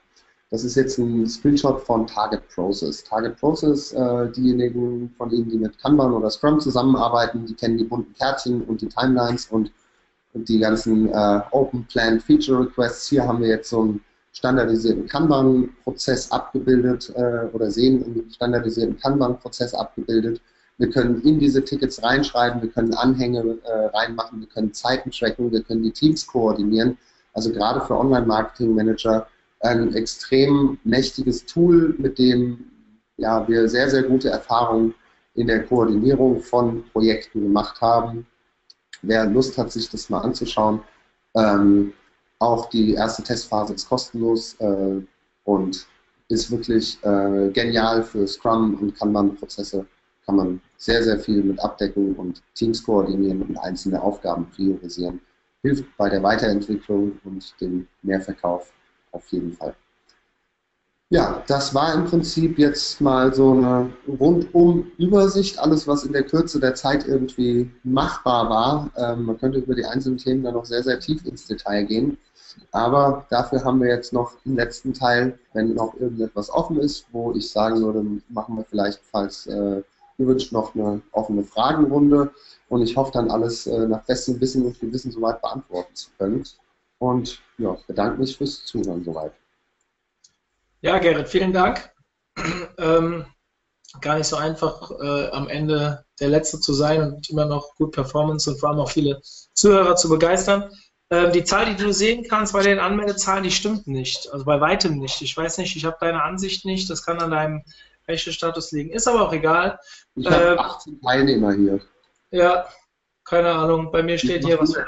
das 0.50 0.64
ist 0.64 0.76
jetzt 0.76 0.98
ein 0.98 1.26
Screenshot 1.26 1.82
von 1.82 2.06
Target 2.06 2.48
Process. 2.48 3.04
Target 3.04 3.36
Process, 3.38 3.92
äh, 3.92 4.30
diejenigen 4.32 5.14
von 5.18 5.30
Ihnen, 5.30 5.50
die 5.50 5.58
mit 5.58 5.78
Kanban 5.78 6.14
oder 6.14 6.30
Scrum 6.30 6.58
zusammenarbeiten, 6.58 7.44
die 7.44 7.54
kennen 7.54 7.76
die 7.76 7.84
bunten 7.84 8.14
Kärtchen 8.14 8.62
und 8.62 8.80
die 8.80 8.88
Timelines 8.88 9.46
und, 9.46 9.70
die 10.34 10.58
ganzen 10.60 11.08
äh, 11.08 11.40
Open 11.50 11.84
Plan 11.86 12.20
Feature 12.20 12.60
Requests. 12.60 13.08
Hier 13.08 13.26
haben 13.26 13.40
wir 13.40 13.48
jetzt 13.48 13.70
so 13.70 13.80
einen 13.80 14.04
standardisierten 14.38 15.08
Kanban-Prozess 15.08 16.30
abgebildet 16.30 17.12
äh, 17.16 17.46
oder 17.52 17.72
sehen 17.72 18.04
einen 18.04 18.30
standardisierten 18.30 18.96
Kanban-Prozess 18.96 19.74
abgebildet. 19.74 20.40
Wir 20.78 20.90
können 20.90 21.20
in 21.22 21.40
diese 21.40 21.64
Tickets 21.64 22.00
reinschreiben, 22.04 22.62
wir 22.62 22.70
können 22.70 22.94
Anhänge 22.94 23.58
äh, 23.64 23.86
reinmachen, 23.96 24.40
wir 24.40 24.46
können 24.46 24.72
Zeiten 24.72 25.10
tracken, 25.10 25.50
wir 25.50 25.62
können 25.62 25.82
die 25.82 25.90
Teams 25.90 26.24
koordinieren. 26.24 26.96
Also 27.32 27.50
gerade 27.52 27.80
für 27.80 27.98
Online-Marketing-Manager 27.98 29.26
ein 29.60 29.92
extrem 29.94 30.78
mächtiges 30.84 31.44
Tool, 31.44 31.96
mit 31.98 32.20
dem 32.20 32.64
ja, 33.16 33.46
wir 33.48 33.68
sehr, 33.68 33.90
sehr 33.90 34.04
gute 34.04 34.30
Erfahrungen 34.30 34.94
in 35.34 35.48
der 35.48 35.64
Koordinierung 35.64 36.40
von 36.40 36.84
Projekten 36.92 37.42
gemacht 37.42 37.80
haben. 37.80 38.24
Wer 39.02 39.26
Lust 39.26 39.58
hat, 39.58 39.72
sich 39.72 39.90
das 39.90 40.08
mal 40.08 40.20
anzuschauen, 40.20 40.80
ähm, 41.34 41.92
auch 42.38 42.66
die 42.66 42.94
erste 42.94 43.22
Testphase 43.22 43.74
ist 43.74 43.88
kostenlos 43.88 44.54
äh, 44.60 45.00
und 45.44 45.86
ist 46.28 46.50
wirklich 46.50 46.98
äh, 47.02 47.50
genial 47.50 48.02
für 48.02 48.26
Scrum 48.26 48.74
und 48.80 48.96
Kanban-Prozesse. 48.96 49.86
Kann 50.26 50.36
man 50.36 50.60
sehr, 50.76 51.02
sehr 51.02 51.18
viel 51.18 51.42
mit 51.42 51.58
abdecken 51.60 52.14
und 52.14 52.42
Teams 52.54 52.82
koordinieren 52.82 53.42
und 53.42 53.56
einzelne 53.56 54.00
Aufgaben 54.00 54.46
priorisieren. 54.50 55.20
Hilft 55.62 55.84
bei 55.96 56.08
der 56.08 56.22
Weiterentwicklung 56.22 57.18
und 57.24 57.54
dem 57.60 57.88
Mehrverkauf 58.02 58.72
auf 59.12 59.26
jeden 59.28 59.52
Fall. 59.52 59.74
Ja, 61.10 61.42
das 61.46 61.74
war 61.74 61.94
im 61.94 62.04
Prinzip 62.04 62.58
jetzt 62.58 63.00
mal 63.00 63.32
so 63.32 63.52
eine 63.52 63.90
rundum 64.20 64.92
Übersicht, 64.98 65.58
alles 65.58 65.88
was 65.88 66.04
in 66.04 66.12
der 66.12 66.24
Kürze 66.24 66.60
der 66.60 66.74
Zeit 66.74 67.06
irgendwie 67.08 67.70
machbar 67.82 68.50
war. 68.50 68.90
Ähm, 68.94 69.24
man 69.24 69.38
könnte 69.38 69.58
über 69.58 69.74
die 69.74 69.86
einzelnen 69.86 70.18
Themen 70.18 70.42
dann 70.42 70.52
noch 70.52 70.66
sehr, 70.66 70.82
sehr 70.82 71.00
tief 71.00 71.24
ins 71.24 71.46
Detail 71.46 71.84
gehen. 71.84 72.18
Aber 72.72 73.26
dafür 73.30 73.64
haben 73.64 73.80
wir 73.80 73.88
jetzt 73.88 74.12
noch 74.12 74.32
im 74.44 74.56
letzten 74.56 74.92
Teil, 74.94 75.38
wenn 75.52 75.74
noch 75.74 75.94
irgendetwas 75.94 76.50
offen 76.50 76.78
ist, 76.78 77.06
wo 77.12 77.32
ich 77.32 77.50
sagen 77.50 77.80
würde, 77.82 78.04
machen 78.28 78.56
wir 78.56 78.64
vielleicht, 78.64 79.00
falls 79.10 79.46
äh, 79.46 79.82
gewünscht, 80.18 80.52
noch 80.52 80.74
eine 80.74 81.00
offene 81.12 81.44
Fragenrunde. 81.44 82.30
Und 82.68 82.82
ich 82.82 82.96
hoffe 82.96 83.12
dann 83.12 83.30
alles 83.30 83.66
äh, 83.66 83.86
nach 83.86 84.02
bestem 84.04 84.40
Wissen 84.40 84.66
und 84.66 84.78
Gewissen 84.78 85.10
soweit 85.10 85.40
beantworten 85.40 85.94
zu 85.94 86.10
können. 86.18 86.44
Und 86.98 87.40
ja, 87.58 87.76
bedanke 87.86 88.18
mich 88.18 88.36
fürs 88.36 88.64
Zuhören 88.64 89.04
soweit. 89.04 89.32
Ja, 90.80 90.98
Gerrit, 90.98 91.28
vielen 91.28 91.52
Dank. 91.52 91.90
Ähm, 92.78 93.26
gar 94.00 94.16
nicht 94.16 94.28
so 94.28 94.36
einfach, 94.36 94.92
äh, 94.92 95.28
am 95.30 95.48
Ende 95.48 96.04
der 96.20 96.28
Letzte 96.28 96.60
zu 96.60 96.72
sein 96.72 97.02
und 97.02 97.28
immer 97.30 97.46
noch 97.46 97.74
gut 97.76 97.92
Performance 97.92 98.48
und 98.48 98.60
vor 98.60 98.68
allem 98.68 98.78
auch 98.78 98.90
viele 98.90 99.20
Zuhörer 99.54 99.96
zu 99.96 100.08
begeistern. 100.08 100.70
Ähm, 101.10 101.32
die 101.32 101.44
Zahl, 101.44 101.66
die 101.66 101.82
du 101.82 101.92
sehen 101.92 102.26
kannst 102.28 102.52
bei 102.52 102.62
den 102.62 102.78
Anmeldezahlen, 102.78 103.44
die 103.44 103.50
stimmt 103.50 103.86
nicht. 103.86 104.30
Also 104.32 104.44
bei 104.44 104.60
weitem 104.60 104.98
nicht. 104.98 105.22
Ich 105.22 105.36
weiß 105.36 105.58
nicht, 105.58 105.74
ich 105.74 105.84
habe 105.84 105.96
deine 106.00 106.22
Ansicht 106.22 106.64
nicht. 106.64 106.90
Das 106.90 107.04
kann 107.04 107.20
an 107.20 107.30
deinem 107.30 107.62
Rechte-Status 108.06 108.72
liegen. 108.72 108.90
Ist 108.90 109.08
aber 109.08 109.26
auch 109.26 109.32
egal. 109.32 109.78
Ich 110.16 110.26
habe 110.26 110.44
ähm, 110.44 110.58
18 110.58 111.00
Teilnehmer 111.00 111.52
hier. 111.52 111.80
Ja, 112.30 112.66
keine 113.28 113.52
Ahnung, 113.52 113.92
bei 113.92 114.02
mir 114.02 114.18
steht 114.18 114.44
hier 114.44 114.58
was 114.58 114.74
von, 114.74 114.84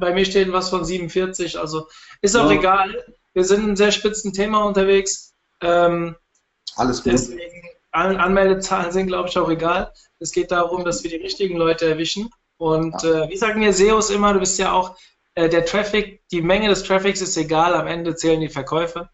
bei 0.00 0.14
mir 0.14 0.24
steht 0.24 0.50
was 0.52 0.70
von 0.70 0.84
47, 0.84 1.58
also 1.58 1.86
ist 2.22 2.34
auch 2.34 2.50
ja. 2.50 2.58
egal. 2.58 3.04
Wir 3.34 3.44
sind 3.44 3.68
ein 3.68 3.76
sehr 3.76 3.92
spitzen 3.92 4.32
Thema 4.32 4.64
unterwegs. 4.64 5.34
Ähm, 5.60 6.16
Alles 6.76 7.02
gut. 7.02 7.12
Deswegen, 7.12 7.68
An 7.90 8.16
Anmeldezahlen 8.16 8.90
sind, 8.90 9.08
glaube 9.08 9.28
ich, 9.28 9.36
auch 9.36 9.50
egal. 9.50 9.92
Es 10.18 10.32
geht 10.32 10.50
darum, 10.50 10.84
dass 10.84 11.02
wir 11.02 11.10
die 11.10 11.16
richtigen 11.16 11.56
Leute 11.56 11.86
erwischen. 11.86 12.30
Und 12.56 13.02
ja. 13.02 13.24
äh, 13.24 13.28
wie 13.28 13.36
sagen 13.36 13.60
wir 13.60 13.72
SEOs 13.72 14.10
immer, 14.10 14.32
du 14.32 14.40
bist 14.40 14.58
ja 14.58 14.72
auch 14.72 14.96
äh, 15.34 15.48
der 15.48 15.64
Traffic, 15.64 16.22
die 16.30 16.42
Menge 16.42 16.68
des 16.68 16.84
Traffics 16.84 17.20
ist 17.20 17.36
egal, 17.36 17.74
am 17.74 17.86
Ende 17.86 18.14
zählen 18.14 18.40
die 18.40 18.48
Verkäufe. 18.48 19.08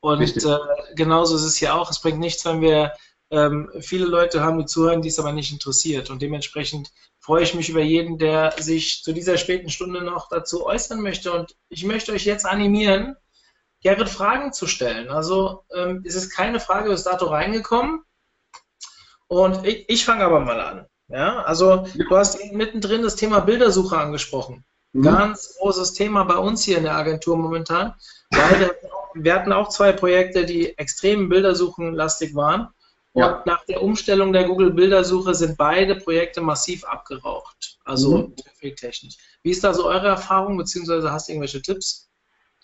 Und 0.00 0.44
äh, 0.44 0.58
genauso 0.94 1.36
ist 1.36 1.42
es 1.42 1.56
hier 1.56 1.74
auch. 1.74 1.90
Es 1.90 2.00
bringt 2.00 2.18
nichts, 2.18 2.44
wenn 2.44 2.60
wir 2.60 2.92
ähm, 3.30 3.70
viele 3.80 4.04
Leute 4.04 4.42
haben, 4.42 4.58
die 4.58 4.66
zuhören, 4.66 5.00
die 5.00 5.08
es 5.08 5.18
aber 5.18 5.32
nicht 5.32 5.52
interessiert. 5.52 6.10
Und 6.10 6.22
dementsprechend 6.22 6.90
freue 7.20 7.44
ich 7.44 7.54
mich 7.54 7.68
über 7.68 7.80
jeden, 7.80 8.18
der 8.18 8.52
sich 8.58 9.02
zu 9.02 9.12
dieser 9.12 9.38
späten 9.38 9.70
Stunde 9.70 10.02
noch 10.02 10.28
dazu 10.28 10.66
äußern 10.66 11.00
möchte. 11.00 11.32
Und 11.32 11.56
ich 11.68 11.84
möchte 11.84 12.12
euch 12.12 12.24
jetzt 12.24 12.44
animieren, 12.44 13.16
Gerrit 13.80 14.08
Fragen 14.08 14.52
zu 14.52 14.66
stellen. 14.66 15.08
Also 15.08 15.64
ähm, 15.74 16.02
es 16.06 16.14
ist 16.14 16.30
keine 16.30 16.60
Frage 16.60 16.90
bis 16.90 17.04
dato 17.04 17.26
reingekommen. 17.26 18.02
Und 19.28 19.64
ich, 19.66 19.88
ich 19.88 20.04
fange 20.04 20.24
aber 20.24 20.40
mal 20.40 20.60
an. 20.60 20.86
Ja, 21.08 21.42
also 21.42 21.86
du 21.94 22.16
hast 22.16 22.38
mittendrin 22.52 23.02
das 23.02 23.16
Thema 23.16 23.40
Bildersuche 23.40 23.96
angesprochen. 23.96 24.64
Mhm. 24.92 25.02
Ganz 25.02 25.56
großes 25.58 25.94
Thema 25.94 26.24
bei 26.24 26.36
uns 26.36 26.62
hier 26.62 26.78
in 26.78 26.84
der 26.84 26.96
Agentur 26.96 27.36
momentan. 27.36 27.94
Weil 28.30 28.72
wir 29.14 29.34
hatten 29.34 29.52
auch 29.52 29.68
zwei 29.68 29.92
Projekte, 29.92 30.44
die 30.44 30.76
extrem 30.78 31.28
Bildersuchenlastig 31.28 32.34
waren. 32.34 32.68
Und 33.14 33.22
ja. 33.22 33.42
nach 33.44 33.64
der 33.66 33.82
Umstellung 33.82 34.32
der 34.32 34.44
Google-Bildersuche 34.44 35.34
sind 35.34 35.58
beide 35.58 35.96
Projekte 35.96 36.40
massiv 36.40 36.82
abgeraucht, 36.84 37.78
also 37.84 38.32
mhm. 38.60 38.74
technisch. 38.74 39.18
Wie 39.42 39.50
ist 39.50 39.62
da 39.62 39.74
so 39.74 39.84
eure 39.84 40.08
Erfahrung, 40.08 40.56
beziehungsweise 40.56 41.12
hast 41.12 41.28
du 41.28 41.32
irgendwelche 41.32 41.60
Tipps? 41.60 42.08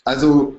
Also 0.05 0.59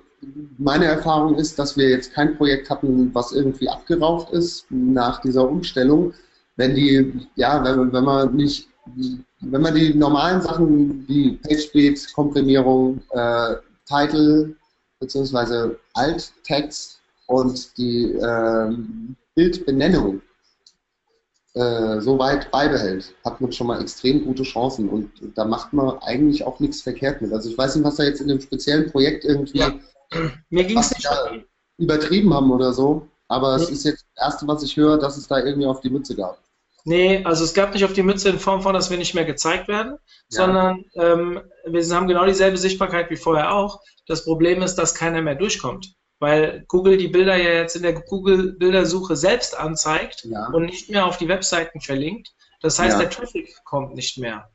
meine 0.60 0.86
Erfahrung 0.86 1.36
ist, 1.38 1.58
dass 1.58 1.76
wir 1.76 1.90
jetzt 1.90 2.14
kein 2.14 2.38
Projekt 2.38 2.70
hatten, 2.70 3.14
was 3.16 3.32
irgendwie 3.32 3.68
abgeraucht 3.68 4.32
ist 4.32 4.68
nach 4.70 5.22
dieser 5.22 5.50
Umstellung. 5.50 6.14
Wenn 6.56 6.76
die, 6.76 7.28
ja, 7.36 7.64
wenn, 7.64 7.92
wenn 7.92 8.04
man 8.04 8.36
nicht, 8.36 8.69
wenn 9.42 9.62
man 9.62 9.76
die 9.76 9.94
normalen 9.94 10.42
Sachen 10.42 11.08
wie 11.08 11.38
PageSpeed, 11.38 12.14
Komprimierung, 12.14 13.02
äh, 13.12 13.56
Title 13.86 14.56
beziehungsweise 15.00 15.80
Alt-Text 15.94 17.00
und 17.28 17.78
die 17.78 18.14
ähm, 18.14 19.16
Bildbenennung 19.36 20.22
äh, 21.54 22.00
so 22.00 22.20
weit 22.20 22.52
beibehält, 22.52 23.14
hat 23.24 23.42
man 23.42 23.52
schon 23.52 23.68
mal 23.68 23.82
extrem 23.82 24.26
gute 24.26 24.44
Chancen 24.44 24.90
und 24.90 25.12
da 25.36 25.46
macht 25.46 25.74
man 25.74 25.98
eigentlich 26.00 26.44
auch 26.44 26.60
nichts 26.60 26.82
verkehrt 26.82 27.22
mit. 27.22 27.32
Also 27.34 27.50
ich 27.50 27.58
weiß 27.58 27.76
nicht, 27.76 27.86
was 27.86 27.96
da 27.96 28.04
jetzt 28.04 28.22
in 28.22 28.28
dem 28.28 28.42
speziellen 28.42 28.92
Projekt 28.92 29.26
irgendwie 29.26 29.60
ja. 29.60 29.74
Mir 30.50 30.64
ging's 30.66 30.92
nicht 30.92 31.08
übertrieben 31.78 32.34
haben 32.34 32.52
oder 32.52 32.74
so, 32.74 33.08
aber 33.28 33.58
nee. 33.58 33.64
es 33.64 33.70
ist 33.70 33.86
jetzt 33.86 34.06
das 34.16 34.26
erste, 34.28 34.48
was 34.48 34.64
ich 34.64 34.76
höre, 34.76 34.98
dass 34.98 35.18
es 35.18 35.28
da 35.28 35.40
irgendwie 35.40 35.68
auf 35.68 35.82
die 35.82 35.90
Mütze 35.90 36.16
gab. 36.16 36.40
Nee, 36.86 37.24
also 37.26 37.44
es 37.44 37.54
gab 37.54 37.74
nicht 37.74 37.86
auf 37.86 37.94
die 37.94 38.04
Mütze 38.04 38.30
in 38.30 38.40
Form 38.40 38.62
von, 38.62 38.74
dass 38.74 38.90
wir 38.90 38.98
nicht 38.98 39.14
mehr 39.14 39.26
gezeigt 39.26 39.68
werden, 39.68 39.92
ja. 39.94 39.98
sondern 40.30 40.86
ähm, 40.96 41.42
wir 41.66 41.84
haben 41.96 42.08
genau 42.08 42.26
dieselbe 42.26 42.58
Sichtbarkeit 42.58 43.10
wie 43.10 43.18
vorher 43.18 43.54
auch. 43.54 43.82
Das 44.08 44.24
Problem 44.24 44.62
ist, 44.62 44.76
dass 44.76 44.96
keiner 44.96 45.22
mehr 45.22 45.36
durchkommt. 45.36 45.94
weil 46.22 46.66
Google 46.68 46.98
die 46.98 47.08
Bilder 47.08 47.38
ja 47.38 47.52
jetzt 47.62 47.78
in 47.78 47.82
der 47.84 47.94
Google-Bildersuche 47.94 49.16
selbst 49.16 49.58
anzeigt 49.58 50.26
Ja. 50.26 50.48
und 50.48 50.66
nicht 50.66 50.90
mehr 50.90 51.06
auf 51.06 51.18
die 51.18 51.30
Webseiten 51.30 51.80
verlinkt. 51.80 52.34
Das 52.62 52.78
heißt, 52.78 52.98
Ja. 52.98 53.00
der 53.04 53.10
Traffic 53.10 53.56
kommt 53.64 53.96
nicht 53.96 54.18
mehr. 54.18 54.50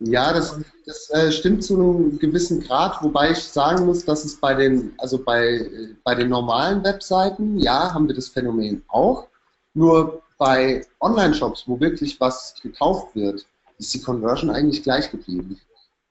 Ja, 0.00 0.34
das, 0.34 0.58
das 0.84 1.08
äh, 1.10 1.32
stimmt 1.32 1.64
zu 1.64 1.72
einem 1.74 2.18
gewissen 2.18 2.60
Grad, 2.60 3.02
wobei 3.02 3.30
ich 3.30 3.38
sagen 3.38 3.86
muss, 3.86 4.04
dass 4.04 4.26
es 4.26 4.36
bei 4.38 4.52
den, 4.52 4.92
also 4.98 5.16
bei, 5.18 5.42
äh, 5.46 5.94
bei 6.04 6.14
den 6.14 6.28
normalen 6.28 6.84
Webseiten, 6.84 7.58
ja, 7.58 7.94
haben 7.94 8.06
wir 8.08 8.14
das 8.14 8.28
Phänomen 8.28 8.84
auch. 8.88 9.28
Nur 9.72 10.20
bei 10.38 10.84
Online-Shops, 11.00 11.64
wo 11.66 11.80
wirklich 11.80 12.20
was 12.20 12.54
gekauft 12.62 13.14
wird, 13.14 13.46
ist 13.78 13.94
die 13.94 14.00
Conversion 14.00 14.50
eigentlich 14.50 14.82
gleich 14.82 15.10
geblieben. 15.10 15.60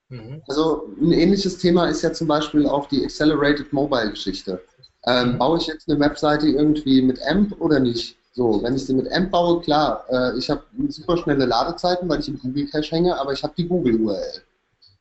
Mhm. 0.10 0.42
Also 0.48 0.90
ein 1.02 1.12
ähnliches 1.12 1.58
Thema 1.58 1.88
ist 1.88 2.02
ja 2.02 2.14
zum 2.14 2.28
Beispiel 2.28 2.68
auch 2.68 2.88
die 2.88 3.04
Accelerated 3.04 3.72
Mobile 3.74 4.12
Geschichte. 4.12 4.64
Ähm, 5.08 5.38
baue 5.38 5.60
ich 5.60 5.68
jetzt 5.68 5.88
eine 5.90 6.00
Webseite 6.00 6.48
irgendwie 6.48 7.02
mit 7.02 7.22
AMP 7.22 7.60
oder 7.60 7.80
nicht? 7.80 8.18
So, 8.34 8.62
wenn 8.64 8.76
ich 8.76 8.86
sie 8.86 8.94
mit 8.94 9.12
AMP 9.12 9.32
baue, 9.32 9.62
klar, 9.62 10.06
äh, 10.10 10.38
ich 10.38 10.50
habe 10.50 10.64
super 10.90 11.18
schnelle 11.18 11.46
Ladezeiten, 11.46 12.10
weil 12.10 12.20
ich 12.20 12.28
im 12.28 12.40
Google 12.40 12.68
Cache 12.68 12.92
hänge, 12.92 13.18
aber 13.18 13.34
ich 13.34 13.44
habe 13.44 13.54
die 13.56 13.68
Google 13.68 13.96
URL. 14.02 14.42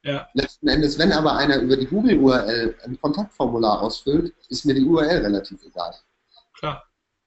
Ja. 0.02 0.28
Letzten 0.34 0.68
Endes, 0.68 0.98
wenn 0.98 1.12
aber 1.12 1.36
einer 1.36 1.58
über 1.58 1.76
die 1.76 1.86
Google 1.86 2.18
URL 2.18 2.76
ein 2.84 3.00
Kontaktformular 3.00 3.80
ausfüllt, 3.80 4.34
ist 4.50 4.66
mir 4.66 4.74
die 4.74 4.84
URL 4.84 5.22
relativ 5.22 5.64
egal. 5.64 5.94
Klar. 6.58 6.84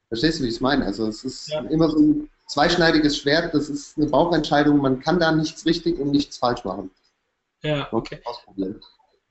Verstehst 0.09 0.39
du, 0.39 0.43
wie 0.43 0.47
ich 0.47 0.55
es 0.55 0.61
meine? 0.61 0.85
Also 0.85 1.07
es 1.07 1.23
ist 1.23 1.49
Ja. 1.49 1.61
immer 1.61 1.89
so 1.89 1.97
ein 1.99 2.29
zweischneidiges 2.47 3.17
Schwert, 3.17 3.53
das 3.53 3.69
ist 3.69 3.97
eine 3.97 4.07
Bauchentscheidung, 4.07 4.77
man 4.77 4.99
kann 5.01 5.19
da 5.19 5.31
nichts 5.31 5.65
richtig 5.65 5.99
und 5.99 6.11
nichts 6.11 6.37
falsch 6.37 6.63
machen. 6.63 6.89
Ja, 7.61 7.87
okay. 7.91 8.21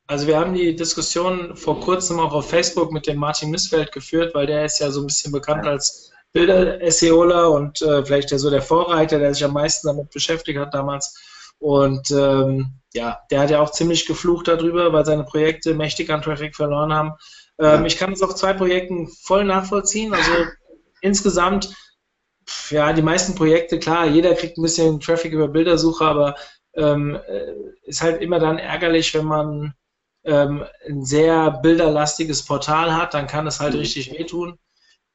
Also 0.07 0.27
wir 0.27 0.39
haben 0.39 0.55
die 0.55 0.77
Diskussion 0.77 1.57
vor 1.57 1.81
kurzem 1.81 2.21
auch 2.21 2.33
auf 2.33 2.51
Facebook 2.51 2.93
mit 2.93 3.07
dem 3.07 3.19
Martin 3.19 3.51
Missfeld 3.51 3.91
geführt, 3.93 4.35
weil 4.35 4.47
der 4.47 4.65
ist 4.67 4.79
ja 4.81 4.91
so 4.91 5.01
ein 5.01 5.07
bisschen 5.07 5.33
bekannt 5.33 5.65
Ja. 5.65 5.73
als 5.73 6.13
Bilder-SEOler 6.33 7.51
und 7.51 7.81
äh, 7.83 8.05
vielleicht 8.05 8.31
der 8.31 8.39
so 8.39 8.51
der 8.51 8.63
Vorreiter, 8.63 9.19
der 9.19 9.33
sich 9.33 9.45
am 9.45 9.53
meisten 9.55 9.87
damit 9.87 10.11
beschäftigt 10.11 10.59
hat 10.59 10.75
damals. 10.75 11.19
Und 11.59 12.11
ähm, 12.11 12.75
ja, 12.93 13.19
der 13.31 13.41
hat 13.41 13.51
ja 13.51 13.61
auch 13.61 13.71
ziemlich 13.71 14.05
geflucht 14.07 14.47
darüber, 14.49 14.93
weil 14.93 15.07
seine 15.07 15.25
Projekte 15.25 15.75
mächtig 15.75 16.11
an 16.11 16.21
Traffic 16.23 16.55
verloren 16.55 16.93
haben. 16.93 17.13
Ähm, 17.59 17.81
Ja. 17.81 17.85
Ich 17.87 17.97
kann 17.97 18.13
es 18.13 18.23
auf 18.23 18.35
zwei 18.35 18.53
Projekten 18.53 19.09
voll 19.09 19.45
nachvollziehen. 19.45 20.13
Also 20.13 20.31
insgesamt, 21.01 21.75
ja, 22.71 22.93
die 22.93 23.03
meisten 23.03 23.35
Projekte, 23.35 23.79
klar, 23.79 24.07
jeder 24.07 24.35
kriegt 24.35 24.59
ein 24.59 24.63
bisschen 24.63 25.01
Traffic 25.01 25.33
über 25.33 25.49
Bildersuche, 25.49 26.05
aber 26.05 26.37
ähm, 26.75 27.17
äh, 27.29 27.55
ist 27.85 28.03
halt 28.03 28.23
immer 28.23 28.39
dann 28.39 28.59
ärgerlich, 28.59 29.15
wenn 29.15 29.25
man 29.27 29.75
ähm, 30.25 30.65
ein 30.89 31.05
sehr 31.05 31.51
bilderlastiges 31.51 32.45
Portal 32.45 32.95
hat, 32.95 33.15
dann 33.15 33.27
kann 33.27 33.47
es 33.47 33.61
halt 33.61 33.75
Mhm. 33.75 33.81
richtig 33.81 34.13
wehtun. 34.13 34.59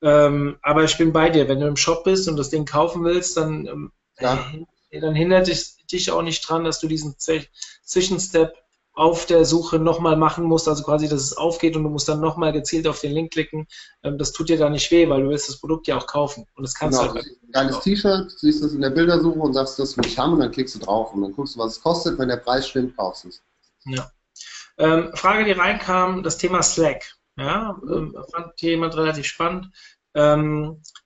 Ähm, 0.02 0.58
aber 0.62 0.84
ich 0.84 0.98
bin 0.98 1.14
bei 1.14 1.30
dir, 1.30 1.48
wenn 1.48 1.60
du 1.60 1.68
im 1.68 1.78
Shop 1.78 2.04
bist 2.04 2.28
und 2.30 2.38
das 2.38 2.50
Ding 2.50 2.66
kaufen 2.66 3.04
willst, 3.04 3.38
dann, 3.38 3.68
ähm, 3.68 3.92
Ja. 4.20 4.52
äh, 4.92 5.00
dann 5.00 5.16
hindert 5.16 5.48
dich, 5.48 5.78
dich 5.92 6.12
auch 6.12 6.22
nicht 6.24 6.42
dran, 6.48 6.64
dass 6.64 6.80
du 6.80 6.88
diesen 6.88 7.14
Zw- 7.16 7.48
Zwischenstep 7.84 8.54
auf 8.94 9.26
der 9.26 9.46
Suche 9.46 9.80
nochmal 9.80 10.18
machen 10.18 10.44
musst, 10.44 10.68
also 10.68 10.84
quasi, 10.84 11.08
dass 11.08 11.22
es 11.22 11.38
aufgeht 11.38 11.76
und 11.76 11.84
du 11.84 11.90
musst 11.90 12.10
dann 12.10 12.20
nochmal 12.20 12.52
gezielt 12.52 12.88
auf 12.88 13.00
den 13.00 13.14
Link 13.14 13.32
klicken. 13.32 13.68
Ähm, 14.04 14.18
das 14.18 14.32
tut 14.34 14.50
dir 14.50 14.58
da 14.58 14.70
nicht 14.70 14.92
weh, 14.92 15.08
weil 15.10 15.24
du 15.24 15.30
willst 15.30 15.48
das 15.50 15.60
Produkt 15.60 15.88
ja 15.88 15.98
auch 15.98 16.08
kaufen. 16.08 16.46
Und 16.56 16.64
das 16.64 16.76
kannst 16.76 17.00
Genau, 17.00 17.14
du 17.14 17.20
du 17.20 17.26
halt. 17.26 17.54
geiles 17.54 17.80
T-Shirt, 17.80 18.32
siehst 18.32 18.64
es 18.64 18.74
in 18.74 18.82
der 18.82 18.90
Bildersuche 18.90 19.40
und 19.40 19.54
sagst, 19.54 19.80
das 19.80 19.96
will 19.98 20.06
ich 20.06 20.18
haben 20.18 20.34
und 20.34 20.40
dann 20.40 20.52
klickst 20.52 20.76
du 20.76 20.80
drauf 20.80 21.14
und 21.14 21.22
dann 21.22 21.32
guckst 21.34 21.56
du, 21.56 21.60
was 21.60 21.78
es 21.78 21.82
kostet. 21.82 22.20
Wenn 22.20 22.28
der 22.30 22.38
Preis 22.38 22.68
stimmt, 22.68 22.96
kaufst 22.98 23.24
du 23.24 23.30
es. 23.30 23.42
Ähm, 24.78 25.12
Frage, 25.16 25.46
die 25.46 25.52
reinkam, 25.52 26.24
das 26.24 26.38
Thema 26.38 26.62
Slack. 26.62 27.04
Ja, 27.38 27.80
ähm, 27.90 28.16
fand 28.32 28.62
jemand 28.62 28.96
relativ 28.96 29.26
spannend. 29.26 29.68
Ähm, 30.16 30.82
äh, 30.84 31.01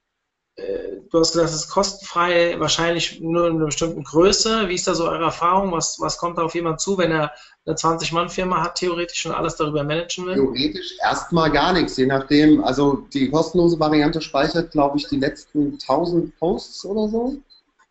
du 0.57 1.19
hast 1.19 1.33
gesagt, 1.33 1.49
es 1.49 1.55
ist 1.55 1.69
kostenfrei, 1.69 2.55
wahrscheinlich 2.59 3.19
nur 3.19 3.47
in 3.47 3.57
einer 3.57 3.65
bestimmten 3.65 4.03
Größe. 4.03 4.69
Wie 4.69 4.75
ist 4.75 4.87
da 4.87 4.95
so 4.95 5.09
eure 5.09 5.25
Erfahrung? 5.25 5.71
Was, 5.71 5.97
was 5.99 6.17
kommt 6.17 6.37
da 6.37 6.43
auf 6.43 6.55
jemanden 6.55 6.79
zu, 6.79 6.97
wenn 6.97 7.11
er 7.11 7.31
eine 7.65 7.75
20-Mann-Firma 7.75 8.63
hat, 8.63 8.75
theoretisch 8.75 9.25
und 9.25 9.33
alles 9.33 9.55
darüber 9.55 9.83
managen 9.83 10.25
will? 10.25 10.35
Theoretisch 10.35 10.95
erstmal 11.01 11.51
gar 11.51 11.73
nichts, 11.73 11.97
je 11.97 12.05
nachdem. 12.05 12.63
Also 12.63 13.05
die 13.13 13.29
kostenlose 13.29 13.79
Variante 13.79 14.21
speichert, 14.21 14.71
glaube 14.71 14.97
ich, 14.97 15.07
die 15.07 15.19
letzten 15.19 15.73
1000 15.73 16.37
Posts 16.39 16.85
oder 16.85 17.09
so 17.09 17.37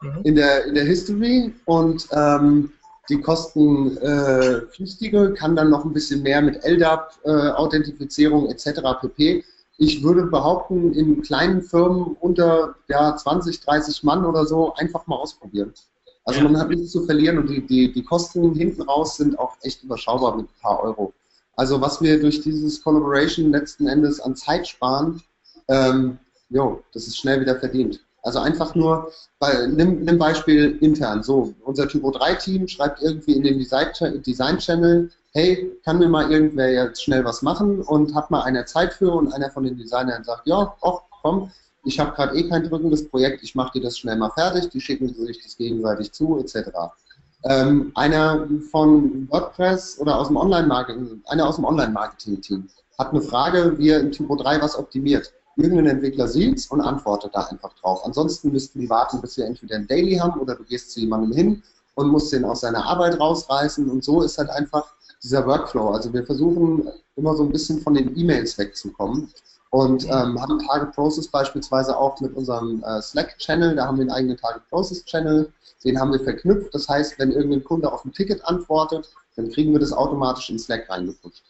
Mhm. 0.04 0.20
in 0.24 0.34
der, 0.34 0.64
in 0.66 0.74
der 0.74 0.84
History 0.84 1.54
und 1.64 2.06
ähm, 2.12 2.70
die 3.08 3.18
kostenpflichtige 3.20 5.32
kann 5.34 5.56
dann 5.56 5.70
noch 5.70 5.84
ein 5.84 5.92
bisschen 5.92 6.22
mehr 6.22 6.40
mit 6.40 6.64
LDAP, 6.64 7.18
äh, 7.24 7.50
Authentifizierung 7.50 8.48
etc. 8.50 8.80
pp. 9.00 9.44
Ich 9.76 10.02
würde 10.02 10.26
behaupten, 10.26 10.92
in 10.92 11.22
kleinen 11.22 11.62
Firmen 11.62 12.16
unter 12.20 12.76
ja, 12.88 13.16
20, 13.16 13.60
30 13.60 14.02
Mann 14.04 14.24
oder 14.24 14.46
so 14.46 14.74
einfach 14.74 15.06
mal 15.06 15.16
ausprobieren. 15.16 15.72
Also 16.24 16.40
Ja. 16.40 16.44
man 16.44 16.58
hat 16.58 16.70
nichts 16.70 16.92
zu 16.92 17.04
verlieren 17.04 17.38
und 17.38 17.48
die, 17.50 17.66
die, 17.66 17.92
die 17.92 18.04
Kosten 18.04 18.54
hinten 18.54 18.82
raus 18.82 19.16
sind 19.16 19.38
auch 19.38 19.56
echt 19.62 19.82
überschaubar 19.82 20.36
mit 20.36 20.46
ein 20.46 20.60
paar 20.62 20.80
Euro. 20.80 21.12
Also 21.56 21.80
was 21.80 22.00
wir 22.00 22.20
durch 22.20 22.40
dieses 22.40 22.82
Collaboration 22.82 23.50
letzten 23.50 23.86
Endes 23.86 24.20
an 24.20 24.34
Zeit 24.36 24.66
sparen, 24.66 25.22
ähm, 25.68 26.18
jo, 26.50 26.82
das 26.92 27.06
ist 27.06 27.18
schnell 27.18 27.40
wieder 27.40 27.58
verdient. 27.58 28.00
Also 28.24 28.38
einfach 28.38 28.74
nur, 28.74 29.12
bei, 29.38 29.66
nimm, 29.66 30.02
nimm 30.02 30.18
Beispiel 30.18 30.78
intern. 30.80 31.22
So, 31.22 31.54
unser 31.62 31.86
Typo 31.86 32.08
3-Team 32.08 32.66
schreibt 32.68 33.02
irgendwie 33.02 33.34
in 33.34 33.42
den 33.42 33.58
Design- 33.58 34.22
Design-Channel, 34.26 35.10
hey, 35.32 35.70
kann 35.84 35.98
mir 35.98 36.08
mal 36.08 36.32
irgendwer 36.32 36.72
jetzt 36.72 37.02
schnell 37.02 37.22
was 37.24 37.42
machen 37.42 37.82
und 37.82 38.14
hat 38.14 38.30
mal 38.30 38.42
einer 38.42 38.64
Zeit 38.64 38.94
für 38.94 39.12
und 39.12 39.32
einer 39.34 39.50
von 39.50 39.64
den 39.64 39.76
Designern 39.76 40.24
sagt, 40.24 40.46
ja, 40.46 40.74
ach, 40.80 41.00
komm, 41.22 41.50
ich 41.84 42.00
habe 42.00 42.16
gerade 42.16 42.34
eh 42.34 42.48
kein 42.48 42.66
drückendes 42.66 43.06
Projekt, 43.10 43.42
ich 43.42 43.54
mache 43.54 43.78
dir 43.78 43.84
das 43.84 43.98
schnell 43.98 44.16
mal 44.16 44.30
fertig, 44.30 44.70
die 44.70 44.80
schicken 44.80 45.12
sich 45.12 45.42
das 45.42 45.58
gegenseitig 45.58 46.12
zu, 46.12 46.38
etc. 46.38 46.70
Ähm, 47.44 47.92
einer 47.94 48.48
von 48.70 49.28
WordPress 49.30 49.98
oder 49.98 50.18
aus 50.18 50.28
dem 50.28 50.38
Online-Marketing, 50.38 51.22
einer 51.26 51.46
aus 51.46 51.56
dem 51.56 51.66
Online-Marketing-Team 51.66 52.68
hat 52.98 53.10
eine 53.10 53.20
Frage, 53.20 53.76
wie 53.76 53.90
er 53.90 54.00
in 54.00 54.12
Typo 54.12 54.36
3 54.36 54.62
was 54.62 54.78
optimiert. 54.78 55.32
Irgendein 55.56 55.86
Entwickler 55.86 56.28
sieht 56.28 56.68
und 56.70 56.80
antwortet 56.80 57.34
da 57.34 57.42
einfach 57.42 57.72
drauf. 57.74 58.04
Ansonsten 58.04 58.50
müssten 58.50 58.80
die 58.80 58.90
warten, 58.90 59.20
bis 59.20 59.36
wir 59.36 59.46
entweder 59.46 59.76
ein 59.76 59.86
Daily 59.86 60.16
haben 60.16 60.40
oder 60.40 60.56
du 60.56 60.64
gehst 60.64 60.90
zu 60.90 61.00
jemandem 61.00 61.32
hin 61.32 61.62
und 61.94 62.08
musst 62.08 62.32
den 62.32 62.44
aus 62.44 62.62
seiner 62.62 62.84
Arbeit 62.84 63.20
rausreißen. 63.20 63.88
Und 63.88 64.02
so 64.02 64.22
ist 64.22 64.38
halt 64.38 64.50
einfach 64.50 64.84
dieser 65.22 65.46
Workflow. 65.46 65.90
Also 65.90 66.12
wir 66.12 66.26
versuchen 66.26 66.88
immer 67.16 67.36
so 67.36 67.44
ein 67.44 67.52
bisschen 67.52 67.80
von 67.80 67.94
den 67.94 68.16
E-Mails 68.18 68.58
wegzukommen 68.58 69.32
und 69.70 70.04
ähm, 70.04 70.40
haben 70.40 70.60
Target 70.60 70.92
Process 70.92 71.26
beispielsweise 71.28 71.96
auch 71.96 72.20
mit 72.20 72.36
unserem 72.36 72.82
äh, 72.84 73.02
Slack-Channel. 73.02 73.74
Da 73.74 73.86
haben 73.86 73.96
wir 73.96 74.02
einen 74.02 74.12
eigenen 74.12 74.36
Target 74.36 74.62
Process-Channel. 74.70 75.52
Den 75.84 76.00
haben 76.00 76.12
wir 76.12 76.20
verknüpft. 76.20 76.74
Das 76.74 76.88
heißt, 76.88 77.18
wenn 77.18 77.32
irgendein 77.32 77.64
Kunde 77.64 77.92
auf 77.92 78.04
ein 78.04 78.12
Ticket 78.12 78.44
antwortet, 78.44 79.10
dann 79.36 79.50
kriegen 79.50 79.72
wir 79.72 79.80
das 79.80 79.92
automatisch 79.92 80.50
in 80.50 80.58
Slack 80.58 80.88
reingepusht. 80.88 81.42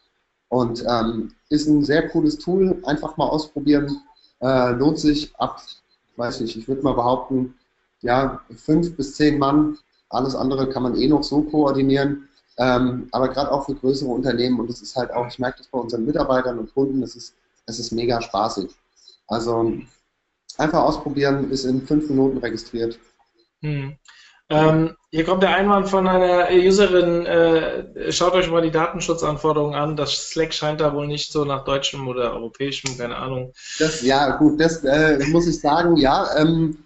Und 0.54 0.84
ähm, 0.88 1.32
ist 1.48 1.66
ein 1.66 1.82
sehr 1.82 2.08
cooles 2.10 2.38
Tool. 2.38 2.80
Einfach 2.84 3.16
mal 3.16 3.26
ausprobieren. 3.26 4.02
Äh, 4.40 4.70
lohnt 4.74 5.00
sich 5.00 5.34
ab, 5.34 5.60
weiß 6.14 6.42
nicht, 6.42 6.56
ich 6.56 6.68
würde 6.68 6.82
mal 6.82 6.92
behaupten, 6.92 7.54
ja, 8.02 8.40
fünf 8.54 8.96
bis 8.96 9.16
zehn 9.16 9.40
Mann. 9.40 9.76
Alles 10.10 10.36
andere 10.36 10.68
kann 10.68 10.84
man 10.84 10.94
eh 10.94 11.08
noch 11.08 11.24
so 11.24 11.42
koordinieren. 11.42 12.28
Ähm, 12.56 13.08
aber 13.10 13.30
gerade 13.30 13.50
auch 13.50 13.66
für 13.66 13.74
größere 13.74 14.08
Unternehmen. 14.08 14.60
Und 14.60 14.70
das 14.70 14.80
ist 14.80 14.94
halt 14.94 15.10
auch, 15.10 15.26
ich 15.26 15.40
merke 15.40 15.58
das 15.58 15.66
bei 15.66 15.78
unseren 15.80 16.04
Mitarbeitern 16.04 16.60
und 16.60 16.72
Kunden, 16.72 17.00
das 17.00 17.16
ist, 17.16 17.34
das 17.66 17.80
ist 17.80 17.90
mega 17.90 18.22
spaßig. 18.22 18.70
Also 19.26 19.72
einfach 20.56 20.84
ausprobieren, 20.84 21.50
ist 21.50 21.64
in 21.64 21.84
fünf 21.84 22.08
Minuten 22.08 22.38
registriert. 22.38 22.96
Hm. 23.60 23.96
Ähm, 24.50 24.96
hier 25.10 25.24
kommt 25.24 25.42
der 25.42 25.54
Einwand 25.54 25.88
von 25.88 26.06
einer 26.06 26.48
Userin, 26.50 27.24
äh, 27.24 28.12
schaut 28.12 28.34
euch 28.34 28.50
mal 28.50 28.62
die 28.62 28.70
Datenschutzanforderungen 28.70 29.74
an. 29.74 29.96
Das 29.96 30.30
Slack 30.30 30.52
scheint 30.52 30.80
da 30.80 30.92
wohl 30.92 31.06
nicht 31.06 31.32
so 31.32 31.44
nach 31.44 31.64
deutschem 31.64 32.06
oder 32.08 32.32
europäischem, 32.34 32.98
keine 32.98 33.16
Ahnung. 33.16 33.52
Das, 33.78 34.02
ja, 34.02 34.36
gut, 34.36 34.60
das 34.60 34.84
äh, 34.84 35.18
muss 35.28 35.46
ich 35.46 35.60
sagen, 35.60 35.96
ja. 35.96 36.28
Ähm, 36.36 36.78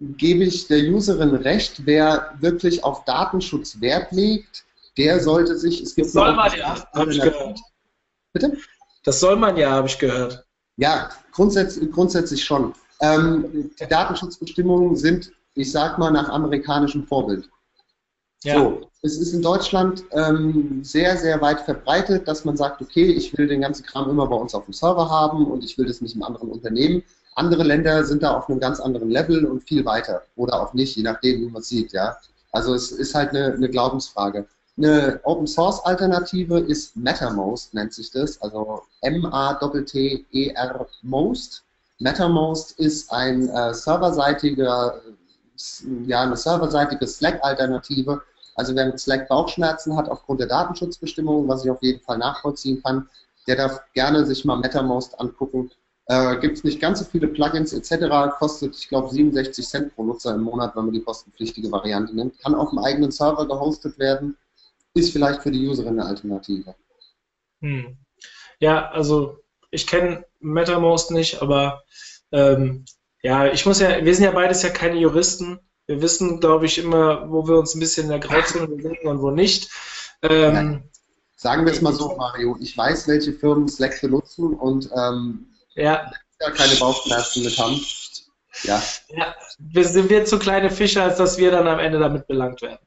gebe 0.00 0.44
ich 0.44 0.66
der 0.66 0.78
Userin 0.90 1.34
recht, 1.34 1.82
wer 1.84 2.34
wirklich 2.40 2.82
auf 2.84 3.04
Datenschutz 3.04 3.80
Wert 3.80 4.12
legt, 4.12 4.64
der 4.96 5.20
sollte 5.20 5.58
sich, 5.58 5.82
es 5.82 5.94
gibt 5.94 6.06
Das 6.06 6.12
soll 6.12 6.34
man 6.34 6.52
ja, 6.56 6.88
habe 6.92 7.12
ich 7.12 7.20
gehört. 7.20 7.60
Bitte? 8.32 8.56
Das 9.04 9.20
soll 9.20 9.36
man 9.36 9.56
ja, 9.56 9.70
habe 9.70 9.88
ich 9.88 9.98
gehört. 9.98 10.44
Ja, 10.76 11.10
grundsätzlich, 11.32 11.90
grundsätzlich 11.92 12.44
schon. 12.44 12.74
Ähm, 13.00 13.70
die 13.78 13.86
Datenschutzbestimmungen 13.86 14.96
sind, 14.96 15.32
ich 15.54 15.70
sag 15.70 15.98
mal, 15.98 16.10
nach 16.10 16.28
amerikanischem 16.28 17.06
Vorbild. 17.06 17.48
Ja. 18.42 18.54
So, 18.54 18.90
es 19.02 19.18
ist 19.18 19.34
in 19.34 19.42
Deutschland 19.42 20.04
ähm, 20.12 20.82
sehr, 20.82 21.16
sehr 21.16 21.40
weit 21.42 21.60
verbreitet, 21.60 22.26
dass 22.26 22.44
man 22.44 22.56
sagt, 22.56 22.80
okay, 22.80 23.04
ich 23.04 23.36
will 23.36 23.46
den 23.46 23.60
ganzen 23.60 23.84
Kram 23.84 24.08
immer 24.08 24.26
bei 24.26 24.36
uns 24.36 24.54
auf 24.54 24.64
dem 24.64 24.72
Server 24.72 25.10
haben 25.10 25.46
und 25.46 25.62
ich 25.64 25.76
will 25.76 25.86
das 25.86 26.00
nicht 26.00 26.16
im 26.16 26.22
anderen 26.22 26.50
Unternehmen. 26.50 27.02
Andere 27.34 27.64
Länder 27.64 28.04
sind 28.04 28.22
da 28.22 28.36
auf 28.36 28.48
einem 28.48 28.60
ganz 28.60 28.80
anderen 28.80 29.10
Level 29.10 29.44
und 29.44 29.62
viel 29.64 29.84
weiter 29.84 30.22
oder 30.36 30.62
auch 30.62 30.72
nicht, 30.74 30.96
je 30.96 31.02
nachdem, 31.02 31.42
wie 31.42 31.50
man 31.50 31.60
es 31.60 31.68
sieht, 31.68 31.92
ja. 31.92 32.16
Also 32.52 32.74
es 32.74 32.90
ist 32.92 33.14
halt 33.14 33.30
eine, 33.30 33.52
eine 33.54 33.68
Glaubensfrage. 33.68 34.46
Eine 34.76 35.20
Open 35.24 35.46
Source 35.46 35.84
Alternative 35.84 36.58
ist 36.58 36.96
MatterMost, 36.96 37.74
nennt 37.74 37.92
sich 37.92 38.10
das, 38.10 38.40
also 38.40 38.82
M-A-T-T-E-R 39.02 40.86
Most. 41.02 41.62
MatterMost 41.98 42.78
ist 42.78 43.12
ein 43.12 43.48
äh, 43.50 43.74
serverseitiger, 43.74 45.02
ja, 46.06 46.22
eine 46.22 46.36
serverseitige 46.36 47.06
Slack-Alternative. 47.06 48.22
Also 48.54 48.74
wer 48.74 48.86
mit 48.86 49.00
Slack 49.00 49.28
Bauchschmerzen 49.28 49.96
hat 49.96 50.08
aufgrund 50.08 50.40
der 50.40 50.48
Datenschutzbestimmungen, 50.48 51.48
was 51.48 51.64
ich 51.64 51.70
auf 51.70 51.82
jeden 51.82 52.00
Fall 52.00 52.18
nachvollziehen 52.18 52.82
kann, 52.82 53.08
der 53.46 53.56
darf 53.56 53.80
gerne 53.94 54.26
sich 54.26 54.44
mal 54.44 54.56
MetaMost 54.56 55.18
angucken. 55.18 55.70
Äh, 56.06 56.38
Gibt 56.38 56.58
es 56.58 56.64
nicht 56.64 56.80
ganz 56.80 56.98
so 56.98 57.04
viele 57.04 57.28
Plugins 57.28 57.72
etc., 57.72 58.36
kostet, 58.38 58.76
ich 58.76 58.88
glaube, 58.88 59.08
67 59.08 59.66
Cent 59.66 59.94
pro 59.94 60.04
Nutzer 60.04 60.34
im 60.34 60.42
Monat, 60.42 60.74
wenn 60.76 60.86
man 60.86 60.94
die 60.94 61.02
kostenpflichtige 61.02 61.70
Variante 61.70 62.14
nimmt. 62.14 62.38
Kann 62.40 62.54
auf 62.54 62.70
dem 62.70 62.78
eigenen 62.80 63.10
Server 63.10 63.46
gehostet 63.46 63.98
werden, 63.98 64.36
ist 64.94 65.12
vielleicht 65.12 65.42
für 65.42 65.50
die 65.50 65.66
Userin 65.66 66.00
eine 66.00 66.06
Alternative. 66.06 66.74
Hm. 67.60 67.96
Ja, 68.58 68.90
also 68.90 69.38
ich 69.70 69.86
kenne 69.86 70.24
MetaMost 70.40 71.12
nicht, 71.12 71.40
aber 71.40 71.82
ähm, 72.32 72.84
ja, 73.22 73.46
ich 73.46 73.66
muss 73.66 73.80
ja, 73.80 74.04
wir 74.04 74.14
sind 74.14 74.24
ja 74.24 74.30
beides 74.30 74.62
ja 74.62 74.70
keine 74.70 74.98
Juristen. 74.98 75.60
Wir 75.86 76.00
wissen, 76.00 76.40
glaube 76.40 76.66
ich, 76.66 76.78
immer, 76.78 77.30
wo 77.30 77.46
wir 77.48 77.58
uns 77.58 77.74
ein 77.74 77.80
bisschen 77.80 78.04
in 78.04 78.10
der 78.10 78.20
Grauzone 78.20 78.68
bewegen 78.68 79.08
und 79.08 79.20
wo 79.20 79.30
nicht. 79.30 79.70
Ähm, 80.22 80.84
Sagen 81.36 81.64
wir 81.64 81.72
es 81.72 81.80
mal 81.80 81.94
so, 81.94 82.14
Mario, 82.16 82.56
ich 82.60 82.76
weiß, 82.76 83.08
welche 83.08 83.32
Firmen 83.32 83.66
Slack 83.66 83.98
benutzen 84.02 84.52
und 84.54 84.90
ähm, 84.94 85.46
ja. 85.74 86.10
keine 86.38 86.74
Bauchschmerzen 86.76 87.44
mit 87.44 87.58
haben. 87.58 87.80
Ja. 88.64 88.82
ja. 89.08 89.34
Wir 89.58 89.84
sind 89.88 90.10
wir 90.10 90.26
zu 90.26 90.38
kleine 90.38 90.70
Fische, 90.70 91.02
als 91.02 91.16
dass 91.16 91.38
wir 91.38 91.50
dann 91.50 91.66
am 91.66 91.78
Ende 91.78 91.98
damit 91.98 92.26
belangt 92.26 92.60
werden. 92.60 92.78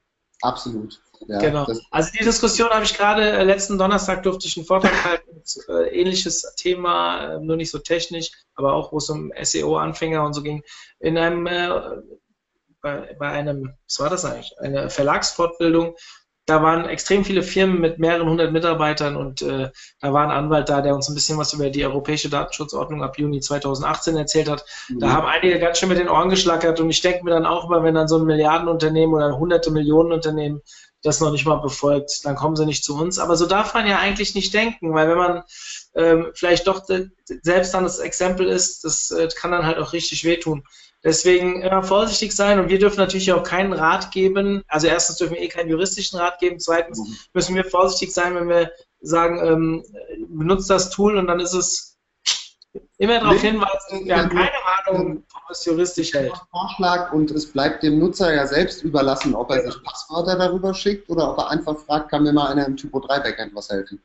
Absolut. 0.41 1.01
Ja, 1.28 1.39
genau. 1.39 1.67
Also 1.91 2.11
die 2.17 2.24
Diskussion 2.24 2.69
habe 2.69 2.84
ich 2.84 2.93
gerade 2.95 3.32
äh, 3.32 3.43
letzten 3.43 3.78
Donnerstag 3.78 4.24
durfte 4.24 4.47
ich 4.47 4.57
einen 4.57 4.65
Vortrag 4.65 5.03
halten, 5.03 5.41
äh, 5.69 5.99
ähnliches 5.99 6.55
Thema, 6.55 7.36
äh, 7.36 7.39
nur 7.39 7.55
nicht 7.55 7.71
so 7.71 7.80
technisch, 7.80 8.32
aber 8.55 8.74
auch 8.74 8.91
wo 8.91 8.97
es 8.97 9.09
um 9.09 9.32
SEO-Anfänger 9.41 10.24
und 10.24 10.34
so 10.34 10.41
ging, 10.41 10.63
in 10.99 11.17
einem 11.17 11.47
äh, 11.47 11.69
bei, 12.82 13.15
bei 13.17 13.30
einem, 13.30 13.74
was 13.88 13.99
war 13.99 14.09
das 14.09 14.26
eigentlich? 14.26 14.53
Eine 14.59 14.89
Verlagsfortbildung, 14.89 15.95
da 16.45 16.61
waren 16.61 16.86
extrem 16.89 17.24
viele 17.24 17.41
Firmen 17.41 17.80
mit 17.80 17.99
mehreren 17.99 18.28
hundert 18.28 18.51
Mitarbeitern 18.51 19.15
und 19.15 19.41
äh, 19.41 19.69
da 20.01 20.13
war 20.13 20.26
ein 20.26 20.32
Anwalt 20.32 20.67
da, 20.67 20.82
der 20.82 20.93
uns 20.93 21.07
ein 21.07 21.15
bisschen 21.15 21.38
was 21.38 21.53
über 21.53 21.69
die 21.69 21.86
europäische 21.86 22.30
Datenschutzordnung 22.30 23.01
ab 23.01 23.17
Juni 23.17 23.39
2018 23.39 24.17
erzählt 24.17 24.49
hat. 24.49 24.65
Mhm. 24.89 24.99
Da 24.99 25.11
haben 25.13 25.28
einige 25.28 25.57
ganz 25.59 25.80
schön 25.80 25.88
mit 25.88 25.99
den 25.99 26.09
Ohren 26.09 26.30
geschlackert 26.30 26.82
und 26.82 26.89
ich 26.89 26.99
denke 26.99 27.24
mir 27.24 27.32
dann 27.32 27.45
auch 27.45 27.69
immer, 27.69 27.84
wenn 27.84 27.95
dann 27.95 28.09
so 28.09 28.17
ein 28.17 28.26
Milliardenunternehmen 28.26 29.15
oder 29.15 29.28
ein 29.28 29.38
hunderte 29.38 29.71
Millionen 29.71 30.11
Unternehmen 30.11 30.61
das 31.04 31.20
noch 31.20 31.32
nicht 31.32 31.45
mal 31.45 31.58
befolgt, 31.58 32.26
dann 32.26 32.36
kommen 32.36 32.56
sie 32.56 32.66
nicht 32.66 32.84
zu 32.84 32.97
uns. 32.97 33.20
Aber 33.20 33.36
so 33.36 33.45
darf 33.45 33.74
man 33.74 33.86
ja 33.86 33.99
eigentlich 33.99 34.36
nicht 34.36 34.54
denken, 34.54 34.93
weil 34.93 35.10
wenn 35.10 35.18
man 35.18 35.43
ähm, 35.95 36.32
vielleicht 36.34 36.66
doch 36.66 36.84
selbst 36.86 37.74
dann 37.74 37.84
das 37.84 37.99
Exempel 37.99 38.47
ist, 38.47 38.84
das 38.84 39.12
äh, 39.12 39.28
kann 39.36 39.51
dann 39.51 39.66
halt 39.66 39.78
auch 39.78 39.93
richtig 39.93 40.24
wehtun. 40.24 40.64
Deswegen 41.04 41.62
immer 41.62 41.84
vorsichtig 41.84 42.34
sein 42.34 42.60
und 42.60 42.70
wir 42.70 42.80
dürfen 42.80 42.99
natürlich 42.99 43.34
auch 43.34 43.43
keinen 43.43 43.74
Rat 43.74 44.12
geben. 44.12 44.64
Also 44.70 44.88
erstens 44.88 45.18
dürfen 45.18 45.34
wir 45.34 45.41
eh 45.41 45.49
keinen 45.49 45.70
juristischen 45.70 46.18
Rat 46.18 46.39
geben. 46.39 46.60
Zweitens 46.60 46.99
mhm. 46.99 47.18
müssen 47.34 47.56
wir 47.56 47.66
vorsichtig 47.66 48.14
sein, 48.14 48.36
wenn 48.36 48.47
wir 48.47 48.72
sagen, 49.01 49.45
ähm, 49.45 49.84
benutzt 50.30 50.70
das 50.70 50.89
Tool 50.89 51.18
und 51.18 51.28
dann 51.28 51.41
ist 51.41 51.54
es 51.54 51.93
immer 52.97 53.19
darauf 53.19 53.41
hinweisen, 53.41 54.05
wir 54.05 54.17
haben 54.17 54.30
keine 54.30 54.51
Ahnung, 54.86 55.24
ob 55.34 55.51
es 55.51 55.65
juristisch 55.65 56.13
hält. 56.13 56.34
Vorschlag 56.51 57.13
und 57.13 57.32
es 57.32 57.51
bleibt 57.51 57.84
dem 57.84 57.99
Nutzer 57.99 58.34
ja 58.34 58.47
selbst 58.47 58.84
überlassen, 58.84 59.36
ob 59.36 59.51
er 59.51 59.63
sich 59.63 59.84
Passwörter 59.84 60.38
darüber 60.38 60.74
schickt 60.74 61.09
oder 61.09 61.32
ob 61.32 61.38
er 61.38 61.49
einfach 61.49 61.78
fragt, 61.78 62.09
kann 62.09 62.24
mir 62.24 62.34
mal 62.34 62.47
einer 62.47 62.65
im 62.65 62.78
Typo 62.78 62.99
3 62.99 63.19
Backend 63.19 63.55
was 63.55 63.69
helfen. 63.69 64.01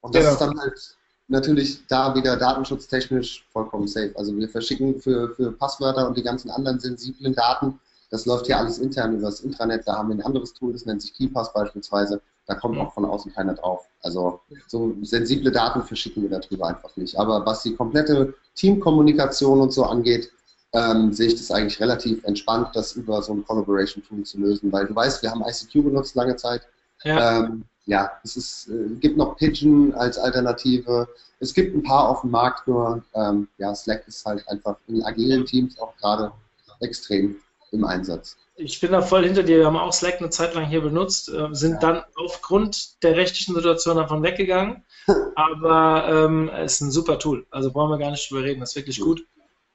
Und 0.00 0.14
das 0.14 0.22
genau. 0.22 0.32
ist 0.32 0.40
dann 0.40 0.60
halt 0.60 0.96
natürlich 1.28 1.86
da 1.86 2.14
wieder 2.14 2.36
datenschutztechnisch 2.36 3.46
vollkommen 3.52 3.86
safe. 3.86 4.12
Also 4.16 4.36
wir 4.36 4.48
verschicken 4.48 5.00
für, 5.00 5.34
für 5.34 5.52
Passwörter 5.52 6.08
und 6.08 6.16
die 6.16 6.22
ganzen 6.22 6.50
anderen 6.50 6.80
sensiblen 6.80 7.34
Daten, 7.34 7.78
das 8.10 8.26
läuft 8.26 8.46
hier 8.46 8.58
alles 8.58 8.78
intern 8.78 9.14
über 9.14 9.26
das 9.26 9.40
Intranet, 9.40 9.86
da 9.86 9.96
haben 9.96 10.08
wir 10.08 10.16
ein 10.16 10.22
anderes 10.22 10.52
Tool, 10.52 10.72
das 10.72 10.84
nennt 10.84 11.00
sich 11.00 11.14
KeyPass 11.14 11.52
beispielsweise, 11.52 12.20
da 12.50 12.56
kommt 12.56 12.76
auch 12.78 12.92
von 12.92 13.04
außen 13.04 13.32
keiner 13.32 13.54
drauf. 13.54 13.86
Also 14.02 14.40
so 14.66 14.92
sensible 15.02 15.52
Daten 15.52 15.84
verschicken 15.84 16.24
wir 16.28 16.40
darüber 16.40 16.66
einfach 16.66 16.96
nicht. 16.96 17.16
Aber 17.16 17.46
was 17.46 17.62
die 17.62 17.76
komplette 17.76 18.34
Teamkommunikation 18.56 19.60
und 19.60 19.72
so 19.72 19.84
angeht, 19.84 20.32
ähm, 20.72 21.12
sehe 21.12 21.28
ich 21.28 21.36
das 21.36 21.52
eigentlich 21.52 21.78
relativ 21.78 22.24
entspannt, 22.24 22.70
das 22.74 22.94
über 22.96 23.22
so 23.22 23.34
ein 23.34 23.44
Collaboration-Tool 23.44 24.24
zu 24.24 24.38
lösen, 24.38 24.72
weil 24.72 24.84
du 24.88 24.96
weißt, 24.96 25.22
wir 25.22 25.30
haben 25.30 25.44
ICQ 25.46 25.84
benutzt 25.84 26.16
lange 26.16 26.34
Zeit. 26.34 26.62
Ja. 27.04 27.38
Ähm, 27.38 27.62
ja, 27.86 28.10
es 28.24 28.36
ist, 28.36 28.68
äh, 28.68 28.96
gibt 28.98 29.16
noch 29.16 29.36
Pigeon 29.36 29.94
als 29.94 30.18
Alternative. 30.18 31.06
Es 31.38 31.54
gibt 31.54 31.76
ein 31.76 31.84
paar 31.84 32.08
auf 32.08 32.22
dem 32.22 32.32
Markt, 32.32 32.66
nur 32.66 33.04
ähm, 33.14 33.46
ja, 33.58 33.72
Slack 33.76 34.08
ist 34.08 34.26
halt 34.26 34.46
einfach 34.48 34.76
in 34.88 35.04
agilen 35.04 35.46
Teams 35.46 35.78
auch 35.78 35.96
gerade 35.98 36.32
extrem 36.80 37.36
im 37.72 37.84
Einsatz. 37.84 38.36
Ich 38.56 38.80
bin 38.80 38.92
da 38.92 39.00
voll 39.00 39.24
hinter 39.24 39.42
dir. 39.42 39.58
Wir 39.58 39.66
haben 39.66 39.76
auch 39.76 39.92
Slack 39.92 40.18
eine 40.18 40.30
Zeit 40.30 40.54
lang 40.54 40.66
hier 40.66 40.80
benutzt, 40.80 41.28
äh, 41.28 41.48
sind 41.52 41.74
ja. 41.74 41.78
dann 41.78 42.02
aufgrund 42.16 43.02
der 43.02 43.16
rechtlichen 43.16 43.54
Situation 43.54 43.96
davon 43.96 44.22
weggegangen. 44.22 44.84
Aber 45.34 46.08
ähm, 46.08 46.48
es 46.48 46.74
ist 46.74 46.80
ein 46.82 46.90
super 46.90 47.18
Tool. 47.18 47.46
Also 47.50 47.72
brauchen 47.72 47.90
wir 47.90 47.98
gar 47.98 48.10
nicht 48.10 48.30
drüber 48.30 48.42
reden. 48.42 48.60
Das 48.60 48.70
ist 48.70 48.76
wirklich 48.76 49.00
gut. 49.00 49.26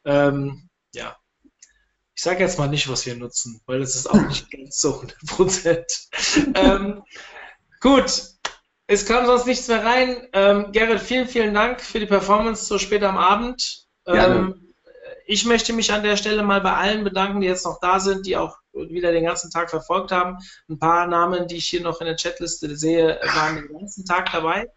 Ähm, 0.04 0.70
ja. 0.94 1.16
Ich 2.14 2.24
sage 2.24 2.44
jetzt 2.44 2.60
mal 2.60 2.68
nicht, 2.68 2.90
was 2.90 3.06
wir 3.06 3.16
nutzen, 3.16 3.62
weil 3.66 3.80
das 3.80 3.96
ist 3.96 4.08
auch 4.08 4.22
nicht 4.28 4.50
ganz 4.52 4.78
so 4.78 4.96
100 4.96 5.18
Prozent. 5.28 5.86
ähm, 6.54 7.04
Gut, 7.86 8.24
es 8.88 9.06
kam 9.06 9.28
sonst 9.28 9.46
nichts 9.46 9.68
mehr 9.68 9.86
rein. 9.86 10.28
Ähm, 10.34 10.72
Gerrit, 10.72 11.00
vielen, 11.00 11.28
vielen 11.28 11.54
Dank 11.54 11.82
für 11.82 12.00
die 12.00 12.08
Performance 12.08 12.66
so 12.66 12.80
spät 12.80 13.04
am 13.04 13.16
Abend. 13.16 13.86
Ähm, 14.08 14.65
ich 15.26 15.46
möchte 15.46 15.74
mich 15.74 15.92
an 15.92 16.04
der 16.04 16.18
Stelle 16.18 16.44
mal 16.44 16.62
bei 16.62 16.74
allen 16.74 17.04
bedanken, 17.04 17.42
die 17.42 17.48
jetzt 17.48 17.66
noch 17.66 17.80
da 17.80 18.00
sind, 18.00 18.26
die 18.26 18.38
auch 18.38 18.58
wieder 18.74 19.12
den 19.12 19.26
ganzen 19.26 19.50
Tag 19.50 19.70
verfolgt 19.70 20.12
haben. 20.12 20.38
Ein 20.70 20.80
paar 20.80 21.08
Namen, 21.08 21.48
die 21.48 21.56
ich 21.58 21.68
hier 21.68 21.82
noch 21.82 22.00
in 22.02 22.08
der 22.08 22.16
Chatliste 22.16 22.76
sehe, 22.76 23.20
waren 23.34 23.56
den 23.56 23.74
ganzen 23.74 24.06
Tag 24.06 24.32
dabei 24.32 24.68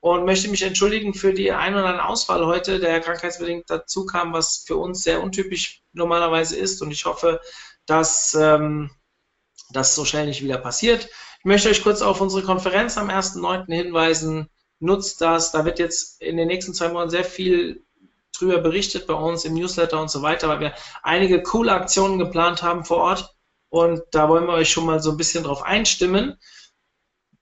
und 0.00 0.24
möchte 0.24 0.48
mich 0.48 0.62
entschuldigen 0.62 1.14
für 1.14 1.32
die 1.32 1.50
ein 1.50 1.74
oder 1.74 1.86
andere 1.86 2.06
Auswahl 2.06 2.46
heute, 2.46 2.78
der 2.78 3.00
krankheitsbedingt 3.00 3.68
dazu 3.68 4.06
kam, 4.06 4.32
was 4.32 4.64
für 4.66 4.76
uns 4.76 5.02
sehr 5.02 5.22
untypisch 5.22 5.82
normalerweise 5.92 6.56
ist. 6.56 6.82
Und 6.82 6.90
ich 6.90 7.04
hoffe, 7.06 7.40
dass 7.86 8.34
ähm, 8.34 8.90
das 9.70 9.94
so 9.94 10.04
schnell 10.04 10.26
nicht 10.26 10.42
wieder 10.42 10.58
passiert. 10.58 11.08
Ich 11.40 11.44
möchte 11.44 11.68
euch 11.68 11.82
kurz 11.82 12.02
auf 12.02 12.20
unsere 12.20 12.42
Konferenz 12.42 12.98
am 12.98 13.10
1.9. 13.10 13.72
hinweisen. 13.72 14.48
Nutzt 14.78 15.20
das. 15.20 15.52
Da 15.52 15.64
wird 15.64 15.78
jetzt 15.78 16.20
in 16.20 16.36
den 16.36 16.48
nächsten 16.48 16.74
zwei 16.74 16.88
Monaten 16.88 17.10
sehr 17.10 17.24
viel 17.24 17.85
drüber 18.38 18.58
berichtet 18.58 19.06
bei 19.06 19.14
uns 19.14 19.44
im 19.44 19.54
Newsletter 19.54 20.00
und 20.00 20.10
so 20.10 20.22
weiter, 20.22 20.48
weil 20.48 20.60
wir 20.60 20.74
einige 21.02 21.42
coole 21.42 21.72
Aktionen 21.72 22.18
geplant 22.18 22.62
haben 22.62 22.84
vor 22.84 22.98
Ort. 22.98 23.34
Und 23.68 24.02
da 24.12 24.28
wollen 24.28 24.46
wir 24.46 24.54
euch 24.54 24.70
schon 24.70 24.86
mal 24.86 25.02
so 25.02 25.10
ein 25.10 25.16
bisschen 25.16 25.44
drauf 25.44 25.62
einstimmen. 25.62 26.38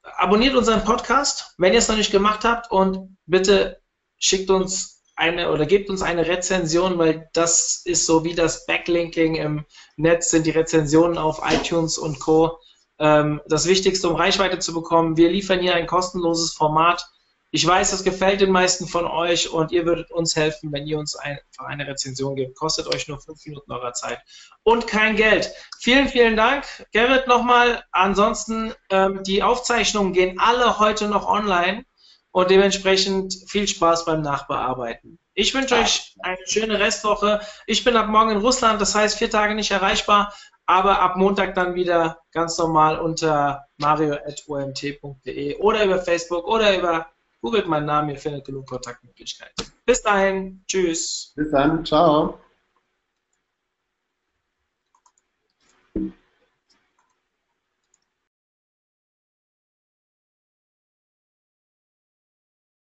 Abonniert 0.02 0.54
unseren 0.54 0.84
Podcast, 0.84 1.54
wenn 1.58 1.72
ihr 1.72 1.78
es 1.78 1.88
noch 1.88 1.96
nicht 1.96 2.12
gemacht 2.12 2.44
habt 2.44 2.70
und 2.70 3.16
bitte 3.26 3.80
schickt 4.18 4.50
uns 4.50 5.02
eine 5.16 5.50
oder 5.50 5.66
gebt 5.66 5.90
uns 5.90 6.02
eine 6.02 6.26
Rezension, 6.26 6.98
weil 6.98 7.28
das 7.32 7.82
ist 7.84 8.06
so 8.06 8.24
wie 8.24 8.34
das 8.34 8.66
Backlinking 8.66 9.36
im 9.36 9.64
Netz 9.96 10.30
sind 10.30 10.46
die 10.46 10.50
Rezensionen 10.50 11.18
auf 11.18 11.40
iTunes 11.44 11.98
und 11.98 12.18
Co 12.20 12.58
ähm, 12.98 13.40
das 13.46 13.66
Wichtigste, 13.66 14.08
um 14.08 14.16
Reichweite 14.16 14.58
zu 14.58 14.72
bekommen. 14.72 15.16
Wir 15.16 15.30
liefern 15.30 15.60
hier 15.60 15.74
ein 15.74 15.86
kostenloses 15.86 16.52
Format. 16.52 17.06
Ich 17.54 17.64
weiß, 17.64 17.92
das 17.92 18.02
gefällt 18.02 18.40
den 18.40 18.50
meisten 18.50 18.88
von 18.88 19.06
euch 19.06 19.48
und 19.48 19.70
ihr 19.70 19.86
würdet 19.86 20.10
uns 20.10 20.34
helfen, 20.34 20.72
wenn 20.72 20.88
ihr 20.88 20.98
uns 20.98 21.14
einfach 21.14 21.66
eine 21.66 21.86
Rezension 21.86 22.34
gebt. 22.34 22.56
Kostet 22.56 22.92
euch 22.92 23.06
nur 23.06 23.20
fünf 23.20 23.46
Minuten 23.46 23.70
eurer 23.70 23.92
Zeit 23.92 24.18
und 24.64 24.88
kein 24.88 25.14
Geld. 25.14 25.52
Vielen, 25.78 26.08
vielen 26.08 26.36
Dank. 26.36 26.64
Gerrit 26.90 27.28
nochmal. 27.28 27.84
Ansonsten, 27.92 28.74
ähm, 28.90 29.22
die 29.22 29.44
Aufzeichnungen 29.44 30.12
gehen 30.12 30.40
alle 30.40 30.80
heute 30.80 31.06
noch 31.06 31.28
online 31.28 31.84
und 32.32 32.50
dementsprechend 32.50 33.36
viel 33.46 33.68
Spaß 33.68 34.04
beim 34.04 34.22
Nachbearbeiten. 34.22 35.20
Ich 35.34 35.54
wünsche 35.54 35.76
euch 35.76 36.16
eine 36.24 36.44
schöne 36.46 36.80
Restwoche. 36.80 37.40
Ich 37.68 37.84
bin 37.84 37.96
ab 37.96 38.08
morgen 38.08 38.30
in 38.30 38.38
Russland, 38.38 38.80
das 38.80 38.96
heißt 38.96 39.16
vier 39.16 39.30
Tage 39.30 39.54
nicht 39.54 39.70
erreichbar 39.70 40.34
aber 40.66 41.00
ab 41.00 41.16
Montag 41.16 41.54
dann 41.54 41.74
wieder 41.74 42.20
ganz 42.32 42.56
normal 42.58 42.98
unter 42.98 43.66
mario.omt.de 43.76 45.56
oder 45.56 45.84
über 45.84 45.98
Facebook 45.98 46.46
oder 46.46 46.76
über 46.76 47.06
googelt 47.44 47.68
meinen 47.68 47.84
Namen, 47.84 48.08
ihr 48.08 48.16
findet 48.16 48.46
genug 48.46 48.66
Kontaktmöglichkeiten. 48.66 49.66
Bis 49.84 50.00
dahin, 50.02 50.64
tschüss. 50.66 51.34
Bis 51.36 51.50
dann, 51.50 51.84
ciao. 51.84 52.40